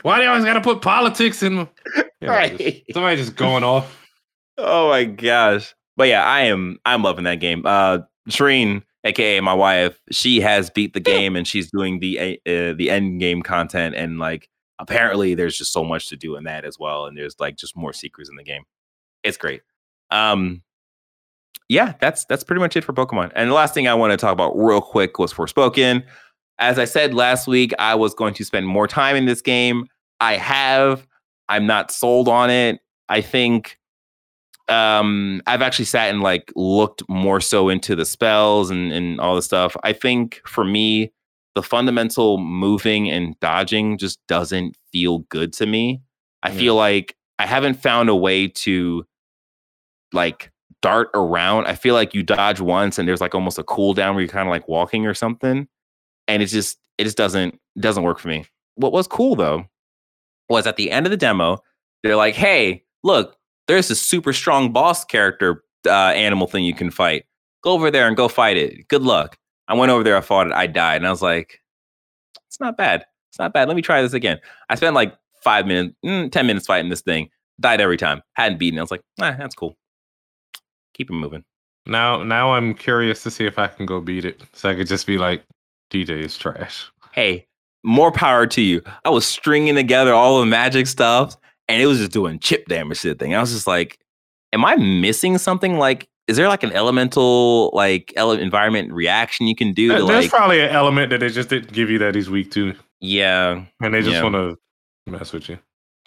Why 0.02 0.16
do 0.18 0.22
you 0.24 0.28
always 0.28 0.44
gotta 0.44 0.61
put 0.61 0.82
politics 0.82 1.42
in? 1.42 1.52
You 1.57 1.68
know, 2.22 2.28
Right. 2.32 2.57
just- 2.59 2.92
somebody 2.92 3.16
just 3.16 3.36
going 3.36 3.64
off. 3.64 4.02
Oh 4.59 4.88
my 4.88 5.04
gosh. 5.04 5.74
But 5.98 6.09
yeah, 6.09 6.24
I 6.24 6.42
am 6.44 6.78
I'm 6.86 7.02
loving 7.02 7.24
that 7.24 7.40
game. 7.40 7.62
Uh 7.66 7.98
Shreen, 8.30 8.82
aka 9.07 9.40
my 9.40 9.54
wife, 9.54 10.00
she 10.11 10.40
has 10.40 10.70
beat 10.70 10.92
the 10.94 11.00
game 11.00 11.36
and 11.36 11.46
she's 11.46 11.70
doing 11.70 12.00
the 12.00 12.38
uh, 12.46 12.74
the 12.76 12.90
end 12.90 13.20
game 13.20 13.42
content 13.42 13.94
and 13.94 14.18
like 14.18 14.48
apparently 14.78 15.34
there's 15.34 15.57
just 15.57 15.72
so 15.72 15.82
much 15.82 16.09
to 16.09 16.16
do 16.16 16.36
in 16.36 16.44
that 16.44 16.64
as 16.64 16.78
well 16.78 17.07
and 17.07 17.16
there's 17.16 17.38
like 17.40 17.57
just 17.57 17.76
more 17.76 17.92
secrets 17.92 18.28
in 18.28 18.36
the 18.36 18.44
game. 18.44 18.62
It's 19.22 19.36
great. 19.36 19.62
Um 20.11 20.62
yeah, 21.68 21.94
that's 22.00 22.24
that's 22.26 22.44
pretty 22.44 22.61
much 22.61 22.76
it 22.76 22.84
for 22.84 22.92
Pokemon. 22.92 23.32
And 23.34 23.50
the 23.50 23.54
last 23.54 23.74
thing 23.74 23.88
I 23.88 23.94
want 23.94 24.12
to 24.12 24.16
talk 24.16 24.32
about 24.32 24.57
real 24.57 24.80
quick 24.80 25.18
was 25.18 25.32
Forspoken. 25.32 26.04
As 26.59 26.78
I 26.78 26.84
said 26.84 27.12
last 27.12 27.46
week, 27.46 27.72
I 27.78 27.94
was 27.94 28.14
going 28.14 28.34
to 28.34 28.44
spend 28.44 28.66
more 28.66 28.86
time 28.86 29.16
in 29.16 29.26
this 29.26 29.42
game. 29.42 29.86
I 30.20 30.36
have. 30.36 31.07
I'm 31.48 31.66
not 31.66 31.90
sold 31.90 32.28
on 32.28 32.50
it. 32.50 32.80
I 33.09 33.20
think 33.20 33.78
um 34.69 35.43
I've 35.47 35.62
actually 35.62 35.85
sat 35.85 36.11
and 36.11 36.23
like 36.23 36.53
looked 36.57 37.03
more 37.09 37.41
so 37.41 37.69
into 37.69 37.95
the 37.95 38.05
spells 38.05 38.71
and 38.71 38.93
and 38.93 39.21
all 39.21 39.37
the 39.37 39.43
stuff. 39.43 39.77
I 39.85 39.93
think 39.93 40.41
for 40.47 40.64
me, 40.64 41.12
the 41.55 41.62
fundamental 41.62 42.39
moving 42.39 43.09
and 43.11 43.39
dodging 43.41 43.99
just 43.99 44.19
doesn't 44.27 44.77
feel 44.93 45.21
good 45.31 45.53
to 45.55 45.67
me. 45.67 46.03
I 46.43 46.51
Yeah. 46.51 46.59
feel 46.59 46.75
like 46.75 47.17
I 47.39 47.47
haven't 47.47 47.75
found 47.75 48.09
a 48.09 48.14
way 48.17 48.49
to 48.49 49.07
like 50.12 50.51
dart 50.83 51.09
around. 51.14 51.67
I 51.67 51.75
feel 51.75 51.95
like 51.95 52.14
you 52.14 52.23
dodge 52.23 52.61
once 52.61 52.99
and 52.99 53.09
there's 53.09 53.21
like 53.21 53.35
almost 53.35 53.59
a 53.59 53.64
cooldown 53.64 54.12
where 54.14 54.21
you're 54.23 54.29
kind 54.29 54.49
of 54.49 54.51
like 54.51 54.69
walking 54.69 55.07
or 55.07 55.14
something. 55.14 55.69
And 56.29 56.43
it's 56.43 56.53
just 56.53 56.79
it 56.99 57.05
just 57.05 57.17
doesn't 57.17 57.59
doesn't 57.79 58.03
work 58.03 58.19
for 58.19 58.29
me. 58.29 58.47
What 58.77 58.93
was 58.93 59.07
cool 59.07 59.37
though 59.37 59.67
was 60.49 60.67
at 60.67 60.77
the 60.77 60.91
end 60.91 61.07
of 61.07 61.11
the 61.11 61.17
demo, 61.17 61.59
they're 62.03 62.17
like, 62.17 62.35
hey, 62.35 62.85
look, 63.03 63.36
there's 63.69 63.89
this 63.89 64.01
super 64.01 64.33
strong 64.33 64.73
boss 64.73 65.05
character 65.05 65.64
uh, 65.87 65.91
animal 65.91 66.47
thing 66.47 66.64
you 66.64 66.75
can 66.75 66.91
fight. 66.91 67.25
Go 67.62 67.73
over 67.73 67.91
there 67.91 68.07
and 68.07 68.17
go 68.17 68.29
fight 68.29 68.57
it. 68.57 68.89
Good 68.89 69.03
luck. 69.03 69.37
I 69.69 69.75
went 69.75 69.91
over 69.91 70.05
there, 70.05 70.17
I 70.17 70.21
fought 70.21 70.47
it, 70.47 70.53
I 70.53 70.67
died. 70.67 70.97
And 70.97 71.07
I 71.07 71.11
was 71.11 71.23
like, 71.23 71.61
it's 72.47 72.61
not 72.61 72.77
bad. 72.77 73.05
It's 73.31 73.39
not 73.39 73.53
bad. 73.53 73.69
Let 73.69 73.77
me 73.77 73.83
try 73.83 74.01
this 74.03 74.12
again. 74.12 74.39
I 74.69 74.77
spent 74.77 74.95
like 74.95 75.14
five 75.43 75.67
minutes, 75.67 75.95
mm, 76.05 76.31
10 76.31 76.47
minutes 76.47 76.67
fighting 76.67 76.91
this 76.91 77.03
thing, 77.03 77.29
died 77.61 77.81
every 77.81 77.97
time, 77.97 78.23
hadn't 78.35 78.59
beaten 78.59 78.79
it. 78.79 78.81
I 78.81 78.85
was 78.85 78.91
like, 78.91 79.03
ah, 79.21 79.35
that's 79.39 79.55
cool. 79.55 79.77
Keep 80.95 81.11
it 81.11 81.14
moving. 81.14 81.45
Now, 81.87 82.23
now 82.23 82.53
I'm 82.53 82.75
curious 82.75 83.23
to 83.25 83.31
see 83.31 83.45
if 83.45 83.59
I 83.59 83.69
can 83.69 83.87
go 83.87 84.01
beat 84.01 84.25
it, 84.25 84.43
so 84.53 84.69
I 84.69 84.75
could 84.75 84.89
just 84.89 85.07
be 85.07 85.19
like, 85.19 85.45
DJ 85.91 86.25
is 86.25 86.37
trash. 86.37 86.91
Hey, 87.12 87.47
more 87.85 88.11
power 88.11 88.47
to 88.49 88.61
you. 88.61 88.83
I 89.05 89.11
was 89.11 89.25
stringing 89.27 89.75
together 89.77 90.12
all 90.12 90.41
the 90.41 90.47
magic 90.47 90.87
stuff 90.87 91.37
and 91.69 91.81
it 91.83 91.87
was 91.87 91.99
just 91.99 92.12
doing 92.12 92.39
chip 92.39 92.67
damage 92.67 93.01
to 93.03 93.09
the 93.09 93.14
thing. 93.14 93.35
I 93.35 93.41
was 93.41 93.53
just 93.53 93.67
like, 93.67 93.99
am 94.53 94.64
I 94.64 94.77
missing 94.77 95.39
something? 95.39 95.79
Like, 95.79 96.09
is 96.29 96.37
there 96.37 96.49
like 96.49 96.62
an 96.62 96.73
elemental, 96.73 97.71
like, 97.73 98.12
ele- 98.17 98.33
environment 98.33 98.93
reaction 98.93 99.47
you 99.47 99.55
can 99.57 99.73
do 99.73 99.89
There- 99.89 99.99
to 99.99 100.05
There's 100.07 100.25
like, 100.25 100.31
probably 100.31 100.61
an 100.61 100.71
element 100.71 101.11
that 101.11 101.21
they 101.21 101.29
just 101.29 101.49
didn't 101.49 101.73
give 101.73 101.89
you 101.91 101.99
that 101.99 102.14
he's 102.14 102.29
weak 102.31 102.51
to, 102.53 102.75
yeah, 103.01 103.64
and 103.81 103.95
they 103.95 104.01
just 104.01 104.12
Yeah. 104.14 104.23
want 104.23 104.35
to 104.35 104.59
mess 105.07 105.33
with 105.33 105.49
you. 105.49 105.59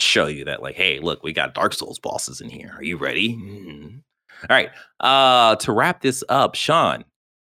show 0.02 0.28
you 0.28 0.46
that, 0.46 0.62
like, 0.62 0.76
hey, 0.76 1.00
look, 1.00 1.22
we 1.24 1.34
got 1.34 1.54
Dark 1.54 1.74
Souls 1.74 2.00
bosses 2.00 2.40
in 2.40 2.50
here. 2.50 2.72
Are 2.78 2.84
you 2.84 2.96
ready? 2.96 3.36
Mhm. 3.36 4.02
All 4.50 4.56
right. 4.56 4.70
Uh, 5.02 5.58
to 5.58 5.74
wrap 5.74 6.00
this 6.02 6.24
up, 6.30 6.56
Sean, 6.56 7.04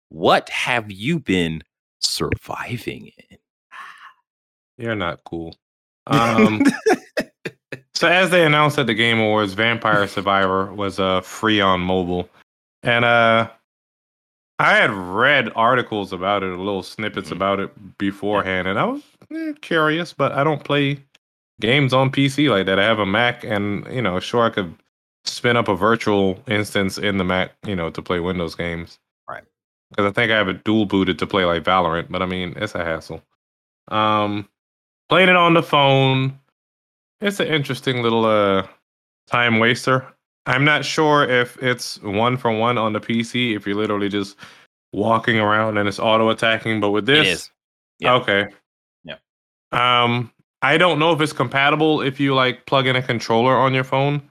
what 0.08 0.48
have 0.48 0.90
you 0.90 1.18
been 1.20 1.62
surviving 2.00 3.10
in? 3.30 3.36
You're 4.78 4.94
not 4.94 5.20
cool. 5.24 5.54
Um, 6.06 6.62
so 7.98 8.06
as 8.06 8.30
they 8.30 8.44
announced 8.46 8.78
at 8.78 8.86
the 8.86 8.94
Game 8.94 9.18
Awards, 9.18 9.54
Vampire 9.54 10.06
Survivor 10.06 10.72
was 10.72 11.00
uh, 11.00 11.20
free 11.20 11.60
on 11.60 11.80
mobile, 11.80 12.28
and 12.84 13.04
uh, 13.04 13.50
I 14.60 14.76
had 14.76 14.90
read 14.92 15.50
articles 15.56 16.12
about 16.12 16.42
it, 16.44 16.56
little 16.56 16.84
snippets 16.84 17.30
Mhm. 17.30 17.32
about 17.32 17.58
it 17.60 17.98
beforehand, 17.98 18.68
and 18.68 18.78
I 18.78 18.84
was 18.84 19.02
eh, 19.34 19.52
curious, 19.60 20.12
but 20.12 20.30
I 20.32 20.44
don't 20.44 20.62
play 20.62 20.98
games 21.60 21.92
on 21.92 22.10
PC 22.10 22.48
like 22.48 22.66
that. 22.66 22.78
I 22.78 22.84
have 22.84 23.00
a 23.00 23.06
Mac, 23.06 23.42
and 23.42 23.84
you 23.92 24.00
know, 24.02 24.20
sure 24.20 24.44
I 24.44 24.50
could 24.50 24.72
spin 25.24 25.56
up 25.56 25.66
a 25.66 25.74
virtual 25.74 26.40
instance 26.46 26.98
in 26.98 27.18
the 27.18 27.24
Mac, 27.24 27.50
you 27.66 27.74
know, 27.74 27.90
to 27.90 28.00
play 28.00 28.20
Windows 28.20 28.54
games. 28.54 29.00
Right. 29.28 29.42
Because 29.90 30.06
I 30.06 30.12
think 30.12 30.30
I 30.30 30.36
have 30.36 30.48
it 30.48 30.62
dual 30.62 30.86
booted 30.86 31.18
to 31.18 31.26
play 31.26 31.44
like 31.44 31.64
Valorant, 31.64 32.06
but 32.10 32.22
I 32.22 32.26
mean, 32.26 32.54
it's 32.56 32.76
a 32.76 32.84
hassle. 32.84 33.22
Um, 33.88 34.48
playing 35.08 35.28
it 35.30 35.36
on 35.36 35.54
the 35.54 35.62
phone, 35.62 36.38
it's 37.20 37.40
an 37.40 37.48
interesting 37.48 38.02
little 38.02 38.24
uh 38.24 38.66
time 39.26 39.58
waster. 39.58 40.06
I'm 40.46 40.64
not 40.64 40.84
sure 40.84 41.28
if 41.28 41.62
it's 41.62 42.00
one 42.02 42.36
for 42.36 42.50
one 42.50 42.78
on 42.78 42.94
the 42.94 43.00
PC, 43.00 43.54
if 43.54 43.66
you're 43.66 43.76
literally 43.76 44.08
just 44.08 44.36
walking 44.92 45.38
around 45.38 45.76
and 45.76 45.86
it's 45.86 45.98
auto 45.98 46.30
attacking, 46.30 46.80
but 46.80 46.90
with 46.90 47.04
this, 47.04 47.26
it 47.26 47.30
is. 47.30 47.50
Yeah. 47.98 48.14
okay, 48.14 48.46
Yeah. 49.04 49.16
Um, 49.72 50.32
I 50.62 50.78
don't 50.78 50.98
know 50.98 51.12
if 51.12 51.20
it's 51.20 51.32
compatible 51.32 52.00
if 52.00 52.18
you 52.18 52.34
like 52.34 52.64
plug 52.66 52.86
in 52.86 52.96
a 52.96 53.02
controller 53.02 53.54
on 53.54 53.74
your 53.74 53.84
phone. 53.84 54.22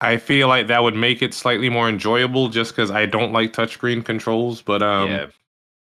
I 0.00 0.18
feel 0.18 0.46
like 0.48 0.68
that 0.68 0.82
would 0.82 0.94
make 0.94 1.22
it 1.22 1.34
slightly 1.34 1.68
more 1.68 1.88
enjoyable 1.88 2.48
just 2.48 2.72
because 2.72 2.90
I 2.90 3.06
don't 3.06 3.32
like 3.32 3.52
touchscreen 3.52 4.04
controls, 4.04 4.62
but 4.62 4.82
um 4.82 5.10
yeah. 5.10 5.26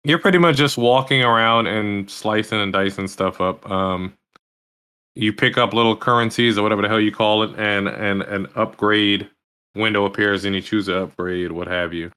you're 0.05 0.19
pretty 0.19 0.39
much 0.39 0.57
just 0.57 0.77
walking 0.77 1.23
around 1.23 1.69
and 1.69 2.11
slicing 2.11 2.61
and 2.61 2.73
dicing 2.73 3.09
stuff 3.09 3.41
up. 3.41 3.69
Um, 3.71 4.13
you 5.15 5.33
pick 5.33 5.59
up 5.59 5.73
little 5.75 5.97
currencies 5.97 6.57
or 6.59 6.63
whatever 6.63 6.83
the 6.83 6.89
hell 6.89 7.01
you 7.01 7.13
call 7.13 7.43
it, 7.43 7.59
and 7.59 7.89
and 7.89 8.23
an 8.23 8.47
upgrade 8.57 9.29
window 9.75 10.05
appears, 10.05 10.45
and 10.45 10.55
you 10.55 10.61
choose 10.63 10.89
an 10.89 10.97
upgrade, 10.97 11.53
what 11.53 11.69
have 11.69 11.93
you. 11.95 12.11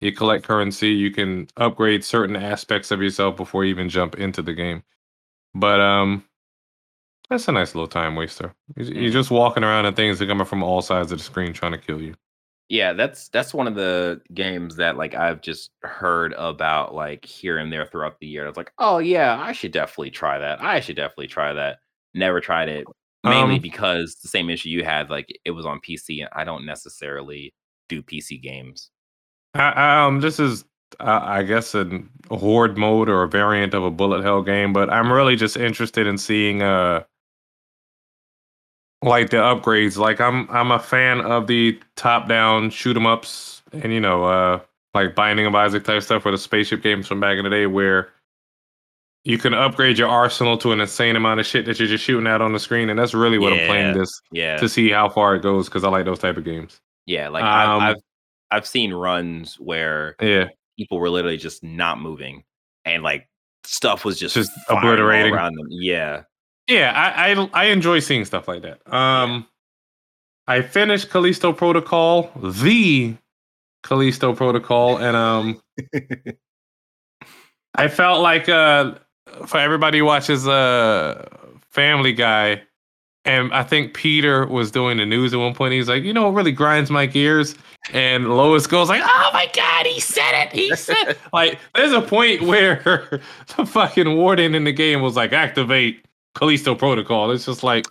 You 0.00 0.12
collect 0.12 0.44
currency. 0.44 0.90
You 0.90 1.10
can 1.10 1.48
upgrade 1.56 2.04
certain 2.04 2.36
aspects 2.36 2.90
of 2.90 3.00
yourself 3.02 3.36
before 3.36 3.64
you 3.64 3.70
even 3.70 3.88
jump 3.88 4.16
into 4.16 4.42
the 4.42 4.52
game. 4.54 4.82
But 5.54 5.80
um, 5.80 6.24
that's 7.30 7.48
a 7.48 7.52
nice 7.52 7.74
little 7.74 7.88
time 7.88 8.14
waster. 8.14 8.54
You- 8.76 8.84
You're 8.84 9.10
Mhm. 9.10 9.12
just 9.12 9.30
walking 9.30 9.64
around 9.64 9.86
and 9.86 9.96
things 9.96 10.20
are 10.20 10.26
coming 10.26 10.46
from 10.46 10.62
all 10.62 10.82
sides 10.82 11.12
of 11.12 11.18
the 11.18 11.24
screen 11.24 11.52
trying 11.54 11.72
to 11.72 11.78
kill 11.78 12.00
you. 12.02 12.14
Yeah, 12.68 12.92
that's 12.94 13.28
that's 13.28 13.54
one 13.54 13.68
of 13.68 13.74
the 13.76 14.20
games 14.34 14.76
that 14.76 14.96
like 14.96 15.14
I've 15.14 15.40
just 15.40 15.70
heard 15.82 16.34
about 16.36 16.94
like 16.94 17.24
here 17.24 17.58
and 17.58 17.72
there 17.72 17.86
throughout 17.86 18.18
the 18.20 18.26
year. 18.26 18.44
I 18.44 18.48
was 18.48 18.56
like, 18.56 18.72
oh 18.78 18.98
yeah, 18.98 19.40
I 19.40 19.52
should 19.52 19.72
definitely 19.72 20.10
try 20.10 20.38
that. 20.38 20.60
I 20.62 20.80
should 20.80 20.96
definitely 20.96 21.28
try 21.28 21.52
that. 21.52 21.78
Never 22.16 22.40
tried 22.40 22.68
it 22.70 22.88
mainly 23.24 23.56
Um, 23.56 23.60
because 23.60 24.16
the 24.16 24.28
same 24.28 24.50
issue 24.50 24.70
you 24.70 24.84
had, 24.84 25.10
like 25.10 25.28
it 25.44 25.52
was 25.52 25.66
on 25.66 25.80
PC, 25.80 26.20
and 26.20 26.30
I 26.32 26.44
don't 26.44 26.66
necessarily 26.66 27.54
do 27.88 28.02
PC 28.02 28.38
games. 28.42 28.90
I, 29.54 30.04
um, 30.04 30.20
this 30.20 30.38
is, 30.38 30.64
uh, 31.00 31.20
I 31.22 31.42
guess, 31.42 31.74
a 31.74 31.88
horde 32.30 32.76
mode 32.76 33.08
or 33.08 33.22
a 33.22 33.28
variant 33.28 33.74
of 33.74 33.84
a 33.84 33.90
bullet 33.90 34.22
hell 34.22 34.42
game, 34.42 34.72
but 34.72 34.90
I'm 34.90 35.12
really 35.12 35.36
just 35.36 35.56
interested 35.56 36.06
in 36.06 36.18
seeing, 36.18 36.62
uh, 36.62 37.04
like 39.02 39.30
the 39.30 39.36
upgrades. 39.38 39.96
Like 39.96 40.20
I'm, 40.20 40.48
I'm 40.50 40.70
a 40.70 40.78
fan 40.78 41.20
of 41.20 41.46
the 41.46 41.78
top-down 41.96 42.70
shoot 42.70 42.96
'em 42.96 43.06
ups, 43.06 43.62
and 43.72 43.92
you 43.92 44.00
know, 44.00 44.24
uh, 44.24 44.60
like 44.94 45.14
Binding 45.14 45.46
of 45.46 45.54
Isaac 45.54 45.84
type 45.84 46.02
stuff, 46.02 46.24
or 46.26 46.30
the 46.32 46.38
spaceship 46.38 46.82
games 46.82 47.06
from 47.06 47.20
back 47.20 47.36
in 47.38 47.44
the 47.44 47.50
day, 47.50 47.66
where 47.66 48.08
you 49.26 49.38
can 49.38 49.54
upgrade 49.54 49.98
your 49.98 50.08
arsenal 50.08 50.56
to 50.58 50.70
an 50.72 50.80
insane 50.80 51.16
amount 51.16 51.40
of 51.40 51.46
shit 51.46 51.66
that 51.66 51.78
you're 51.78 51.88
just 51.88 52.04
shooting 52.04 52.26
at 52.26 52.40
on 52.40 52.52
the 52.52 52.60
screen, 52.60 52.88
and 52.90 52.98
that's 52.98 53.12
really 53.14 53.38
what 53.38 53.52
I'm 53.52 53.66
playing 53.66 53.92
this 53.92 54.20
Yeah, 54.30 54.56
to 54.58 54.68
see 54.68 54.90
how 54.90 55.08
far 55.08 55.34
it 55.34 55.42
goes 55.42 55.66
because 55.68 55.82
I 55.84 55.88
like 55.88 56.04
those 56.04 56.20
type 56.20 56.36
of 56.36 56.44
games. 56.44 56.80
yeah. 57.06 57.28
Like 57.28 57.44
Um, 57.44 57.82
I've, 57.82 57.90
I've 57.90 58.02
I've 58.52 58.66
seen 58.66 58.92
runs 58.92 59.56
where 59.58 60.14
Yeah. 60.20 60.48
people 60.78 60.98
were 60.98 61.10
literally 61.10 61.36
just 61.38 61.62
not 61.64 62.00
moving, 62.00 62.44
and 62.84 63.02
like 63.02 63.28
stuff 63.64 64.04
was 64.04 64.18
just 64.18 64.34
Just 64.34 64.52
obliterating. 64.68 65.34
around 65.34 65.54
them. 65.56 65.66
Yeah, 65.70 66.22
Yeah, 66.68 66.92
I, 66.94 67.32
I 67.32 67.50
I 67.52 67.64
enjoy 67.66 67.98
seeing 67.98 68.24
stuff 68.24 68.46
like 68.46 68.62
that. 68.62 68.80
Um, 68.92 69.46
I 70.46 70.62
finished 70.62 71.10
Callisto 71.10 71.52
Protocol, 71.52 72.30
the 72.40 73.16
Callisto 73.82 74.32
Protocol, 74.34 74.98
and 74.98 75.16
um, 75.16 75.60
I 77.74 77.88
felt 77.88 78.22
like 78.22 78.48
uh, 78.48 78.94
for 79.46 79.58
everybody 79.58 79.98
who 79.98 80.04
watches 80.04 80.46
uh, 80.46 81.28
Family 81.70 82.12
Guy, 82.12 82.62
and 83.24 83.52
I 83.52 83.62
think 83.62 83.94
Peter 83.94 84.46
was 84.46 84.70
doing 84.70 84.98
the 84.98 85.06
news 85.06 85.34
at 85.34 85.40
one 85.40 85.54
point. 85.54 85.72
He's 85.74 85.88
like, 85.88 86.04
you 86.04 86.12
know, 86.12 86.24
what 86.24 86.34
really 86.34 86.52
grinds 86.52 86.90
my 86.90 87.06
gears, 87.06 87.54
and 87.92 88.28
Lois 88.30 88.66
goes 88.66 88.88
like, 88.88 89.02
oh 89.04 89.30
my 89.32 89.50
god, 89.54 89.86
he 89.86 90.00
said 90.00 90.42
it, 90.42 90.52
he 90.52 90.74
said, 90.76 91.16
like, 91.32 91.58
there's 91.74 91.92
a 91.92 92.02
point 92.02 92.42
where 92.42 93.20
the 93.56 93.66
fucking 93.66 94.16
warden 94.16 94.54
in 94.54 94.64
the 94.64 94.72
game 94.72 95.02
was 95.02 95.16
like, 95.16 95.32
activate 95.32 96.04
Callisto 96.34 96.74
Protocol. 96.74 97.30
It's 97.30 97.46
just 97.46 97.62
like, 97.62 97.86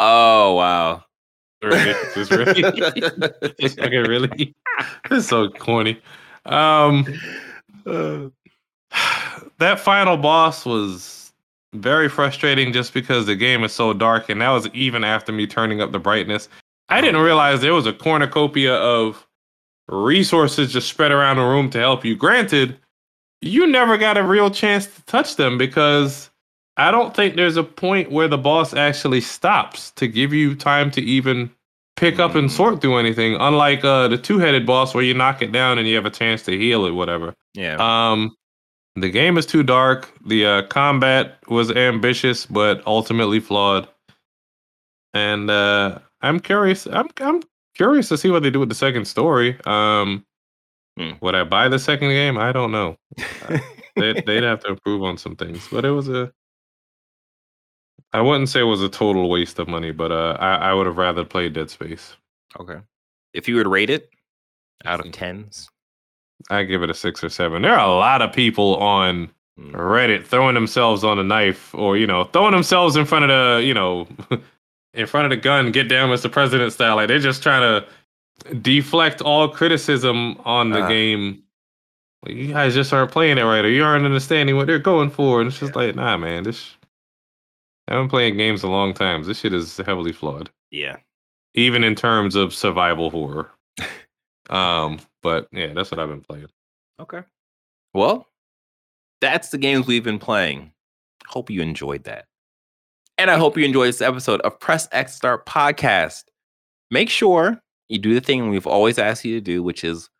Oh 0.00 0.54
wow. 0.54 1.04
really? 1.62 1.90
Is 1.90 2.14
this 2.14 2.30
really? 2.30 2.62
It's 3.58 3.74
fucking 3.74 4.02
really? 4.02 4.54
It's 5.10 5.28
so 5.28 5.48
corny. 5.48 6.00
Um, 6.46 7.06
that 9.58 9.80
final 9.80 10.16
boss 10.16 10.64
was 10.64 11.32
very 11.74 12.08
frustrating 12.08 12.72
just 12.72 12.94
because 12.94 13.26
the 13.26 13.36
game 13.36 13.64
is 13.64 13.72
so 13.72 13.92
dark, 13.92 14.28
and 14.28 14.40
that 14.40 14.50
was 14.50 14.68
even 14.68 15.04
after 15.04 15.32
me 15.32 15.46
turning 15.46 15.80
up 15.80 15.92
the 15.92 15.98
brightness. 15.98 16.48
I 16.88 17.00
didn't 17.00 17.20
realize 17.20 17.60
there 17.60 17.74
was 17.74 17.86
a 17.86 17.92
cornucopia 17.92 18.74
of 18.74 19.26
resources 19.88 20.72
just 20.72 20.88
spread 20.88 21.12
around 21.12 21.36
the 21.36 21.42
room 21.42 21.70
to 21.70 21.78
help 21.78 22.04
you. 22.04 22.14
Granted, 22.14 22.78
you 23.40 23.66
never 23.66 23.98
got 23.98 24.16
a 24.16 24.22
real 24.22 24.50
chance 24.50 24.86
to 24.86 25.02
touch 25.04 25.36
them 25.36 25.58
because 25.58 26.30
I 26.76 26.90
don't 26.90 27.14
think 27.14 27.36
there's 27.36 27.56
a 27.56 27.64
point 27.64 28.10
where 28.10 28.28
the 28.28 28.38
boss 28.38 28.74
actually 28.74 29.20
stops 29.20 29.90
to 29.92 30.08
give 30.08 30.32
you 30.32 30.54
time 30.54 30.90
to 30.92 31.02
even 31.02 31.50
pick 31.96 32.18
up 32.18 32.34
and 32.34 32.50
sort 32.50 32.80
through 32.80 32.98
anything. 32.98 33.36
Unlike 33.36 33.84
uh, 33.84 34.08
the 34.08 34.18
two-headed 34.18 34.66
boss 34.66 34.94
where 34.94 35.04
you 35.04 35.14
knock 35.14 35.42
it 35.42 35.52
down 35.52 35.78
and 35.78 35.86
you 35.86 35.94
have 35.94 36.06
a 36.06 36.10
chance 36.10 36.42
to 36.42 36.56
heal 36.56 36.84
it, 36.86 36.92
whatever. 36.92 37.34
Yeah. 37.54 37.76
Um, 37.78 38.34
the 38.96 39.10
game 39.10 39.36
is 39.38 39.46
too 39.46 39.62
dark. 39.62 40.12
The 40.26 40.46
uh, 40.46 40.62
combat 40.68 41.38
was 41.48 41.70
ambitious, 41.70 42.46
but 42.46 42.82
ultimately 42.86 43.40
flawed. 43.40 43.88
And 45.14 45.50
uh, 45.50 45.98
I'm 46.22 46.40
curious. 46.40 46.86
I'm 46.86 47.08
I'm 47.20 47.42
curious 47.76 48.08
to 48.08 48.18
see 48.18 48.30
what 48.30 48.42
they 48.42 48.50
do 48.50 48.60
with 48.60 48.68
the 48.68 48.74
second 48.74 49.04
story. 49.06 49.58
Um, 49.64 50.24
Hmm. 50.96 51.10
would 51.22 51.34
I 51.34 51.42
buy 51.42 51.66
the 51.68 51.78
second 51.80 52.10
game? 52.10 52.38
I 52.38 52.52
don't 52.52 52.70
know. 52.70 52.96
They'd, 53.96 54.24
they'd 54.26 54.44
have 54.44 54.60
to 54.60 54.68
improve 54.68 55.02
on 55.02 55.18
some 55.18 55.34
things, 55.34 55.66
but 55.70 55.84
it 55.84 55.90
was 55.90 56.08
a. 56.08 56.32
I 58.12 58.20
wouldn't 58.20 58.48
say 58.48 58.60
it 58.60 58.64
was 58.64 58.80
a 58.82 58.88
total 58.88 59.28
waste 59.28 59.58
of 59.58 59.66
money, 59.66 59.90
but 59.90 60.12
uh, 60.12 60.36
I, 60.38 60.54
I 60.70 60.72
would 60.74 60.86
have 60.86 60.96
rather 60.98 61.24
played 61.24 61.52
Dead 61.52 61.68
Space. 61.70 62.16
okay. 62.60 62.78
If 63.32 63.48
you 63.48 63.56
would 63.56 63.66
rate 63.66 63.90
it 63.90 64.08
out 64.84 65.04
of 65.04 65.10
tens, 65.10 65.68
I 66.50 66.62
give 66.64 66.82
it 66.82 66.90
a 66.90 66.94
six 66.94 67.22
or 67.24 67.28
seven. 67.28 67.62
There 67.62 67.72
are 67.74 67.86
a 67.88 67.92
lot 67.94 68.22
of 68.22 68.32
people 68.32 68.76
on 68.76 69.30
Mm. 69.56 69.70
Reddit 69.70 70.24
throwing 70.26 70.54
themselves 70.56 71.04
on 71.04 71.16
a 71.20 71.22
knife, 71.22 71.72
or 71.76 71.96
you 71.96 72.08
know, 72.08 72.24
throwing 72.24 72.50
themselves 72.50 72.96
in 72.96 73.04
front 73.04 73.24
of 73.24 73.28
the, 73.28 73.64
you 73.64 73.72
know, 73.72 74.08
in 74.94 75.06
front 75.06 75.26
of 75.26 75.30
the 75.30 75.36
gun, 75.36 75.70
get 75.70 75.88
down, 75.88 76.10
Mr. 76.10 76.28
President 76.28 76.72
style. 76.72 76.96
Like 76.96 77.06
they're 77.06 77.20
just 77.20 77.40
trying 77.40 77.62
to 77.62 78.54
deflect 78.56 79.20
all 79.20 79.48
criticism 79.48 80.36
on 80.44 80.70
the 80.70 80.82
Uh. 80.82 80.88
game. 80.88 81.40
Like, 82.26 82.34
you 82.34 82.48
guys 82.52 82.74
just 82.74 82.92
aren't 82.92 83.12
playing 83.12 83.38
it 83.38 83.42
right, 83.42 83.64
or 83.64 83.70
you 83.70 83.84
aren't 83.84 84.04
understanding 84.04 84.56
what 84.56 84.66
they're 84.66 84.80
going 84.80 85.08
for. 85.10 85.40
And 85.40 85.48
it's 85.48 85.60
just 85.60 85.76
like, 85.76 85.94
nah, 85.94 86.16
man, 86.16 86.42
this. 86.42 86.76
I've 87.86 87.94
been 88.00 88.08
playing 88.08 88.36
games 88.36 88.64
a 88.64 88.68
long 88.68 88.92
time. 88.92 89.22
This 89.22 89.38
shit 89.38 89.52
is 89.54 89.76
heavily 89.76 90.12
flawed, 90.12 90.50
yeah. 90.72 90.96
even 91.54 91.84
in 91.84 91.94
terms 91.94 92.34
of 92.34 92.52
survival 92.52 93.08
horror. 93.10 93.52
Um, 94.50 94.98
but 95.22 95.48
yeah, 95.52 95.72
that's 95.72 95.90
what 95.90 96.00
I've 96.00 96.08
been 96.08 96.20
playing. 96.20 96.46
Okay. 97.00 97.22
Well, 97.92 98.28
that's 99.20 99.50
the 99.50 99.58
games 99.58 99.86
we've 99.86 100.04
been 100.04 100.18
playing. 100.18 100.72
Hope 101.26 101.50
you 101.50 101.62
enjoyed 101.62 102.04
that. 102.04 102.26
And 103.16 103.30
I 103.30 103.38
hope 103.38 103.56
you 103.56 103.64
enjoyed 103.64 103.88
this 103.88 104.02
episode 104.02 104.40
of 104.42 104.58
Press 104.58 104.88
X 104.92 105.14
Start 105.14 105.46
Podcast. 105.46 106.24
Make 106.90 107.08
sure 107.08 107.60
you 107.88 107.98
do 107.98 108.14
the 108.14 108.20
thing 108.20 108.50
we've 108.50 108.66
always 108.66 108.98
asked 108.98 109.24
you 109.24 109.34
to 109.36 109.40
do, 109.40 109.62
which 109.62 109.84
is 109.84 110.10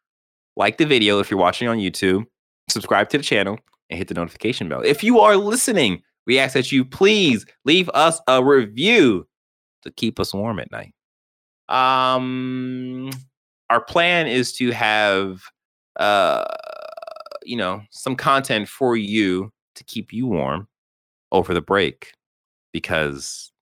like 0.57 0.79
the 0.79 0.87
video 0.87 1.18
if 1.18 1.31
you're 1.31 1.41
watching 1.41 1.68
on 1.68 1.79
YouTube, 1.79 2.25
subscribe 2.68 3.09
to 3.11 3.18
the 3.18 3.25
channel, 3.25 3.59
and 3.91 3.99
hit 3.99 4.09
the 4.09 4.14
notification 4.14 4.68
bell. 4.68 4.83
If 4.83 5.03
you 5.03 5.20
are 5.20 5.37
listening, 5.37 6.03
we 6.27 6.39
ask 6.39 6.55
that 6.55 6.72
you 6.72 6.85
please 6.85 7.45
leave 7.64 7.91
us 7.91 8.20
a 8.29 8.43
review 8.43 9.27
to 9.83 9.91
keep 9.91 10.18
us 10.20 10.33
warm 10.33 10.59
at 10.61 10.70
night. 10.70 10.95
Um, 11.68 13.11
our 13.71 13.83
plan 13.83 14.27
is 14.27 14.53
to 14.53 14.71
have 14.73 15.43
uh 15.97 16.45
you 17.45 17.57
know 17.57 17.83
some 17.91 18.17
content 18.17 18.69
for 18.69 18.97
you 18.97 19.51
to 19.75 19.85
keep 19.85 20.12
you 20.12 20.27
warm 20.27 20.67
over 21.33 21.55
the 21.55 21.61
break 21.61 22.12
because 22.73 23.53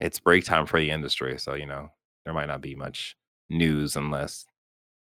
it's 0.00 0.20
break 0.20 0.44
time 0.44 0.66
for 0.66 0.78
the 0.78 0.90
industry 0.90 1.38
so 1.38 1.54
you 1.54 1.66
know 1.66 1.88
there 2.24 2.34
might 2.34 2.46
not 2.46 2.60
be 2.60 2.74
much 2.74 3.16
news 3.50 3.96
unless 3.96 4.46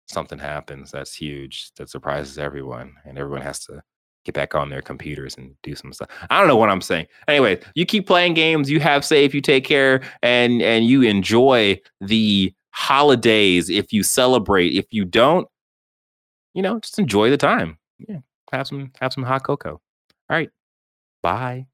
something 0.08 0.40
happens 0.40 0.92
that's 0.92 1.14
huge 1.14 1.72
that 1.78 1.90
surprises 1.90 2.38
everyone 2.38 2.94
and 3.06 3.18
everyone 3.18 3.42
has 3.42 3.60
to 3.60 3.82
get 4.26 4.36
back 4.36 4.54
on 4.56 4.70
their 4.70 4.82
computers 4.82 5.38
and 5.38 5.56
do 5.64 5.76
some 5.76 5.94
stuff. 5.94 6.10
I 6.30 6.38
don't 6.40 6.48
know 6.48 6.58
what 6.58 6.70
i'm 6.70 6.82
saying. 6.82 7.08
Anyway 7.28 7.60
you 7.76 7.86
keep 7.86 8.08
playing 8.08 8.34
games 8.34 8.70
you 8.70 8.80
have 8.80 9.06
safe 9.06 9.34
you 9.34 9.42
take 9.42 9.64
care 9.66 10.02
and 10.24 10.62
and 10.62 10.86
you 10.86 11.04
enjoy 11.04 11.80
the 12.02 12.54
holidays 12.72 13.70
if 13.70 13.94
you 13.94 14.04
celebrate. 14.04 14.74
If 14.74 14.88
you 14.92 15.06
don't 15.06 15.48
you 16.54 16.62
know 16.62 16.80
just 16.80 17.00
enjoy 17.00 17.30
the 17.30 17.38
time. 17.38 17.78
Yeah 18.08 18.20
have 18.52 18.68
some 18.68 18.92
have 19.00 19.14
some 19.14 19.24
hot 19.24 19.44
cocoa. 19.44 19.74
All 19.74 19.82
right 20.30 20.50
bye 21.22 21.69